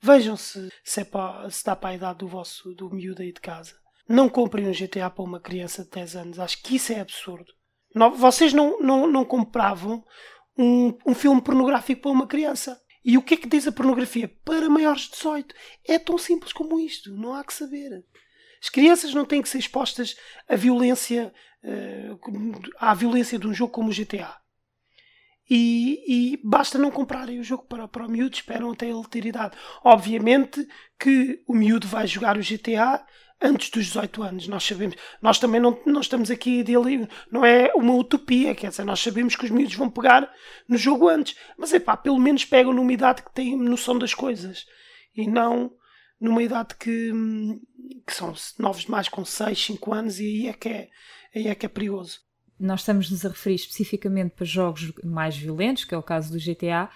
vejam 0.00 0.36
se, 0.36 0.70
se, 0.84 1.00
é 1.00 1.50
se 1.50 1.64
dá 1.64 1.76
para 1.76 1.90
a 1.90 1.94
idade 1.94 2.18
do 2.18 2.28
vosso 2.28 2.74
do 2.74 2.90
miúdo 2.90 3.22
aí 3.22 3.32
de 3.32 3.40
casa. 3.40 3.74
Não 4.08 4.28
comprem 4.28 4.66
um 4.66 4.72
GTA 4.72 5.08
para 5.10 5.24
uma 5.24 5.40
criança 5.40 5.84
de 5.84 5.90
10 5.90 6.16
anos. 6.16 6.38
Acho 6.40 6.62
que 6.62 6.76
isso 6.76 6.92
é 6.92 7.00
absurdo. 7.00 7.52
Vocês 8.16 8.52
não, 8.52 8.80
não, 8.80 9.06
não 9.06 9.24
compravam 9.24 10.04
um, 10.58 10.96
um 11.06 11.14
filme 11.14 11.40
pornográfico 11.40 12.02
para 12.02 12.10
uma 12.10 12.26
criança. 12.26 12.80
E 13.04 13.16
o 13.16 13.22
que 13.22 13.34
é 13.34 13.36
que 13.36 13.48
diz 13.48 13.66
a 13.66 13.72
pornografia? 13.72 14.28
Para 14.44 14.68
maiores 14.68 15.02
de 15.02 15.12
18. 15.12 15.54
É 15.86 15.98
tão 15.98 16.18
simples 16.18 16.52
como 16.52 16.78
isto. 16.78 17.14
Não 17.14 17.34
há 17.34 17.44
que 17.44 17.54
saber. 17.54 18.04
As 18.62 18.68
crianças 18.68 19.14
não 19.14 19.24
têm 19.24 19.40
que 19.40 19.48
ser 19.48 19.58
expostas 19.58 20.16
à 20.46 20.54
violência, 20.54 21.32
uh, 21.64 22.70
à 22.78 22.94
violência 22.94 23.38
de 23.38 23.46
um 23.46 23.54
jogo 23.54 23.72
como 23.72 23.90
o 23.90 23.94
GTA. 23.94 24.36
E, 25.52 26.04
e, 26.06 26.40
basta 26.44 26.78
não 26.78 26.92
comprarem 26.92 27.40
o 27.40 27.44
jogo 27.44 27.64
para, 27.64 27.88
para 27.88 28.06
o 28.06 28.10
miúdo, 28.10 28.36
esperam 28.36 28.70
até 28.70 28.88
ele 28.88 29.04
ter 29.10 29.26
idade. 29.26 29.56
Obviamente 29.82 30.64
que 30.96 31.42
o 31.48 31.54
miúdo 31.54 31.88
vai 31.88 32.06
jogar 32.06 32.38
o 32.38 32.40
GTA 32.40 33.04
antes 33.42 33.68
dos 33.70 33.86
18 33.86 34.22
anos. 34.22 34.46
Nós 34.46 34.62
sabemos, 34.62 34.96
nós 35.20 35.40
também 35.40 35.60
não, 35.60 35.76
não 35.84 36.00
estamos 36.00 36.30
aqui 36.30 36.62
dele, 36.62 37.08
não 37.32 37.44
é 37.44 37.72
uma 37.74 37.94
utopia, 37.94 38.54
quer 38.54 38.68
dizer, 38.68 38.84
nós 38.84 39.00
sabemos 39.00 39.34
que 39.34 39.44
os 39.44 39.50
miúdos 39.50 39.74
vão 39.74 39.90
pegar 39.90 40.30
no 40.68 40.76
jogo 40.76 41.08
antes, 41.08 41.36
mas 41.58 41.72
é 41.72 41.80
pá, 41.80 41.96
pelo 41.96 42.18
menos 42.20 42.44
pegam 42.44 42.72
numa 42.72 42.92
idade 42.92 43.22
que 43.22 43.34
tem 43.34 43.56
noção 43.56 43.98
das 43.98 44.14
coisas 44.14 44.66
e 45.16 45.26
não 45.26 45.72
numa 46.20 46.42
idade 46.42 46.74
que, 46.76 47.12
que 48.06 48.14
são 48.14 48.32
novos 48.58 48.82
demais 48.82 49.08
com 49.08 49.24
6, 49.24 49.58
5 49.58 49.94
anos 49.94 50.20
e 50.20 50.24
aí 50.24 50.48
é 50.48 50.52
que 50.52 50.68
é, 50.68 50.88
aí 51.34 51.48
é 51.48 51.54
que 51.54 51.66
é 51.66 51.68
perigoso. 51.68 52.20
Nós 52.60 52.80
estamos-nos 52.80 53.24
a 53.24 53.30
referir 53.30 53.54
especificamente 53.54 54.32
para 54.32 54.44
jogos 54.44 54.92
mais 55.02 55.36
violentos, 55.36 55.84
que 55.84 55.94
é 55.94 55.98
o 55.98 56.02
caso 56.02 56.30
do 56.30 56.38
GTA, 56.38 56.90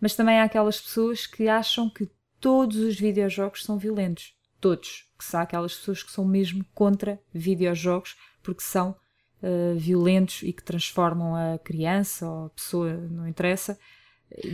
mas 0.00 0.14
também 0.14 0.38
há 0.38 0.44
aquelas 0.44 0.80
pessoas 0.80 1.26
que 1.26 1.48
acham 1.48 1.90
que 1.90 2.08
todos 2.38 2.76
os 2.76 2.98
videojogos 2.98 3.64
são 3.64 3.76
violentos 3.76 4.34
todos, 4.60 5.06
que 5.18 5.36
há 5.36 5.40
aquelas 5.40 5.74
pessoas 5.74 6.02
que 6.02 6.12
são 6.12 6.24
mesmo 6.24 6.64
contra 6.74 7.20
videojogos 7.32 8.16
porque 8.42 8.62
são 8.62 8.94
uh, 9.42 9.76
violentos 9.76 10.42
e 10.42 10.52
que 10.52 10.62
transformam 10.62 11.34
a 11.34 11.58
criança 11.58 12.28
ou 12.28 12.46
a 12.46 12.50
pessoa, 12.50 12.92
não 12.92 13.26
interessa, 13.26 13.78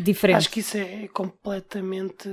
diferente. 0.02 0.36
Acho 0.36 0.50
que 0.50 0.60
isso 0.60 0.76
é 0.76 1.08
completamente 1.08 2.28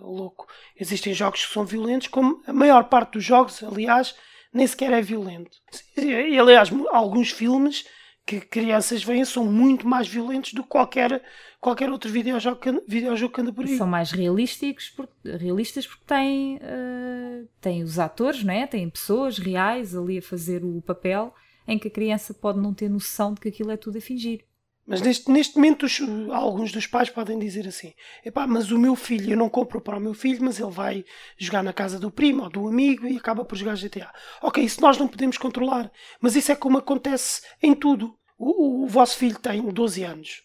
louco. 0.00 0.46
Existem 0.78 1.12
jogos 1.12 1.44
que 1.44 1.52
são 1.52 1.64
violentos, 1.64 2.08
como 2.08 2.42
a 2.46 2.52
maior 2.52 2.84
parte 2.84 3.14
dos 3.14 3.24
jogos, 3.24 3.62
aliás, 3.62 4.14
nem 4.54 4.66
sequer 4.66 4.92
é 4.92 5.02
violento. 5.02 5.58
E, 5.96 6.38
aliás, 6.38 6.70
alguns 6.92 7.30
filmes 7.30 7.84
que 8.24 8.40
crianças 8.40 9.02
veem 9.02 9.24
são 9.24 9.44
muito 9.44 9.86
mais 9.86 10.08
violentos 10.08 10.54
do 10.54 10.62
que 10.62 10.68
qualquer, 10.68 11.22
qualquer 11.60 11.90
outro 11.90 12.10
videojogo 12.10 12.60
que, 12.60 12.72
videojogo 12.86 13.34
que 13.34 13.40
anda 13.40 13.52
por 13.52 13.66
aí. 13.66 13.76
São 13.76 13.86
mais 13.86 14.12
realísticos 14.12 14.88
porque, 14.90 15.36
realistas 15.36 15.86
porque 15.86 16.04
têm, 16.06 16.56
uh, 16.56 17.48
têm 17.60 17.82
os 17.82 17.98
atores, 17.98 18.42
né? 18.42 18.66
têm 18.66 18.88
pessoas 18.88 19.38
reais 19.38 19.94
ali 19.94 20.18
a 20.18 20.22
fazer 20.22 20.64
o 20.64 20.80
papel 20.80 21.34
em 21.66 21.78
que 21.78 21.88
a 21.88 21.90
criança 21.90 22.32
pode 22.32 22.58
não 22.60 22.72
ter 22.72 22.88
noção 22.88 23.34
de 23.34 23.40
que 23.40 23.48
aquilo 23.48 23.70
é 23.70 23.76
tudo 23.76 23.98
a 23.98 24.00
fingir. 24.00 24.44
Mas 24.86 25.00
neste, 25.00 25.30
neste 25.30 25.56
momento 25.56 25.86
os, 25.86 25.98
alguns 26.30 26.70
dos 26.70 26.86
pais 26.86 27.08
podem 27.08 27.38
dizer 27.38 27.66
assim: 27.66 27.94
epá, 28.24 28.46
mas 28.46 28.70
o 28.70 28.78
meu 28.78 28.94
filho, 28.94 29.32
eu 29.32 29.36
não 29.36 29.48
compro 29.48 29.80
para 29.80 29.96
o 29.96 30.00
meu 30.00 30.12
filho, 30.12 30.44
mas 30.44 30.60
ele 30.60 30.70
vai 30.70 31.04
jogar 31.38 31.62
na 31.62 31.72
casa 31.72 31.98
do 31.98 32.10
primo 32.10 32.42
ou 32.42 32.50
do 32.50 32.68
amigo 32.68 33.06
e 33.06 33.16
acaba 33.16 33.44
por 33.44 33.56
jogar 33.56 33.76
GTA. 33.76 34.12
Ok, 34.42 34.62
isso 34.62 34.80
nós 34.80 34.98
não 34.98 35.08
podemos 35.08 35.38
controlar, 35.38 35.90
mas 36.20 36.36
isso 36.36 36.52
é 36.52 36.56
como 36.56 36.78
acontece 36.78 37.42
em 37.62 37.74
tudo. 37.74 38.14
O, 38.38 38.82
o, 38.82 38.84
o 38.84 38.86
vosso 38.86 39.16
filho 39.16 39.38
tem 39.38 39.62
12 39.62 40.02
anos, 40.02 40.42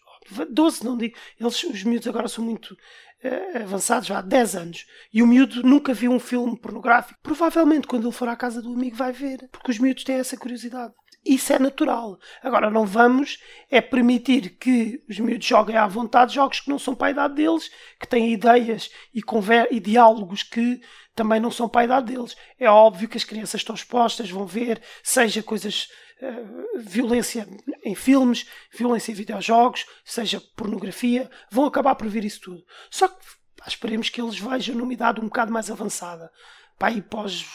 12 0.50 0.84
não 0.84 0.96
digo, 0.96 1.16
eles, 1.38 1.62
os 1.64 1.84
miúdos 1.84 2.08
agora 2.08 2.28
são 2.28 2.44
muito 2.44 2.72
uh, 2.72 3.62
avançados, 3.62 4.08
já 4.08 4.18
há 4.18 4.22
10 4.22 4.56
anos, 4.56 4.86
e 5.12 5.22
o 5.22 5.26
miúdo 5.26 5.62
nunca 5.62 5.92
viu 5.92 6.12
um 6.12 6.20
filme 6.20 6.56
pornográfico. 6.56 7.18
Provavelmente 7.22 7.86
quando 7.86 8.06
ele 8.06 8.14
for 8.14 8.28
à 8.28 8.36
casa 8.36 8.62
do 8.62 8.72
amigo 8.72 8.96
vai 8.96 9.12
ver, 9.12 9.48
porque 9.50 9.70
os 9.70 9.78
miúdos 9.78 10.04
têm 10.04 10.16
essa 10.16 10.36
curiosidade. 10.36 10.94
Isso 11.24 11.52
é 11.52 11.58
natural. 11.58 12.18
Agora, 12.42 12.70
não 12.70 12.86
vamos 12.86 13.38
é 13.70 13.80
permitir 13.80 14.56
que 14.56 15.02
os 15.08 15.18
miúdos 15.18 15.46
joguem 15.46 15.76
à 15.76 15.86
vontade 15.86 16.34
jogos 16.34 16.60
que 16.60 16.70
não 16.70 16.78
são 16.78 16.94
para 16.94 17.08
a 17.08 17.10
idade 17.10 17.34
deles, 17.34 17.70
que 17.98 18.06
têm 18.06 18.32
ideias 18.32 18.90
e, 19.14 19.22
e 19.70 19.80
diálogos 19.80 20.42
que 20.42 20.80
também 21.14 21.38
não 21.38 21.50
são 21.50 21.68
para 21.68 21.82
a 21.82 21.84
idade 21.84 22.14
deles. 22.14 22.34
É 22.58 22.70
óbvio 22.70 23.08
que 23.08 23.18
as 23.18 23.24
crianças 23.24 23.60
estão 23.60 23.74
expostas, 23.74 24.30
vão 24.30 24.46
ver, 24.46 24.82
seja 25.02 25.42
coisas. 25.42 25.88
Uh, 26.22 26.78
violência 26.78 27.48
em 27.82 27.94
filmes, 27.94 28.46
violência 28.70 29.10
em 29.10 29.14
videojogos, 29.14 29.86
seja 30.04 30.38
pornografia, 30.54 31.30
vão 31.50 31.64
acabar 31.64 31.94
por 31.94 32.06
ver 32.08 32.26
isso 32.26 32.42
tudo. 32.42 32.62
Só 32.90 33.08
que 33.08 33.16
pá, 33.56 33.64
esperemos 33.66 34.10
que 34.10 34.20
eles 34.20 34.38
vejam 34.38 34.76
numa 34.76 34.92
idade 34.92 35.18
um 35.18 35.24
bocado 35.24 35.50
mais 35.50 35.70
avançada. 35.70 36.30
Pá, 36.78 36.90
e 36.90 37.00
pós, 37.00 37.46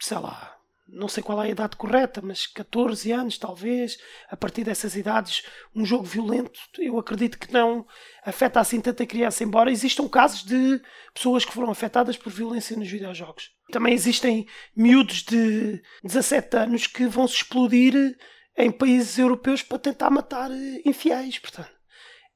sei 0.00 0.18
lá, 0.18 0.57
não 0.88 1.06
sei 1.06 1.22
qual 1.22 1.42
é 1.42 1.46
a 1.46 1.50
idade 1.50 1.76
correta, 1.76 2.22
mas 2.22 2.46
14 2.46 3.12
anos 3.12 3.36
talvez, 3.36 3.98
a 4.30 4.36
partir 4.36 4.64
dessas 4.64 4.96
idades, 4.96 5.42
um 5.74 5.84
jogo 5.84 6.04
violento, 6.04 6.58
eu 6.78 6.98
acredito 6.98 7.38
que 7.38 7.52
não 7.52 7.86
afeta 8.24 8.58
assim 8.58 8.80
tanta 8.80 9.04
criança, 9.04 9.44
embora 9.44 9.70
existam 9.70 10.08
casos 10.08 10.42
de 10.42 10.80
pessoas 11.12 11.44
que 11.44 11.52
foram 11.52 11.70
afetadas 11.70 12.16
por 12.16 12.32
violência 12.32 12.76
nos 12.76 12.88
videojogos. 12.88 13.50
Também 13.70 13.92
existem 13.92 14.46
miúdos 14.74 15.22
de 15.22 15.82
17 16.02 16.56
anos 16.56 16.86
que 16.86 17.06
vão 17.06 17.28
se 17.28 17.36
explodir 17.36 18.16
em 18.56 18.70
países 18.70 19.18
europeus 19.18 19.62
para 19.62 19.78
tentar 19.78 20.10
matar 20.10 20.50
infiéis, 20.84 21.38
portanto. 21.38 21.70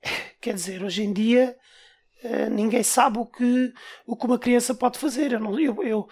Quer 0.41 0.55
dizer, 0.55 0.83
hoje 0.83 1.03
em 1.03 1.13
dia 1.13 1.57
eh, 2.23 2.49
ninguém 2.49 2.83
sabe 2.83 3.19
o 3.19 3.27
que, 3.27 3.73
o 4.07 4.17
que 4.17 4.27
uma 4.27 4.39
criança 4.39 4.75
pode 4.75 4.99
fazer. 4.99 5.33
Eu, 5.33 5.41
não, 5.41 5.59
eu, 5.59 5.83
eu 5.83 6.09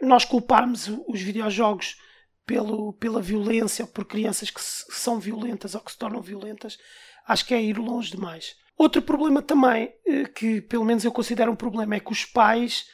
nós 0.00 0.24
culparmos 0.24 0.88
os 1.06 1.20
videojogos 1.20 2.00
pelo, 2.44 2.92
pela 2.94 3.20
violência 3.20 3.86
por 3.86 4.04
crianças 4.04 4.50
que, 4.50 4.60
são 4.60 5.18
violentas 5.18 5.74
ou 5.74 5.80
que 5.80 5.92
se 5.92 5.98
tornam 5.98 6.22
violentas, 6.22 6.78
acho 7.26 7.44
que 7.44 7.54
é 7.54 7.62
ir 7.62 7.78
longe 7.78 8.10
demais. 8.12 8.56
Outro 8.78 9.02
problema 9.02 9.42
também, 9.42 9.92
eh, 10.06 10.26
que 10.26 10.60
pelo 10.60 10.84
menos 10.84 11.04
eu 11.04 11.10
considero 11.10 11.50
um 11.50 11.56
problema, 11.56 11.96
é 11.96 12.00
que 12.00 12.12
os 12.12 12.24
pais 12.24 12.86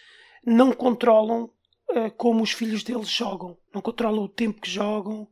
não 0.44 0.72
controlam 0.72 1.50
uh, 1.90 2.10
como 2.16 2.42
os 2.42 2.52
filhos 2.52 2.82
deles 2.82 3.08
jogam. 3.08 3.58
Não 3.74 3.80
controlam 3.80 4.24
o 4.24 4.28
tempo 4.28 4.60
que 4.60 4.70
jogam, 4.70 5.28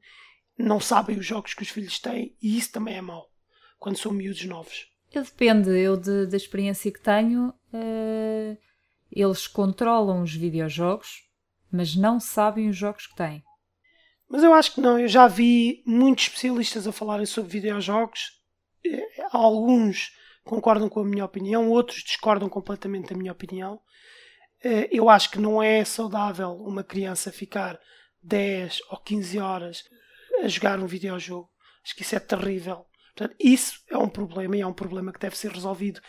não 0.58 0.80
sabem 0.80 1.18
os 1.18 1.26
jogos 1.26 1.54
que 1.54 1.62
os 1.62 1.68
filhos 1.68 1.98
têm 1.98 2.36
e 2.42 2.58
isso 2.58 2.72
também 2.72 2.96
é 2.96 3.00
mau 3.00 3.28
quando 3.78 3.96
são 3.96 4.12
miúdos 4.12 4.44
novos. 4.44 4.88
Eu 5.12 5.24
depende, 5.24 5.70
eu 5.70 5.96
de, 5.96 6.26
da 6.26 6.36
experiência 6.36 6.92
que 6.92 7.00
tenho, 7.00 7.48
uh, 7.48 8.58
eles 9.10 9.46
controlam 9.46 10.22
os 10.22 10.34
videojogos, 10.34 11.29
mas 11.72 11.94
não 11.96 12.18
sabem 12.18 12.68
os 12.68 12.76
jogos 12.76 13.06
que 13.06 13.14
têm. 13.14 13.42
Mas 14.28 14.42
eu 14.42 14.52
acho 14.54 14.74
que 14.74 14.80
não. 14.80 14.98
Eu 14.98 15.08
já 15.08 15.26
vi 15.26 15.82
muitos 15.84 16.24
especialistas 16.24 16.86
a 16.86 16.92
falarem 16.92 17.26
sobre 17.26 17.50
videojogos. 17.50 18.40
Eh, 18.84 19.26
alguns 19.32 20.12
concordam 20.44 20.88
com 20.88 21.00
a 21.00 21.04
minha 21.04 21.24
opinião, 21.24 21.68
outros 21.68 22.02
discordam 22.02 22.48
completamente 22.48 23.10
da 23.12 23.16
minha 23.16 23.32
opinião. 23.32 23.80
Eh, 24.62 24.88
eu 24.92 25.08
acho 25.08 25.30
que 25.30 25.38
não 25.38 25.62
é 25.62 25.84
saudável 25.84 26.52
uma 26.52 26.84
criança 26.84 27.32
ficar 27.32 27.78
10 28.22 28.80
ou 28.90 28.98
15 28.98 29.38
horas 29.38 29.84
a 30.42 30.48
jogar 30.48 30.78
um 30.78 30.86
videojogo. 30.86 31.50
Acho 31.84 31.96
que 31.96 32.02
isso 32.02 32.14
é 32.14 32.20
terrível. 32.20 32.86
Portanto, 33.14 33.36
isso 33.38 33.82
é 33.90 33.98
um 33.98 34.08
problema 34.08 34.56
e 34.56 34.60
é 34.60 34.66
um 34.66 34.72
problema 34.72 35.12
que 35.12 35.18
deve 35.18 35.36
ser 35.36 35.50
resolvido 35.50 36.00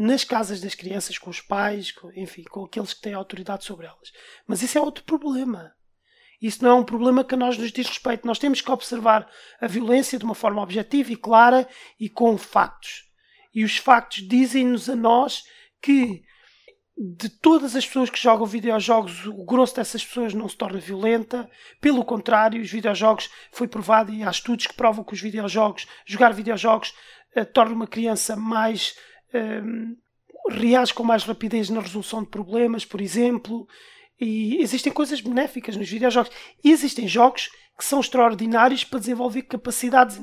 nas 0.00 0.24
casas 0.24 0.62
das 0.62 0.74
crianças, 0.74 1.18
com 1.18 1.28
os 1.28 1.42
pais, 1.42 1.92
com, 1.92 2.10
enfim, 2.16 2.42
com 2.44 2.64
aqueles 2.64 2.94
que 2.94 3.02
têm 3.02 3.12
autoridade 3.12 3.66
sobre 3.66 3.84
elas. 3.84 4.10
Mas 4.46 4.62
isso 4.62 4.78
é 4.78 4.80
outro 4.80 5.04
problema. 5.04 5.74
Isso 6.40 6.64
não 6.64 6.70
é 6.70 6.74
um 6.74 6.84
problema 6.84 7.22
que 7.22 7.34
a 7.34 7.36
nós 7.36 7.58
nos 7.58 7.70
diz 7.70 7.86
respeito. 7.86 8.26
Nós 8.26 8.38
temos 8.38 8.62
que 8.62 8.70
observar 8.70 9.30
a 9.60 9.66
violência 9.66 10.18
de 10.18 10.24
uma 10.24 10.34
forma 10.34 10.62
objetiva 10.62 11.12
e 11.12 11.16
clara 11.16 11.68
e 11.98 12.08
com 12.08 12.38
factos. 12.38 13.04
E 13.54 13.62
os 13.62 13.76
factos 13.76 14.26
dizem-nos 14.26 14.88
a 14.88 14.96
nós 14.96 15.44
que 15.82 16.22
de 16.96 17.28
todas 17.28 17.76
as 17.76 17.84
pessoas 17.84 18.08
que 18.08 18.18
jogam 18.18 18.46
videojogos, 18.46 19.26
o 19.26 19.44
grosso 19.44 19.76
dessas 19.76 20.02
pessoas 20.02 20.32
não 20.32 20.48
se 20.48 20.56
torna 20.56 20.78
violenta. 20.78 21.50
Pelo 21.78 22.06
contrário, 22.06 22.62
os 22.62 22.70
videojogos 22.70 23.28
foi 23.52 23.68
provado 23.68 24.10
e 24.14 24.22
há 24.22 24.30
estudos 24.30 24.66
que 24.66 24.74
provam 24.74 25.04
que 25.04 25.12
os 25.12 25.20
videojogos, 25.20 25.86
jogar 26.06 26.32
videojogos, 26.32 26.94
uh, 27.36 27.44
torna 27.44 27.74
uma 27.74 27.86
criança 27.86 28.34
mais 28.34 28.94
um, 29.34 29.96
reage 30.50 30.94
com 30.94 31.04
mais 31.04 31.24
rapidez 31.24 31.70
na 31.70 31.80
resolução 31.80 32.22
de 32.22 32.28
problemas, 32.28 32.84
por 32.84 33.00
exemplo. 33.00 33.66
E 34.20 34.56
existem 34.60 34.92
coisas 34.92 35.20
benéficas 35.20 35.76
nos 35.76 35.88
videojogos. 35.88 36.30
E 36.62 36.70
existem 36.70 37.08
jogos 37.08 37.50
que 37.76 37.84
são 37.84 38.00
extraordinários 38.00 38.84
para 38.84 38.98
desenvolver 38.98 39.42
capacidades 39.42 40.20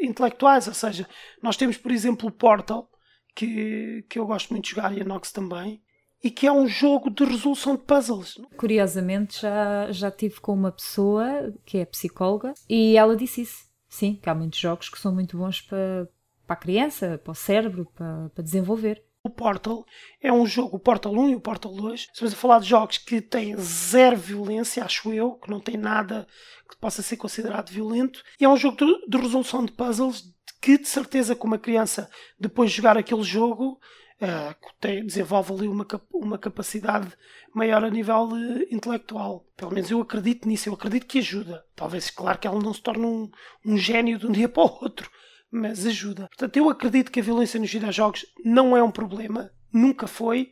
intelectuais. 0.00 0.66
Ou 0.66 0.74
seja, 0.74 1.06
nós 1.42 1.56
temos, 1.56 1.76
por 1.76 1.92
exemplo, 1.92 2.28
o 2.28 2.32
Portal, 2.32 2.90
que, 3.34 4.04
que 4.08 4.18
eu 4.18 4.26
gosto 4.26 4.50
muito 4.50 4.64
de 4.64 4.70
jogar, 4.70 4.96
e 4.96 5.02
a 5.02 5.04
Nox 5.04 5.30
também, 5.30 5.82
e 6.24 6.30
que 6.30 6.46
é 6.46 6.52
um 6.52 6.66
jogo 6.66 7.10
de 7.10 7.24
resolução 7.24 7.76
de 7.76 7.82
puzzles. 7.82 8.40
Curiosamente, 8.56 9.42
já, 9.42 9.90
já 9.90 10.10
tive 10.10 10.40
com 10.40 10.54
uma 10.54 10.72
pessoa 10.72 11.52
que 11.66 11.78
é 11.78 11.84
psicóloga 11.84 12.54
e 12.68 12.96
ela 12.96 13.16
disse 13.16 13.42
isso. 13.42 13.70
Sim, 13.88 14.18
que 14.22 14.30
há 14.30 14.34
muitos 14.34 14.58
jogos 14.58 14.88
que 14.88 14.98
são 14.98 15.12
muito 15.12 15.36
bons 15.36 15.60
para, 15.60 16.08
para 16.46 16.54
a 16.54 16.60
criança, 16.60 17.20
para 17.22 17.32
o 17.32 17.34
cérebro, 17.34 17.86
para, 17.94 18.30
para 18.30 18.44
desenvolver. 18.44 19.02
O 19.24 19.30
Portal 19.30 19.86
é 20.20 20.32
um 20.32 20.44
jogo, 20.44 20.76
o 20.76 20.80
Portal 20.80 21.12
1 21.12 21.28
e 21.30 21.34
o 21.36 21.40
Portal 21.40 21.72
2. 21.72 22.08
Estamos 22.12 22.32
a 22.32 22.36
falar 22.36 22.58
de 22.58 22.68
jogos 22.68 22.98
que 22.98 23.20
têm 23.20 23.56
zero 23.56 24.16
violência, 24.16 24.84
acho 24.84 25.12
eu, 25.12 25.34
que 25.34 25.48
não 25.48 25.60
tem 25.60 25.76
nada 25.76 26.26
que 26.68 26.76
possa 26.76 27.02
ser 27.02 27.16
considerado 27.16 27.70
violento. 27.70 28.22
E 28.40 28.44
é 28.44 28.48
um 28.48 28.56
jogo 28.56 28.76
de, 28.78 29.06
de 29.06 29.16
resolução 29.16 29.64
de 29.64 29.70
puzzles 29.72 30.24
que, 30.60 30.76
de 30.76 30.88
certeza, 30.88 31.36
que 31.36 31.44
uma 31.44 31.58
criança, 31.58 32.10
depois 32.38 32.70
de 32.70 32.76
jogar 32.78 32.98
aquele 32.98 33.22
jogo, 33.22 33.78
uh, 34.22 34.72
tem, 34.80 35.04
desenvolve 35.04 35.52
ali 35.52 35.68
uma, 35.68 35.86
uma 36.12 36.38
capacidade 36.38 37.12
maior 37.54 37.84
a 37.84 37.90
nível 37.90 38.28
uh, 38.28 38.74
intelectual. 38.74 39.46
Pelo 39.56 39.72
menos 39.72 39.90
eu 39.90 40.00
acredito 40.00 40.48
nisso, 40.48 40.68
eu 40.68 40.74
acredito 40.74 41.06
que 41.06 41.18
ajuda. 41.18 41.64
Talvez, 41.74 42.10
claro 42.10 42.38
que 42.38 42.46
ela 42.46 42.60
não 42.60 42.72
se 42.72 42.82
torne 42.82 43.04
um, 43.04 43.30
um 43.64 43.76
gênio 43.76 44.18
de 44.18 44.26
um 44.26 44.32
dia 44.32 44.48
para 44.48 44.62
o 44.62 44.78
outro, 44.82 45.10
mas 45.52 45.86
ajuda. 45.86 46.28
Portanto, 46.28 46.56
eu 46.56 46.70
acredito 46.70 47.12
que 47.12 47.20
a 47.20 47.22
violência 47.22 47.60
nos 47.60 47.70
videojogos 47.70 48.24
não 48.42 48.74
é 48.76 48.82
um 48.82 48.90
problema, 48.90 49.50
nunca 49.72 50.06
foi, 50.06 50.50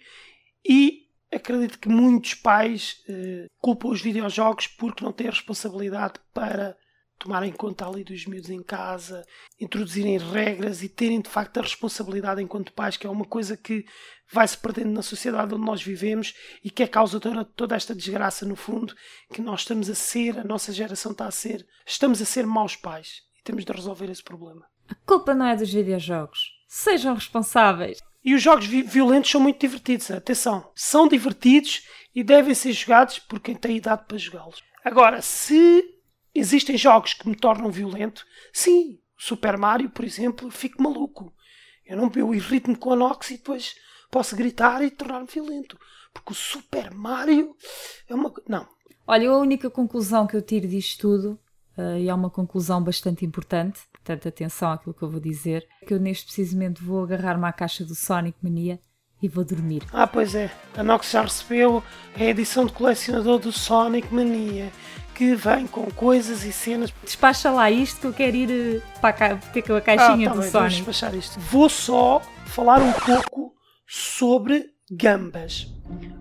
e 0.65 1.07
acredito 1.33 1.79
que 1.79 1.89
muitos 1.89 2.35
pais 2.35 3.03
uh, 3.09 3.47
culpam 3.59 3.89
os 3.89 4.03
videojogos 4.03 4.67
porque 4.67 5.03
não 5.03 5.13
têm 5.13 5.29
a 5.29 5.31
responsabilidade 5.31 6.15
para 6.35 6.77
tomarem 7.19 7.53
conta 7.53 7.87
ali 7.87 8.03
dos 8.03 8.25
miúdos 8.27 8.49
em 8.49 8.63
casa, 8.63 9.25
introduzirem 9.61 10.17
regras 10.17 10.83
e 10.83 10.89
terem 10.89 11.21
de 11.21 11.29
facto 11.29 11.59
a 11.59 11.63
responsabilidade 11.63 12.43
enquanto 12.43 12.73
pais, 12.73 12.97
que 12.97 13.07
é 13.07 13.11
uma 13.11 13.27
coisa 13.27 13.59
que 13.59 13.85
vai 14.33 14.49
se 14.49 14.57
perdendo 14.57 14.91
na 14.91 15.03
sociedade 15.03 15.55
onde 15.55 15.65
nós 15.65 15.83
vivemos 15.83 16.35
e 16.65 16.71
que 16.71 16.83
é 16.83 16.89
causa 16.89 17.21
de 17.21 17.45
toda 17.57 17.77
esta 17.77 17.95
desgraça 17.95 18.47
no 18.47 18.57
fundo 18.57 18.95
que 19.33 19.43
nós 19.43 19.61
estamos 19.61 19.91
a 19.91 19.95
ser, 19.95 20.39
a 20.39 20.45
nossa 20.45 20.73
geração 20.73 21.13
está 21.13 21.27
a 21.27 21.31
ser, 21.31 21.67
estamos 21.87 22.23
a 22.23 22.25
ser 22.25 22.47
maus 22.47 22.75
pais 22.75 23.23
e 23.39 23.43
temos 23.43 23.67
de 23.67 23.73
resolver 23.73 24.11
esse 24.11 24.23
problema. 24.23 24.67
A 24.91 24.95
culpa 25.07 25.35
não 25.35 25.47
é 25.47 25.57
dos 25.57 25.73
videojogos. 25.73 26.53
Sejam 26.69 27.15
responsáveis. 27.15 27.99
E 28.25 28.35
os 28.35 28.43
jogos 28.43 28.67
vi 28.67 28.83
violentos 28.83 29.31
são 29.31 29.41
muito 29.41 29.61
divertidos, 29.61 30.11
atenção, 30.11 30.71
são 30.75 31.09
divertidos 31.09 31.87
e 32.15 32.23
devem 32.23 32.55
ser 32.55 32.73
jogados 32.73 33.19
por 33.19 33.41
quem 33.41 33.55
tem 33.55 33.77
idade 33.77 34.05
para 34.07 34.19
jogá-los. 34.19 34.63
Agora, 34.85 35.23
se 35.23 36.01
Existem 36.35 36.77
jogos 36.77 37.15
que 37.15 37.29
me 37.29 37.35
tornam 37.35 37.71
violento? 37.71 38.25
Sim, 38.53 38.99
Super 39.19 39.57
Mario, 39.59 39.91
por 39.91 40.05
exemplo, 40.05 40.51
fico 40.51 40.83
maluco. 40.83 41.33
Eu 41.85 41.97
não 41.97 42.11
eu 42.15 42.33
irrito-me 42.33 42.77
com 42.77 42.93
a 42.93 42.97
Nox 42.97 43.31
e 43.31 43.37
depois 43.37 43.75
posso 44.11 44.37
gritar 44.37 44.83
e 44.83 44.91
tornar-me 44.91 45.27
violento. 45.27 45.79
Porque 46.15 46.33
o 46.33 46.37
Super 46.37 46.93
Mario 46.95 47.55
é 48.09 48.15
uma. 48.15 48.33
Não. 48.49 48.67
Olha, 49.07 49.29
a 49.29 49.39
única 49.39 49.69
conclusão 49.69 50.27
que 50.27 50.37
eu 50.37 50.43
tiro 50.43 50.69
disto 50.69 51.01
tudo, 51.01 51.41
uh, 51.77 51.99
e 51.99 52.09
é 52.09 52.15
uma 52.15 52.31
conclusão 52.31 52.83
bastante 52.83 53.25
importante, 53.25 53.81
portanto, 54.03 54.29
atenção 54.29 54.73
àquilo 54.73 54.95
que 54.95 55.03
eu 55.03 55.11
vou 55.11 55.21
dizer, 55.21 55.67
que 55.87 55.95
eu 55.95 56.01
neste 56.01 56.27
precisamente 56.27 56.83
vou 56.83 57.05
agarrar-me 57.05 57.47
à 57.47 57.53
caixa 57.53 57.85
do 57.85 57.95
Sonic 57.95 58.39
Mania 58.43 58.81
e 59.23 59.29
vou 59.29 59.45
dormir. 59.45 59.83
Ah, 59.93 60.07
pois 60.07 60.35
é. 60.35 60.51
A 60.77 60.83
Nox 60.83 61.11
já 61.11 61.23
recebeu 61.23 61.83
a 62.17 62.25
edição 62.25 62.65
de 62.65 62.73
colecionador 62.73 63.39
do 63.39 63.53
Sonic 63.53 64.13
Mania 64.13 64.73
que 65.15 65.35
vem 65.35 65.67
com 65.67 65.91
coisas 65.91 66.45
e 66.45 66.53
cenas. 66.53 66.91
Despacha 67.05 67.51
lá 67.51 67.71
isto 67.71 68.01
que 68.01 68.07
eu 68.07 68.13
quero 68.15 68.37
ir 68.37 68.51
eh, 68.51 68.83
para 69.03 69.37
ter 69.37 69.61
com 69.61 69.75
a 69.75 69.81
caixinha 69.81 70.29
ah, 70.29 70.31
tá 70.31 70.37
do 70.37 70.41
bem, 70.41 70.51
Sonic. 70.51 70.77
despachar 70.77 71.15
isto. 71.15 71.39
Vou 71.39 71.69
só 71.69 72.23
falar 72.47 72.81
um 72.81 72.93
pouco 72.93 73.53
sobre 73.87 74.65
gambas. 74.91 75.71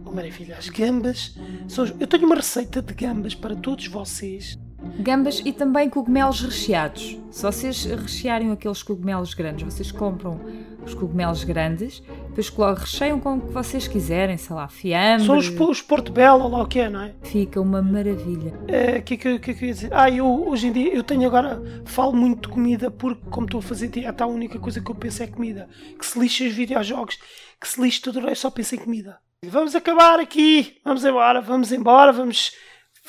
Oh, 0.03 0.11
maravilha, 0.11 0.57
as 0.57 0.67
gambas. 0.67 1.33
São... 1.69 1.85
Eu 1.97 2.07
tenho 2.07 2.25
uma 2.25 2.35
receita 2.35 2.81
de 2.81 2.93
gambas 2.93 3.33
para 3.33 3.55
todos 3.55 3.87
vocês 3.87 4.57
Gambas 4.99 5.41
e 5.45 5.51
também 5.51 5.89
cogumelos 5.89 6.41
recheados. 6.41 7.17
Se 7.31 7.43
vocês 7.43 7.85
rechearem 7.85 8.51
aqueles 8.51 8.81
cogumelos 8.81 9.33
grandes, 9.33 9.73
vocês 9.73 9.91
compram 9.91 10.39
os 10.85 10.93
cogumelos 10.93 11.43
grandes, 11.43 12.01
depois 12.33 12.79
recheiam 12.79 13.19
com 13.19 13.35
o 13.35 13.41
que 13.41 13.51
vocês 13.51 13.87
quiserem, 13.87 14.37
sei 14.37 14.55
lá, 14.55 14.67
fiambre. 14.67 15.25
São 15.25 15.37
os, 15.37 15.49
os 15.49 15.81
Portobello 15.81 16.43
ou 16.43 16.49
lá 16.49 16.63
o 16.63 16.67
que 16.67 16.79
é, 16.79 16.89
não 16.89 17.01
é? 17.01 17.13
Fica 17.21 17.59
uma 17.59 17.81
maravilha. 17.81 18.53
O 18.67 18.71
é, 18.71 19.01
que, 19.01 19.17
que, 19.17 19.39
que, 19.39 19.53
que 19.53 19.65
eu 19.65 19.67
ia 19.67 19.73
dizer? 19.73 19.93
Ah, 19.93 20.09
eu 20.09 20.47
hoje 20.47 20.67
em 20.67 20.71
dia 20.71 20.93
eu 20.93 21.03
tenho 21.03 21.27
agora, 21.27 21.61
falo 21.85 22.13
muito 22.13 22.47
de 22.47 22.53
comida 22.53 22.89
porque, 22.89 23.21
como 23.29 23.45
estou 23.45 23.59
a 23.59 23.63
fazer 23.63 23.89
dieta, 23.89 24.23
a 24.23 24.27
única 24.27 24.57
coisa 24.57 24.81
que 24.81 24.89
eu 24.89 24.95
penso 24.95 25.21
é 25.21 25.27
comida. 25.27 25.67
Que 25.97 26.05
se 26.05 26.19
lixe 26.19 26.47
os 26.47 26.53
videojogos, 26.53 27.17
que 27.59 27.67
se 27.67 27.81
lixe 27.81 28.01
tudo, 28.01 28.19
eu 28.19 28.35
só 28.35 28.49
penso 28.49 28.75
em 28.75 28.79
comida. 28.79 29.17
Vamos 29.45 29.75
acabar 29.75 30.19
aqui, 30.19 30.77
vamos 30.83 31.05
embora, 31.05 31.41
vamos 31.41 31.71
embora, 31.71 32.11
vamos 32.11 32.51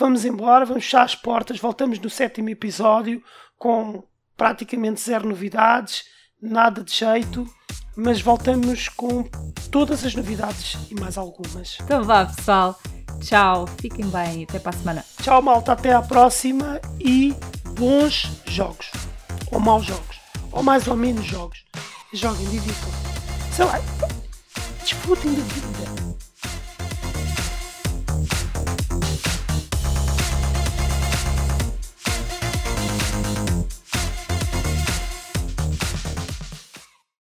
vamos 0.00 0.24
embora, 0.24 0.64
vamos 0.64 0.84
fechar 0.84 1.02
as 1.02 1.14
portas, 1.14 1.60
voltamos 1.60 1.98
no 1.98 2.08
sétimo 2.08 2.48
episódio 2.48 3.22
com 3.58 4.02
praticamente 4.34 4.98
zero 4.98 5.28
novidades, 5.28 6.04
nada 6.40 6.82
de 6.82 6.90
jeito, 6.90 7.46
mas 7.94 8.22
voltamos 8.22 8.88
com 8.88 9.24
todas 9.70 10.04
as 10.04 10.14
novidades 10.14 10.78
e 10.90 10.98
mais 10.98 11.18
algumas. 11.18 11.76
Então 11.82 12.02
vá 12.02 12.24
pessoal, 12.24 12.80
tchau, 13.22 13.66
fiquem 13.78 14.06
bem, 14.08 14.44
até 14.44 14.58
para 14.58 14.70
a 14.70 14.78
semana. 14.78 15.04
Tchau 15.22 15.42
malta, 15.42 15.72
até 15.72 15.92
à 15.92 16.00
próxima 16.00 16.80
e 16.98 17.34
bons 17.78 18.40
jogos, 18.46 18.90
ou 19.52 19.60
maus 19.60 19.84
jogos, 19.84 20.18
ou 20.50 20.62
mais 20.62 20.88
ou 20.88 20.96
menos 20.96 21.26
jogos. 21.26 21.62
Joguem, 22.12 22.48
divirtam. 22.48 22.90
Sei 23.52 23.64
lá, 23.66 23.78
disputem 24.82 25.34
de 25.34 25.40